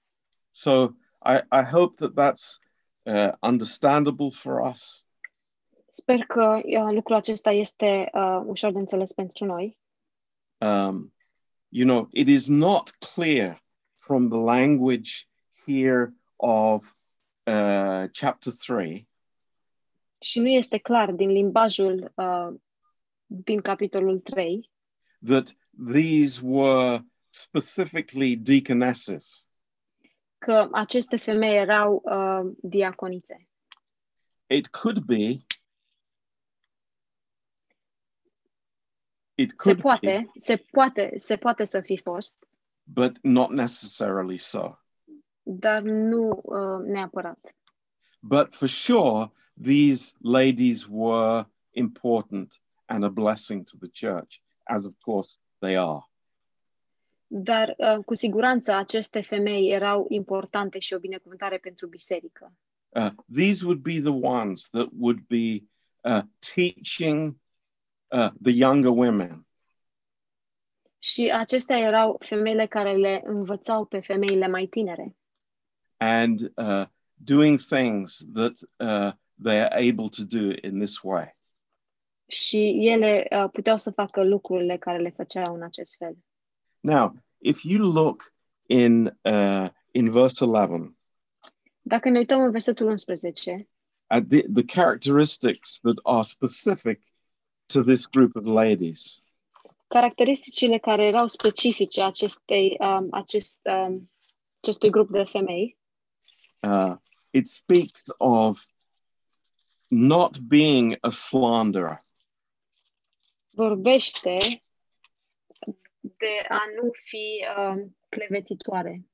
So 0.51 0.89
I, 1.25 1.37
I 1.51 1.63
hope 1.71 2.05
that 2.05 2.11
that's 2.13 2.66
uh, 3.07 3.31
understandable 3.41 4.29
for 4.29 4.69
us. 4.69 5.05
Sper 5.89 6.19
că 6.19 6.61
uh, 6.63 6.93
lucrul 6.93 7.15
acesta 7.15 7.51
este 7.51 8.09
uh, 8.13 8.41
ușor 8.45 8.71
de 8.71 8.79
înțeles 8.79 9.11
pentru 9.11 9.45
noi. 9.45 9.77
Um, 10.57 11.13
you 11.69 11.87
know, 11.87 12.07
it 12.11 12.27
is 12.27 12.47
not 12.47 12.89
clear 12.89 13.63
from 13.95 14.29
the 14.29 14.37
language 14.37 15.11
here 15.65 16.13
of 16.35 16.95
uh, 17.43 18.07
chapter 18.11 18.53
3 18.53 19.07
Și 20.19 20.39
nu 20.39 20.47
este 20.47 20.77
clar 20.77 21.11
din 21.11 21.29
limbajul 21.29 22.11
uh, 22.15 22.55
din 23.25 23.61
capitolul 23.61 24.19
3 24.19 24.71
that 25.25 25.55
these 25.91 26.39
were 26.43 27.05
specifically 27.29 28.35
deaconesses. 28.35 29.46
Că 30.37 30.69
aceste 30.71 31.17
femei 31.17 31.57
erau 31.57 32.01
uh, 32.03 32.53
diaconițe. 32.61 33.47
It 34.47 34.67
could 34.67 34.99
be. 34.99 35.45
It 39.39 39.53
Se 39.57 39.75
could 39.75 39.99
be, 40.01 40.31
se 40.39 40.57
poate, 40.71 41.13
se 41.17 41.35
poate 41.37 41.65
să 41.65 41.81
fi 41.81 41.97
fost, 41.97 42.35
but 42.83 43.17
not 43.21 43.49
necessarily 43.49 44.37
so. 44.37 44.77
dar 45.43 45.81
nu 45.81 46.41
uh, 46.43 46.85
neapărat. 46.85 47.55
But 48.21 48.53
for 48.53 48.67
sure, 48.67 49.31
these 49.61 50.15
ladies 50.21 50.87
were 50.89 51.45
important 51.71 52.61
and 52.85 53.03
a 53.03 53.09
blessing 53.09 53.63
to 53.63 53.77
the 53.77 53.89
church, 54.07 54.41
as 54.63 54.85
of 54.85 54.93
course 54.99 55.39
they 55.59 55.75
are. 55.77 56.01
Dar 57.27 57.75
uh, 57.77 58.03
cu 58.05 58.15
siguranță 58.15 58.73
aceste 58.73 59.21
femei 59.21 59.71
erau 59.71 60.05
importante 60.09 60.79
și 60.79 60.93
o 60.93 60.99
binecuvântare 60.99 61.57
pentru 61.57 61.87
biserică. 61.87 62.53
Uh, 62.89 63.09
these 63.35 63.65
would 63.65 63.81
be 63.81 63.99
the 63.99 64.27
ones 64.27 64.69
that 64.69 64.87
would 64.97 65.19
be 65.27 65.63
uh, 66.03 66.21
teaching 66.55 67.35
uh, 68.07 68.29
the 68.43 68.51
younger 68.51 68.91
women 68.91 69.47
Și 70.97 71.31
acestea 71.33 71.77
erau 71.77 72.15
femeile 72.19 72.65
care 72.65 72.95
le 72.95 73.21
învățau 73.25 73.85
pe 73.85 73.99
femeile 73.99 74.47
mai 74.47 74.65
tinere 74.65 75.15
and 75.97 76.51
uh, 76.57 76.85
doing 77.23 77.57
things 77.57 78.25
that 78.33 78.53
uh, 78.79 79.11
they 79.37 79.59
are 79.59 79.73
able 79.73 80.09
to 80.09 80.25
do 80.25 80.53
in 80.63 80.79
this 80.79 81.03
way. 81.03 81.35
și 82.29 82.87
ele 82.87 83.27
uh, 83.31 83.49
puteau 83.51 83.77
să 83.77 83.91
facă 83.91 84.23
lucrurile 84.23 84.77
care 84.77 84.97
le 84.97 85.09
făceau 85.09 85.55
în 85.55 85.63
acest 85.63 85.95
fel. 85.95 86.17
Now, 86.87 87.15
if 87.41 87.65
you 87.65 87.83
look 87.83 88.31
in 88.69 89.11
uh, 89.25 89.69
in 89.93 90.09
verse 90.09 90.41
11 90.41 90.95
Dacă 91.81 92.09
ne 92.09 92.17
uităm 92.17 92.41
în 92.41 92.51
versetul 92.51 92.87
11, 92.87 93.69
at 94.07 94.27
the, 94.27 94.41
the 94.53 94.63
characteristics 94.63 95.79
that 95.79 95.95
are 96.03 96.23
specific 96.23 97.01
to 97.65 97.81
this 97.81 98.05
group 98.05 98.35
of 98.35 98.45
ladies, 98.45 99.21
caracteristicile 99.87 100.77
care 100.77 101.03
erau 101.03 101.27
specifice 101.27 102.01
acestei, 102.01 102.77
um, 102.79 103.07
acest, 103.11 103.57
um, 103.61 104.11
acestui 104.59 104.89
grup 104.89 105.09
de 105.09 105.23
femei. 105.23 105.77
Uh, 106.59 106.95
it 107.29 107.47
speaks 107.47 108.03
of 108.17 108.65
not 109.87 110.39
being 110.39 110.97
a 111.01 111.09
slanderer. 111.09 112.05
vorbește 113.49 114.61
de 116.17 116.45
a 116.49 116.59
nu 116.81 116.89
fi 117.03 117.45
um, 117.57 117.97
clevetitoare. 118.09 119.05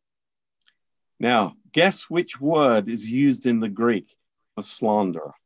Now, 1.16 1.58
guess 1.72 2.10
which 2.10 2.36
word 2.40 2.88
is 2.88 3.10
used 3.28 3.46
in 3.52 3.60
the 3.60 3.70
Greek 3.70 4.10
for 4.54 4.64
slanderer? 4.64 5.42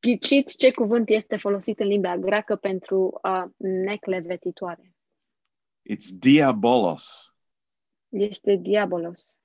Ghiciți 0.00 0.56
ce 0.56 0.72
cuvânt 0.72 1.08
este 1.08 1.36
folosit 1.36 1.80
în 1.80 1.86
limba 1.86 2.16
greacă 2.16 2.56
pentru 2.56 3.20
uh, 3.22 3.44
neclevetitoare. 3.58 4.94
It's 5.92 6.18
diabolos, 6.18 7.34
Este 8.08 8.56
diabolos. 8.56 9.38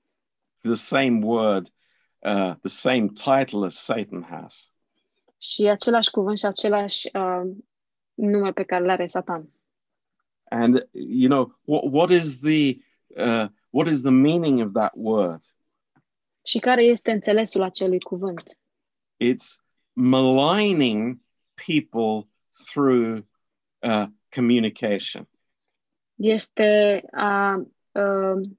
the 0.62 0.74
same 0.76 1.20
word, 1.26 1.68
uh, 2.20 2.54
the 2.62 2.70
same 2.70 3.08
title 3.08 3.66
as 3.66 3.76
Satan 3.76 4.24
has. 4.30 4.72
Și 5.38 5.64
același 5.68 6.10
cuvânt 6.10 6.38
și 6.38 6.46
același 6.46 7.10
uh, 7.14 7.42
nume 8.14 8.52
pe 8.54 8.64
care 8.64 8.84
îl 8.84 8.90
are 8.90 9.08
Satan. 9.08 9.50
And 10.52 10.86
you 10.92 11.28
know 11.28 11.56
what? 11.66 11.92
What 11.92 12.12
is 12.12 12.40
the 12.40 12.80
uh, 13.18 13.48
what 13.72 13.88
is 13.88 14.02
the 14.02 14.12
meaning 14.12 14.62
of 14.62 14.74
that 14.74 14.92
word? 14.96 15.42
Și 16.46 16.60
care 16.60 16.84
este 16.84 17.12
înțelesul 17.12 17.62
acelui 17.62 18.00
cuvânt? 18.00 18.58
It's 19.24 19.62
maligning 19.94 21.20
people 21.68 22.30
through 22.66 23.26
uh, 23.80 24.06
communication. 24.30 25.28
Este 26.16 27.04
a 27.12 27.56
uh, 27.92 28.50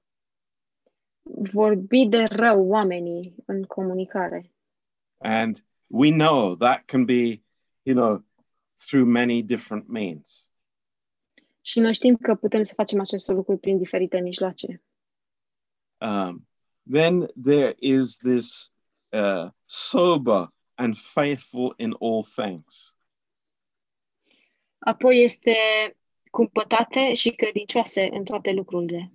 vorbi 1.23 2.05
de 2.05 2.23
rău 2.23 2.67
oamenii 2.67 3.35
în 3.45 3.63
comunicare. 3.63 4.51
And 5.17 5.65
we 5.87 6.11
know 6.11 6.55
that 6.55 6.85
can 6.85 7.05
be, 7.05 7.41
you 7.83 7.95
know, 7.95 8.25
through 8.75 9.07
many 9.07 9.43
different 9.43 9.87
means. 9.87 10.46
Și 11.67 11.79
noi 11.79 11.93
știm 11.93 12.15
că 12.15 12.35
putem 12.35 12.61
să 12.61 12.73
facem 12.73 12.99
acest 12.99 13.27
lucru 13.27 13.57
prin 13.57 13.77
diferite 13.77 14.19
mijloace. 14.19 14.83
Um, 15.97 16.47
then 16.91 17.31
there 17.43 17.75
is 17.79 18.17
this 18.17 18.71
uh, 19.09 19.49
sober 19.65 20.53
and 20.73 20.97
faithful 20.97 21.73
in 21.77 21.95
all 21.99 22.23
things. 22.23 22.97
Apoi 24.77 25.23
este 25.23 25.55
cumpătate 26.31 27.13
și 27.13 27.29
credincioase 27.29 28.09
în 28.11 28.23
toate 28.23 28.51
lucrurile. 28.51 29.11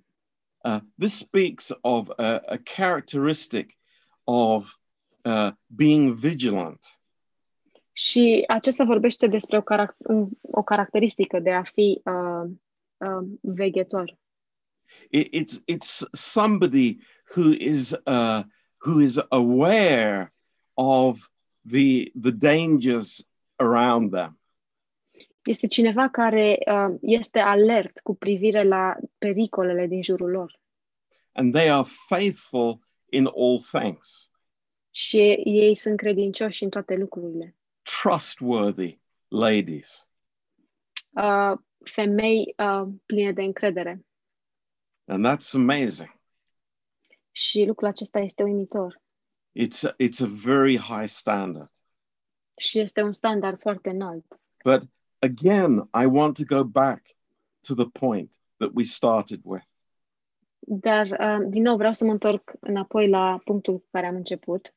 Uh, 0.63 0.77
this 0.97 1.17
speaks 1.17 1.77
of 1.81 2.09
a, 2.09 2.37
a 2.37 2.57
characteristic 2.63 3.77
of 4.23 4.75
uh, 5.23 5.51
being 5.65 6.13
vigilant. 6.13 7.01
Și 7.95 8.43
acesta 8.47 8.83
vorbește 8.83 9.27
despre 9.27 9.57
o, 9.57 9.61
carac- 9.61 9.97
un- 10.07 10.29
o 10.41 10.63
caracteristică 10.63 11.39
de 11.39 11.51
a 11.51 11.63
fi 11.63 12.01
uh, 12.05 12.49
uh, 12.97 13.27
veghetor. 13.41 14.17
It, 15.09 15.35
it's 15.35 15.61
it's 15.75 16.03
somebody 16.11 16.97
who 17.35 17.49
is 17.57 17.91
uh, 17.91 18.41
who 18.85 19.01
is 19.01 19.17
aware 19.29 20.33
of 20.73 21.29
the 21.71 22.11
the 22.21 22.31
dangers 22.31 23.27
around 23.55 24.11
them. 24.11 24.39
Este 25.43 25.67
cineva 25.67 26.09
care 26.09 26.57
uh, 26.67 26.95
este 27.01 27.39
alert 27.39 27.99
cu 27.99 28.15
privire 28.15 28.63
la 28.63 28.95
pericolele 29.17 29.87
din 29.87 30.01
jurul 30.03 30.29
lor. 30.29 30.61
and 31.35 31.53
they 31.53 31.69
are 31.69 31.87
faithful 32.07 32.79
in 33.09 33.25
all 33.25 33.59
things, 33.59 34.31
Și 34.91 35.17
ei 35.43 35.75
sunt 35.75 35.97
credincioși 35.97 36.63
în 36.63 36.69
toate 36.69 36.95
lucrurile. 36.95 37.55
Trustworthy 37.83 38.99
ladies. 39.27 40.07
Uh, 41.11 41.57
femei 41.83 42.53
uh, 42.57 42.87
pline 43.05 43.31
de 43.31 43.41
încredere. 43.41 44.05
And 45.05 45.25
that's 45.25 45.53
amazing. 45.53 46.19
Și 47.31 47.65
lucrul 47.65 47.87
acesta 47.87 48.19
este 48.19 48.43
uimitor. 48.43 49.01
It's 49.59 49.83
a, 49.83 49.95
it's 50.03 50.21
a 50.21 50.27
very 50.27 50.77
high 50.77 51.07
standard. 51.07 51.71
Și 52.57 52.79
este 52.79 53.01
un 53.01 53.11
standard 53.11 53.59
foarte 53.59 53.89
înalt. 53.89 54.25
But 54.63 54.81
again, 55.19 55.89
I 56.01 56.05
want 56.05 56.37
to 56.37 56.55
go 56.55 56.63
back 56.63 57.05
to 57.67 57.73
the 57.73 57.89
point 57.99 58.35
that 58.57 58.69
we 58.73 58.83
started 58.83 59.41
with. 59.43 59.65
Dar, 60.59 61.07
uh, 61.07 61.47
din 61.49 61.61
nou, 61.61 61.75
vreau 61.75 61.91
să 61.91 62.05
mă 62.05 62.11
întorc 62.11 62.51
înapoi 62.59 63.09
la 63.09 63.41
punctul 63.43 63.79
cu 63.79 63.87
care 63.91 64.07
am 64.07 64.15
început. 64.15 64.73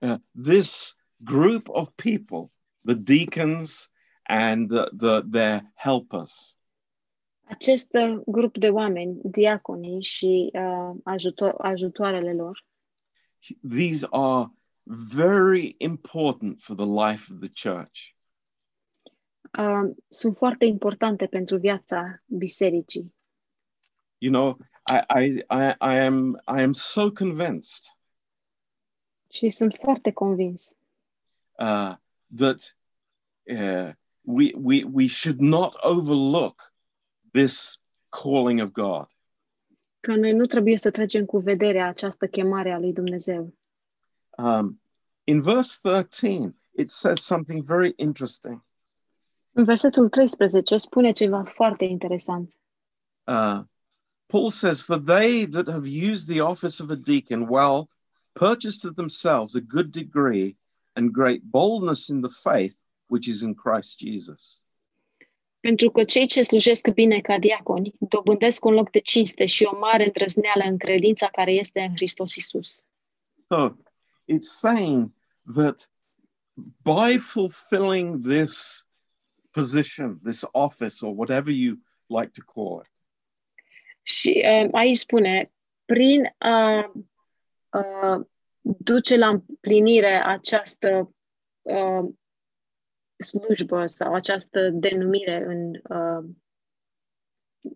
Uh, 0.00 0.14
this 0.42 0.96
group 1.22 1.68
of 1.68 1.88
people, 1.96 2.50
the 2.84 2.94
deacons 2.94 3.90
and 4.28 4.68
the, 4.68 4.90
the, 4.96 5.22
their 5.30 5.62
helpers, 5.74 6.56
Acest 7.46 7.94
uh, 7.94 8.22
grup 8.26 8.58
de 8.58 8.70
oameni, 8.70 9.20
diaconii 9.24 10.02
și 10.02 10.50
uh, 10.52 10.96
ajuto- 11.04 11.56
ajutoarele 11.58 12.32
lor, 12.32 12.64
these 13.68 14.06
are 14.10 14.46
very 14.84 15.74
important 15.78 16.60
for 16.60 16.76
the 16.76 16.86
life 16.86 17.32
of 17.32 17.38
the 17.40 17.68
church. 17.70 18.14
uh, 19.58 19.94
sunt 20.08 20.36
foarte 20.36 20.64
importante 20.64 21.26
pentru 21.26 21.58
viața 21.58 22.22
bisericii. 22.26 23.14
You 24.18 24.32
know, 24.32 24.56
I, 24.90 25.24
I, 25.24 25.44
I, 25.50 25.74
I 25.80 25.98
am 26.06 26.42
I 26.58 26.62
am 26.62 26.72
so 26.72 27.10
convinced 27.10 27.84
Și 29.28 29.50
sunt 29.50 29.74
foarte 29.74 30.12
convins 30.12 30.76
uh, 31.58 31.94
that 32.36 32.72
uh, 33.50 33.92
we, 34.24 34.52
we, 34.56 34.84
we 34.84 35.08
should 35.08 35.40
not 35.40 35.76
overlook 35.82 36.72
this 37.32 37.78
calling 38.10 38.60
of 38.60 38.72
God. 38.72 39.06
că 40.04 40.16
noi 40.16 40.32
nu 40.32 40.46
trebuie 40.46 40.78
să 40.78 40.90
trecem 40.90 41.24
cu 41.24 41.38
vederea 41.38 41.88
această 41.88 42.26
chemare 42.26 42.72
a 42.72 42.78
lui 42.78 42.92
Dumnezeu. 42.92 43.54
Um, 44.38 44.80
in 45.24 45.40
verse 45.40 45.78
13, 45.82 46.54
it 46.76 46.90
says 46.90 47.20
something 47.20 47.64
very 47.64 47.92
interesting. 47.96 48.64
În 49.52 49.64
versetul 49.64 50.08
13 50.08 50.76
spune 50.76 51.12
ceva 51.12 51.42
foarte 51.44 51.84
interesant. 51.84 52.58
Uh, 53.26 53.60
Paul 54.26 54.50
says, 54.50 54.82
For 54.82 54.98
they 54.98 55.46
that 55.46 55.68
have 55.68 55.86
used 56.10 56.28
the 56.28 56.40
office 56.40 56.82
of 56.82 56.90
a 56.90 56.94
deacon 56.94 57.46
well 57.48 57.88
purchased 58.32 58.80
to 58.80 58.92
themselves 58.92 59.54
a 59.54 59.60
good 59.60 59.90
degree 59.90 60.56
and 60.94 61.10
great 61.10 61.40
boldness 61.42 62.08
in 62.08 62.20
the 62.20 62.30
faith 62.30 62.76
which 63.06 63.26
is 63.26 63.42
in 63.42 63.54
Christ 63.54 63.98
Jesus. 63.98 64.64
Pentru 65.60 65.90
că 65.90 66.04
cei 66.04 66.26
ce 66.26 66.42
slujesc 66.42 66.88
bine 66.88 67.20
ca 67.20 67.38
diaconi 67.38 67.94
dobândesc 67.98 68.64
un 68.64 68.72
loc 68.72 68.90
de 68.90 68.98
cinste 68.98 69.46
și 69.46 69.64
o 69.64 69.78
mare 69.78 70.04
îndrăzneală 70.04 70.64
în 70.64 70.78
credința 70.78 71.28
care 71.28 71.52
este 71.52 71.80
în 71.80 71.94
Hristos 71.94 72.34
Isus. 72.34 72.86
So 73.46 73.76
it's 74.26 74.48
saying 74.58 75.12
that 75.54 75.90
by 76.82 77.18
fulfilling 77.18 78.26
this 78.26 78.86
position, 79.50 80.20
this 80.24 80.44
office, 80.52 81.06
or 81.06 81.14
whatever 81.16 81.52
you 81.52 81.78
like 82.08 82.30
to 82.30 82.42
call 82.52 82.82
it, 82.84 82.90
Și 84.02 84.42
uh, 84.44 84.68
aici 84.72 84.98
spune, 84.98 85.52
prin 85.84 86.34
a 86.38 86.92
uh, 87.70 88.26
duce 88.64 89.16
la 89.16 89.28
împlinire 89.28 90.22
această 90.24 91.14
uh, 91.62 92.08
slujbă 93.16 93.86
sau 93.86 94.14
această 94.14 94.70
denumire 94.72 95.44
în, 95.46 95.70
uh, 95.96 96.24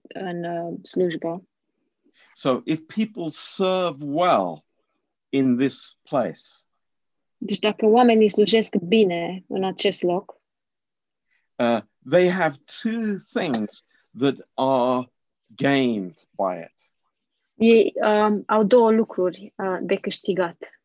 în 0.09 0.45
uh, 0.45 0.79
slujbă. 0.83 1.43
so 2.35 2.61
if 2.65 2.81
people 2.95 3.29
serve 3.29 4.05
well 4.05 4.65
in 5.29 5.57
this 5.57 5.99
place, 6.03 6.41
Deci 7.37 7.59
dacă 7.59 7.87
oamenii 7.87 8.31
slujesc 8.31 8.77
bine 8.77 9.45
în 9.49 9.65
acest 9.65 10.03
loc, 10.03 10.41
uh, 11.57 11.81
they 12.11 12.31
have 12.31 12.57
two 12.83 13.15
things 13.35 13.87
that 14.19 14.49
are 14.55 15.13
gained 15.57 16.29
by 16.31 16.59
it. 16.65 16.93
ei 17.55 17.93
um, 17.95 18.43
au 18.47 18.65
două 18.65 18.91
lucruri 18.91 19.53
uh, 19.57 19.79
de 19.81 19.97
câștigat. 19.97 20.78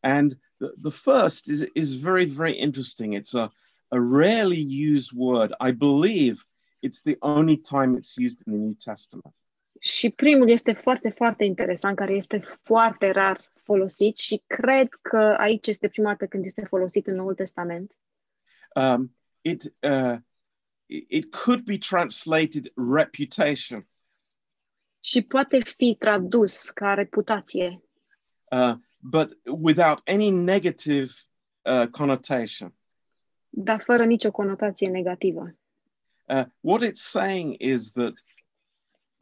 And 0.00 0.38
the, 0.58 0.72
the 0.82 0.90
first 0.90 1.48
is, 1.48 1.66
is 1.74 1.94
very, 1.94 2.24
very 2.24 2.52
interesting. 2.52 3.14
It's 3.14 3.34
a, 3.34 3.50
a 3.90 4.00
rarely 4.00 4.60
used 4.60 5.12
word. 5.12 5.52
I 5.60 5.72
believe 5.72 6.44
it's 6.82 7.02
the 7.02 7.16
only 7.22 7.56
time 7.56 7.96
it's 7.96 8.16
used 8.18 8.42
in 8.46 8.52
the 8.52 8.58
New 8.58 8.74
Testament. 8.74 9.34
Și 9.80 10.10
primul 10.10 10.50
este 10.50 10.72
foarte, 10.72 11.10
foarte 11.10 11.44
interesant, 11.44 11.96
care 11.96 12.14
este 12.14 12.38
foarte 12.38 13.10
rar 13.10 13.52
folosit 13.62 14.16
și 14.16 14.42
cred 14.46 14.88
că 15.02 15.36
aici 15.38 15.66
este 15.66 15.88
prima 15.88 16.08
dată 16.08 16.26
când 16.26 16.44
este 16.44 16.64
folosit 16.68 17.06
în 17.06 17.14
Noul 17.14 17.34
Testament. 17.34 17.96
Um, 18.74 19.16
it, 19.40 19.62
uh, 19.82 20.16
it 20.86 21.34
could 21.34 21.64
be 21.64 21.78
translated 21.78 22.72
reputation, 22.96 23.88
Și 25.00 25.22
poate 25.22 25.60
fi 25.62 25.96
tradus 25.98 26.70
ca 26.70 26.94
reputație, 26.94 27.82
uh, 28.50 28.74
but 28.98 29.38
without 29.44 30.00
any 30.04 30.30
negative 30.30 31.12
uh, 31.62 31.86
connotation. 31.90 32.72
dar 33.48 33.80
fără 33.80 34.04
nicio 34.04 34.30
conotație 34.30 34.88
negativă. 34.88 35.56
Uh, 36.24 36.44
what 36.60 36.82
it's 36.82 37.00
saying 37.00 37.54
is 37.58 37.90
that 37.90 38.12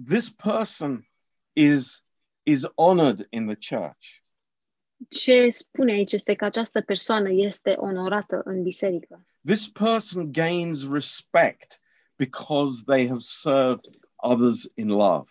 this 0.09 0.31
person 0.31 1.09
is 1.53 2.07
is 2.43 2.67
honored 2.75 3.27
in 3.31 3.47
the 3.47 3.77
church. 3.77 4.25
Ce 5.09 5.49
spune 5.49 5.93
aici 5.93 6.13
este 6.13 6.35
că 6.35 6.45
această 6.45 6.81
persoană 6.81 7.29
este 7.31 7.71
onorată 7.71 8.41
în 8.45 8.63
biserică. 8.63 9.27
This 9.45 9.69
person 9.69 10.33
gains 10.33 10.91
respect 10.91 11.81
because 12.17 12.83
they 12.85 13.07
have 13.07 13.21
served 13.21 13.85
others 14.17 14.73
in 14.75 14.89
love. 14.89 15.31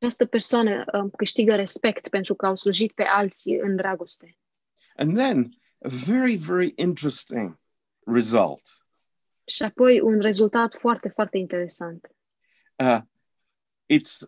Această 0.00 0.26
persoană 0.26 0.84
um, 0.92 1.10
câștigă 1.10 1.54
respect 1.54 2.08
pentru 2.08 2.34
că 2.34 2.46
au 2.46 2.54
slujit 2.54 2.92
pe 2.92 3.02
alții 3.02 3.56
în 3.56 3.76
dragoste. 3.76 4.38
And 4.96 5.14
then 5.14 5.56
a 5.84 5.88
very, 6.06 6.36
very 6.36 6.72
interesting 6.76 7.58
result. 8.06 8.60
Și 9.46 9.62
apoi 9.62 10.00
un 10.00 10.20
rezultat 10.20 10.74
foarte, 10.74 11.08
foarte 11.08 11.38
interesant. 11.38 12.08
Uh, 12.76 12.98
it's 13.92 14.18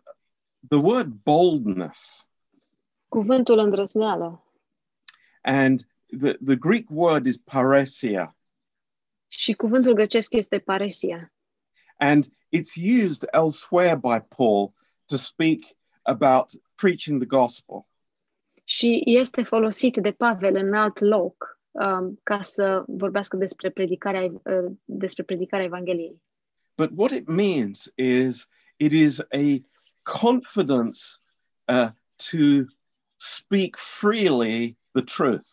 the 0.68 0.78
word 0.78 1.08
boldness, 1.22 2.28
Cuvântul 3.08 3.58
îndrăzneală 3.58 4.40
and 5.42 5.80
the, 6.20 6.32
the 6.32 6.56
Greek 6.56 6.86
word 6.90 7.26
is 7.26 7.36
paresia, 7.36 8.36
și 9.26 9.52
cuvântul 9.52 9.92
grecesc 9.92 10.32
este 10.32 10.58
paresia. 10.58 11.32
and 11.98 12.24
it's 12.56 12.76
used 13.04 13.28
elsewhere 13.32 13.96
by 13.96 14.18
Paul 14.36 14.72
to 15.07 15.16
speak 15.16 15.59
about 16.02 16.50
preaching 16.74 17.18
the 17.18 17.26
gospel. 17.26 17.86
Și 18.64 19.02
este 19.04 19.42
folosit 19.42 19.96
de 19.96 20.12
Pavel 20.12 20.57
în 20.57 20.74
alt 20.74 21.00
loc 21.00 21.61
um, 21.70 22.20
ca 22.22 22.42
să 22.42 22.84
vorbească 22.86 23.36
despre 23.36 23.70
predicarea, 23.70 24.22
uh, 24.22 24.72
despre 24.84 25.22
predicarea 25.22 25.64
Evangheliei. 25.64 26.22
But 26.76 26.90
what 26.94 27.11
it 27.11 27.26
means 27.26 27.92
is 27.94 28.48
it 28.76 28.92
is 28.92 29.20
a 29.20 29.64
confidence 30.20 30.98
uh, 31.68 31.88
to 32.30 32.64
speak 33.16 33.76
freely 33.76 34.76
the 34.92 35.02
truth. 35.02 35.46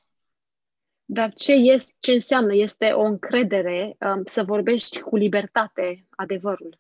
Dar 1.05 1.33
ce, 1.33 1.51
este, 1.51 1.93
ce 1.99 2.11
înseamnă 2.11 2.55
este 2.55 2.91
o 2.91 3.01
încredere 3.01 3.97
um, 3.99 4.21
să 4.25 4.43
vorbești 4.43 4.99
cu 4.99 5.15
libertate 5.15 6.05
adevărul. 6.09 6.79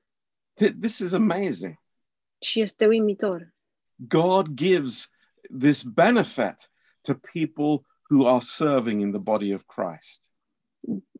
Th- 0.61 0.79
This 0.79 0.97
is 0.97 1.13
amazing. 1.13 1.82
Și 2.43 2.61
este 2.61 2.85
uimitor. 2.87 3.53
God 3.95 4.47
gives 4.47 5.09
this 5.59 5.83
benefit 5.83 6.71
to 7.01 7.13
people 7.13 7.85
who 8.09 8.27
are 8.27 8.39
serving 8.39 9.01
in 9.01 9.11
the 9.11 9.19
body 9.19 9.53
of 9.53 9.63
Christ. 9.65 10.31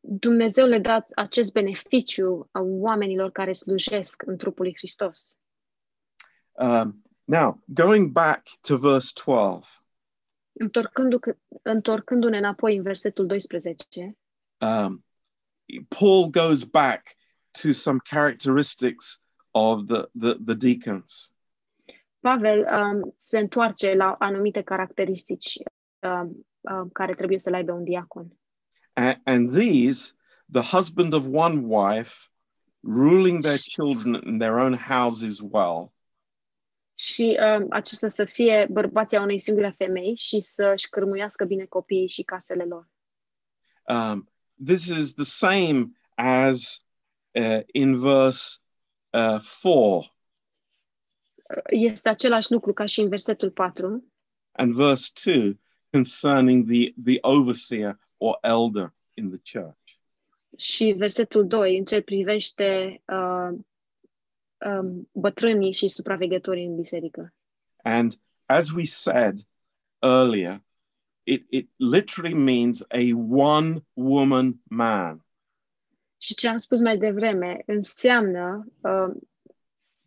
Dumnezeu 0.02 0.66
le 0.66 0.80
dă 0.80 1.06
acest 1.16 1.52
beneficiu 1.52 2.50
a 2.52 2.60
oamenilor 2.62 3.32
care 3.32 3.54
slujesc 3.54 4.22
în 4.26 4.38
trupul 4.38 4.64
lui 4.66 4.74
Hristos. 4.78 5.38
Um, 6.52 7.04
now, 7.24 7.64
going 7.66 8.12
back 8.12 8.50
to 8.62 8.78
verse 8.78 9.12
12, 9.26 9.68
Întorcându- 10.54 11.38
Întorcându-ne 11.62 12.38
înapoi 12.38 12.76
în 12.76 12.84
versetul 12.84 13.26
12, 13.26 14.18
um, 14.58 15.06
Paul 15.88 16.30
goes 16.30 16.64
back 16.64 17.08
to 17.62 17.72
some 17.72 18.00
characteristics 18.04 19.23
of 19.56 19.86
the, 19.88 20.10
the, 20.20 20.34
the 20.46 20.54
deacons. 20.56 21.32
Pavel 22.20 22.60
um, 22.60 23.14
se 23.16 23.40
întoarce 23.40 23.94
la 23.96 24.16
anumite 24.20 24.62
caracteristici 24.62 25.54
um, 26.00 26.46
um, 26.62 26.90
care 26.90 27.14
trebuie 27.14 27.40
să 27.40 27.50
le 27.50 27.56
aibă 27.56 27.72
un 27.72 27.84
diacon. 27.84 28.38
A- 28.94 29.20
and 29.24 29.50
these, 29.52 30.14
the 30.52 30.62
husband 30.62 31.14
of 31.14 31.26
one 31.32 31.62
wife, 31.66 32.14
ruling 32.82 33.42
their 33.42 33.58
children 33.58 34.22
in 34.26 34.38
their 34.38 34.54
own 34.54 34.76
houses 34.76 35.40
well, 35.42 35.92
Și 36.98 37.38
um, 37.58 37.66
acesta 37.70 38.08
să 38.08 38.26
fie 38.26 38.68
bărbații 38.72 39.18
a 39.18 39.22
unei 39.22 39.40
singure 39.40 39.70
femei 39.70 40.16
și 40.16 40.40
să-și 40.40 40.90
cârmuiască 40.90 41.46
bine 41.46 41.66
copiii 41.66 42.08
și 42.08 42.24
casele 42.24 42.64
lor. 42.64 42.90
um, 43.88 44.30
this 44.66 44.86
is 44.88 45.14
the 45.14 45.24
same 45.24 45.92
as 46.16 46.86
uh, 47.32 47.60
in 47.72 48.00
verse 48.00 48.58
uh, 49.14 49.40
4 49.62 50.16
Este 51.70 52.10
același 52.10 52.52
lucru 52.52 52.74
ca 52.74 52.86
și 52.86 53.02
în 53.02 53.10
versetul 53.10 53.52
4 53.52 54.14
and 54.52 54.74
verse 54.74 55.12
2 55.26 55.60
concerning 55.92 56.70
the, 56.72 56.94
the 57.06 57.18
overseer 57.22 58.00
or 58.18 58.38
elder 58.42 58.94
in 59.14 59.30
the 59.30 59.60
church. 59.60 59.78
și 60.58 60.94
versetul 60.98 61.48
2 61.48 61.78
în 61.78 61.86
ce 61.86 62.02
privește 62.02 63.02
uh, 63.08 63.58
um, 64.66 65.10
bătrânii 65.12 65.72
și 65.72 65.88
supraveghetorii 65.88 66.66
în 66.66 66.76
biserică. 66.76 67.34
And 67.84 68.20
as 68.46 68.70
we 68.70 68.84
said 68.84 69.48
earlier, 70.00 70.62
it, 71.24 71.46
it 71.50 71.70
literally 71.78 72.34
means 72.34 72.82
a 72.90 73.14
one 73.30 73.86
woman 73.94 74.62
man. 74.64 75.23
Și 76.24 76.34
ce 76.34 76.48
am 76.48 76.58
spus 76.58 76.80
mai 76.80 76.98
devreme 76.98 77.64
înseamnă, 77.66 78.68
uh, 78.82 79.16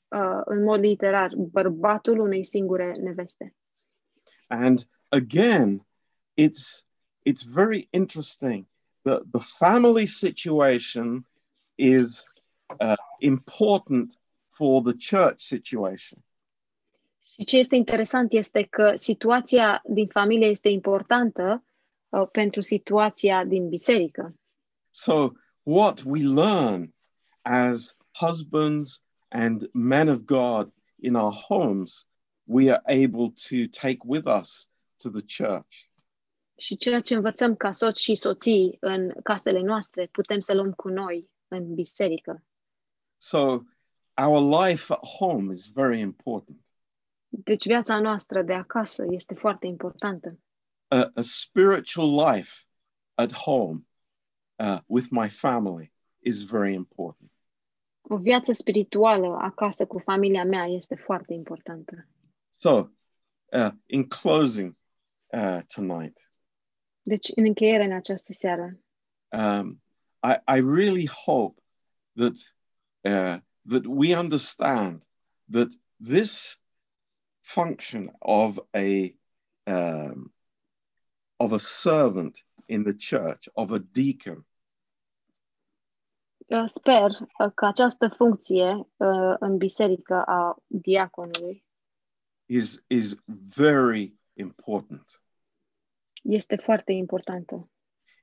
uh, 0.09 0.41
în 0.45 0.62
mod 0.62 0.81
literar, 0.81 1.33
bărbatul 1.37 2.19
unei 2.19 2.45
singure 2.45 2.97
neveste. 3.01 3.55
And 4.47 4.89
again, 5.09 5.87
it's 6.35 6.87
it's 7.29 7.53
very 7.53 7.89
interesting. 7.91 8.67
The 9.03 9.19
the 9.31 9.41
family 9.41 10.07
situation 10.07 11.27
is 11.75 12.33
uh, 12.81 12.97
important 13.19 14.19
for 14.47 14.83
the 14.83 15.17
church 15.17 15.39
situation. 15.39 16.25
Și 17.23 17.45
ce 17.45 17.59
este 17.59 17.77
interesant 17.77 18.33
este 18.33 18.62
că 18.62 18.93
situația 18.95 19.83
din 19.85 20.07
familie 20.07 20.47
este 20.47 20.69
importantă 20.69 21.64
uh, 22.09 22.29
pentru 22.33 22.61
situația 22.61 23.45
din 23.45 23.69
biserică. 23.69 24.35
So 24.91 25.31
what 25.67 26.05
we 26.05 26.23
learn 26.23 26.93
as 27.43 27.97
husbands 28.12 29.03
and 29.31 29.69
men 29.75 30.09
of 30.09 30.25
God 30.25 30.71
in 30.99 31.17
our 31.17 31.33
homes, 31.33 32.07
we 32.47 32.71
are 32.71 32.83
able 32.87 33.33
to 33.49 33.67
take 33.67 33.99
with 34.05 34.27
us 34.29 34.69
to 35.01 35.11
the 35.11 35.23
church. 35.23 35.89
Și 36.59 36.77
ceea 36.77 37.01
ce 37.01 37.14
învățăm 37.14 37.57
ca 37.57 37.73
soți 37.73 38.03
și 38.03 38.14
soții 38.14 38.77
în 38.81 39.12
casele 39.23 39.61
noastre, 39.61 40.09
putem 40.12 40.39
să 40.39 40.55
luăm 40.55 40.73
cu 40.73 40.89
noi 40.89 41.31
în 41.49 41.75
biserică. 41.75 42.45
So 43.19 43.61
our 44.17 44.67
life 44.67 44.93
at 44.93 45.07
home 45.07 45.53
is 45.53 45.67
very 45.67 46.01
important. 46.01 46.61
Deci 47.29 47.67
viața 47.67 48.01
noastră 48.01 48.43
de 48.43 48.53
acasă 48.53 49.05
este 49.11 49.35
foarte 49.35 49.67
importantă. 49.67 50.39
A, 50.89 51.11
a 51.14 51.21
spiritual 51.21 52.35
life 52.35 52.53
at 53.14 53.33
home 53.33 53.86
uh, 54.59 54.78
with 54.86 55.07
my 55.11 55.28
family 55.28 55.92
is 56.18 56.42
very 56.42 56.74
important. 56.74 57.30
O 58.00 58.16
viață 58.16 58.52
spirituală 58.52 59.36
acasă 59.40 59.86
cu 59.86 59.98
familia 59.98 60.44
mea 60.44 60.64
este 60.64 60.94
foarte 60.94 61.32
importantă. 61.32 62.09
So, 62.57 62.88
uh, 63.52 63.70
in 63.86 64.07
closing 64.09 64.76
uh, 65.26 65.59
tonight, 65.74 66.30
Deci, 67.02 67.30
în 67.34 67.44
încheiere 67.44 67.84
în 67.84 67.92
această 67.92 68.32
seară, 68.32 68.78
um, 69.28 69.82
I, 70.22 70.57
I 70.57 70.61
really 70.61 71.07
hope 71.07 71.62
that 72.14 72.34
uh, 73.00 73.40
that 73.68 73.84
we 73.86 74.16
understand 74.16 75.02
that 75.50 75.68
this 75.98 76.61
function 77.40 78.16
of 78.18 78.59
a 78.74 79.14
um, 79.66 80.34
of 81.36 81.52
a 81.52 81.59
servant 81.59 82.45
in 82.67 82.83
the 82.83 82.95
church, 83.17 83.49
of 83.53 83.71
a 83.71 83.79
deacon, 83.79 84.47
uh, 86.47 86.64
sper 86.67 87.05
uh, 87.05 87.53
că 87.55 87.67
această 87.67 88.09
funcție 88.09 88.89
uh, 88.97 89.35
în 89.39 89.57
biserică 89.57 90.23
a 90.27 90.57
diaconului 90.67 91.64
is 92.47 92.85
is 92.87 93.17
very 93.55 94.14
important. 94.33 95.23
este 96.23 96.57
foarte 96.57 96.93
importantă. 96.93 97.71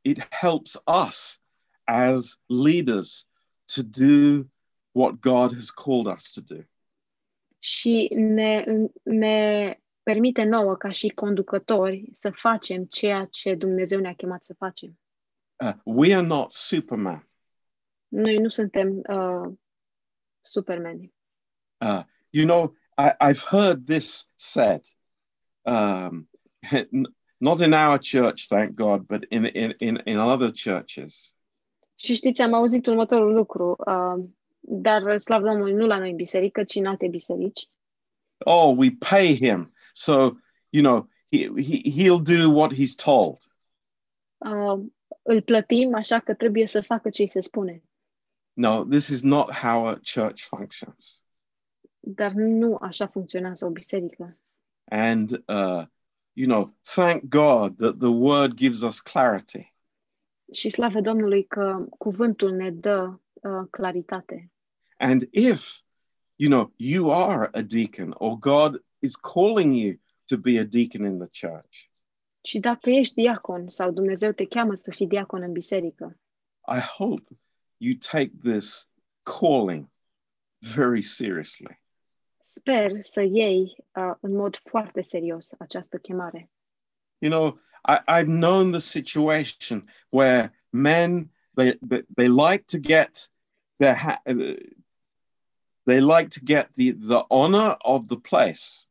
It 0.02 0.28
helps 0.30 0.84
us 1.08 1.44
as 1.84 2.41
leaders 2.46 3.30
to 3.76 3.82
do 3.82 4.50
what 4.91 5.20
God 5.20 5.54
has 5.54 5.70
called 5.70 6.06
us 6.06 6.30
to 6.30 6.41
do. 6.41 6.62
Și 7.58 8.10
ne, 8.16 8.66
ne 9.04 9.78
permite 10.04 10.43
nouă, 10.43 10.76
ca 10.76 10.89
și 10.89 11.08
conducători, 11.08 12.10
să 12.12 12.30
facem 12.30 12.86
ceea 12.86 13.26
ce 13.26 13.56
Dumnezeu 13.56 13.99
ne-a 13.99 14.14
chemat 14.14 14.43
să 14.43 14.54
facem. 14.54 14.99
Uh, 15.64 15.74
we 15.84 16.16
are 16.16 16.26
not 16.26 16.51
Superman. 16.51 17.28
Noi 18.08 18.38
nu 18.38 18.47
suntem 18.47 19.01
uh, 19.10 19.54
supermeni. 20.41 21.14
Uh, 21.78 22.01
you 22.30 22.45
know, 22.45 22.76
I, 22.97 23.32
I've 23.32 23.43
heard 23.49 23.86
this 23.86 24.30
said, 24.36 24.82
um, 25.62 26.30
n- 26.91 27.16
not 27.38 27.60
in 27.60 27.74
our 27.74 27.99
church, 27.99 28.47
thank 28.47 28.76
God, 28.76 29.01
but 29.08 29.26
in 29.30 29.45
in 29.45 29.76
in, 29.78 30.01
in 30.06 30.18
other 30.18 30.51
churches. 30.51 31.36
Și 31.99 32.14
știți, 32.14 32.41
am 32.41 32.54
auzit 32.54 32.86
următorul 32.86 33.34
lucru, 33.34 33.76
uh, 33.88 34.26
dar 34.60 35.18
slavă 35.18 35.45
Domnului, 35.45 35.74
nu 35.74 35.86
la 35.86 35.97
noi 35.97 36.10
în 36.10 36.16
biserică, 36.16 36.64
ci 36.64 36.76
în 36.76 36.86
alte 36.86 37.08
biserici. 37.08 37.70
Oh, 38.38 38.74
we 38.78 38.91
pay 39.10 39.36
him, 39.36 39.72
so 39.94 40.38
you 40.70 40.82
know 40.84 41.08
he, 41.32 41.50
he 41.62 41.89
he'll 41.89 42.22
do 42.22 42.50
what 42.50 42.74
he's 42.74 42.96
told. 42.96 43.38
Uh, 44.38 44.86
îl 45.22 45.41
plătim, 45.41 45.96
așa 45.96 46.20
că 46.20 46.34
trebuie 46.34 46.66
să 46.66 46.82
facă 46.82 47.10
ce 47.10 47.22
îi 47.22 47.28
se 47.28 47.39
spune. 47.39 47.84
No, 48.54 48.84
this 48.84 49.08
is 49.08 49.22
not 49.22 49.52
how 49.52 49.86
a 49.88 50.00
church 50.14 50.41
functions. 50.41 51.24
Dar 52.00 52.32
nu 52.32 52.78
așa 52.82 53.08
funcționează 53.08 53.66
o 53.66 53.70
biserică. 53.70 54.38
And 54.84 55.32
uh, 55.32 55.86
you 56.34 56.48
know, 56.48 56.76
thank 56.82 57.24
God 57.30 57.78
that 57.78 57.98
the 57.98 58.10
word 58.10 58.54
gives 58.54 58.82
us 58.82 59.00
clarity. 59.00 59.74
Și 60.52 60.70
slavă 60.70 61.02
Domnului 61.02 61.46
că 61.46 61.86
cuvântul 61.98 62.52
ne 62.52 62.72
dă 62.72 63.20
uh, 63.34 63.68
claritate. 63.70 64.52
And 64.98 65.28
if 65.32 65.80
you 66.36 66.50
know 66.50 66.74
you 66.76 67.12
are 67.12 67.50
a 67.52 67.62
deacon 67.62 68.14
or 68.18 68.38
God 68.38 68.84
is 69.04 69.16
calling 69.16 69.74
you 69.74 69.95
to 70.26 70.38
be 70.38 70.60
a 70.60 70.64
deacon 70.64 71.06
in 71.06 71.20
the 71.20 71.47
church, 71.47 71.89
Și 72.41 72.60
dacă 72.60 72.89
ești 72.89 73.14
diacon 73.14 73.70
sau 73.70 73.91
Dumnezeu 73.91 74.32
te 74.32 74.45
cheamă 74.45 74.74
să 74.74 74.91
fii 74.91 75.08
diacon 75.08 75.41
în 75.41 75.51
biserică, 75.51 76.20
I 76.68 76.80
hope 76.80 77.38
you 77.78 77.93
take 78.12 78.32
this 78.43 78.89
calling 79.39 79.89
very 80.60 81.01
seriously. 81.01 81.82
sper 82.38 83.01
să 83.01 83.22
iei 83.22 83.76
uh, 83.95 84.14
în 84.20 84.36
mod 84.36 84.56
foarte 84.56 85.01
serios 85.01 85.54
această 85.60 85.97
chemare. 85.97 86.49
You 87.18 87.32
know, 87.32 87.60
I, 87.86 87.97
I've 88.08 88.28
known 88.39 88.72
the 88.72 88.80
situation 88.80 89.89
where 90.10 90.51
men 90.70 91.32
they 91.56 91.78
they, 91.88 92.06
they 92.16 92.28
like 92.28 92.64
to 92.66 92.78
get 92.78 93.32
their 93.78 93.95
ha- 93.95 94.22
uh, 94.26 94.56
they 95.86 95.99
like 95.99 96.28
to 96.28 96.39
get 96.43 96.70
the 96.76 96.93
the 96.93 97.26
honor 97.30 97.76
of 97.78 98.06
the 98.08 98.20
place, 98.20 98.88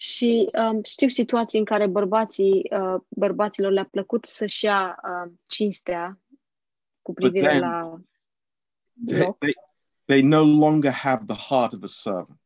Și 0.00 0.48
um, 0.52 0.82
știu 0.82 1.08
situații 1.08 1.58
în 1.58 1.64
care 1.64 1.86
bărbații, 1.86 2.70
uh, 2.70 3.00
bărbaților 3.08 3.72
le-a 3.72 3.88
plăcut 3.90 4.24
să-și 4.24 4.64
ia 4.64 5.00
uh, 5.04 5.32
cinstea 5.46 6.20
cu 7.02 7.12
privire 7.12 7.48
then- 7.48 7.60
la 7.60 8.00
they, 9.06 9.18
loc, 9.18 9.38
they 9.38 9.54
they 10.04 10.22
no 10.22 10.44
longer 10.44 10.92
have 10.92 11.24
the 11.26 11.36
heart 11.36 11.72
of 11.72 11.82
a 11.82 11.86
servant. 11.86 12.40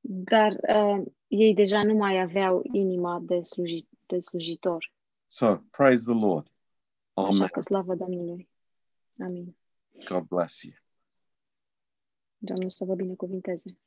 dar 0.00 0.52
uh, 0.52 1.06
ei 1.26 1.54
deja 1.54 1.84
nu 1.84 1.94
mai 1.94 2.20
aveau 2.20 2.62
inima 2.72 3.18
de, 3.22 3.42
sluji, 3.42 3.86
de 4.06 4.20
slujitor. 4.20 4.92
So 5.26 5.56
praise 5.70 6.12
the 6.12 6.20
Lord. 6.26 6.50
Așa 7.12 7.28
Amen. 7.36 7.48
că 7.48 7.60
slavă 7.60 7.94
Domnului. 7.94 8.48
Amin. 9.18 9.56
God 10.08 10.22
bless 10.22 10.62
you. 10.62 10.74
Domnul 12.38 12.70
să 12.70 12.84
vă 12.84 12.94
binecuvinteze. 12.94 13.78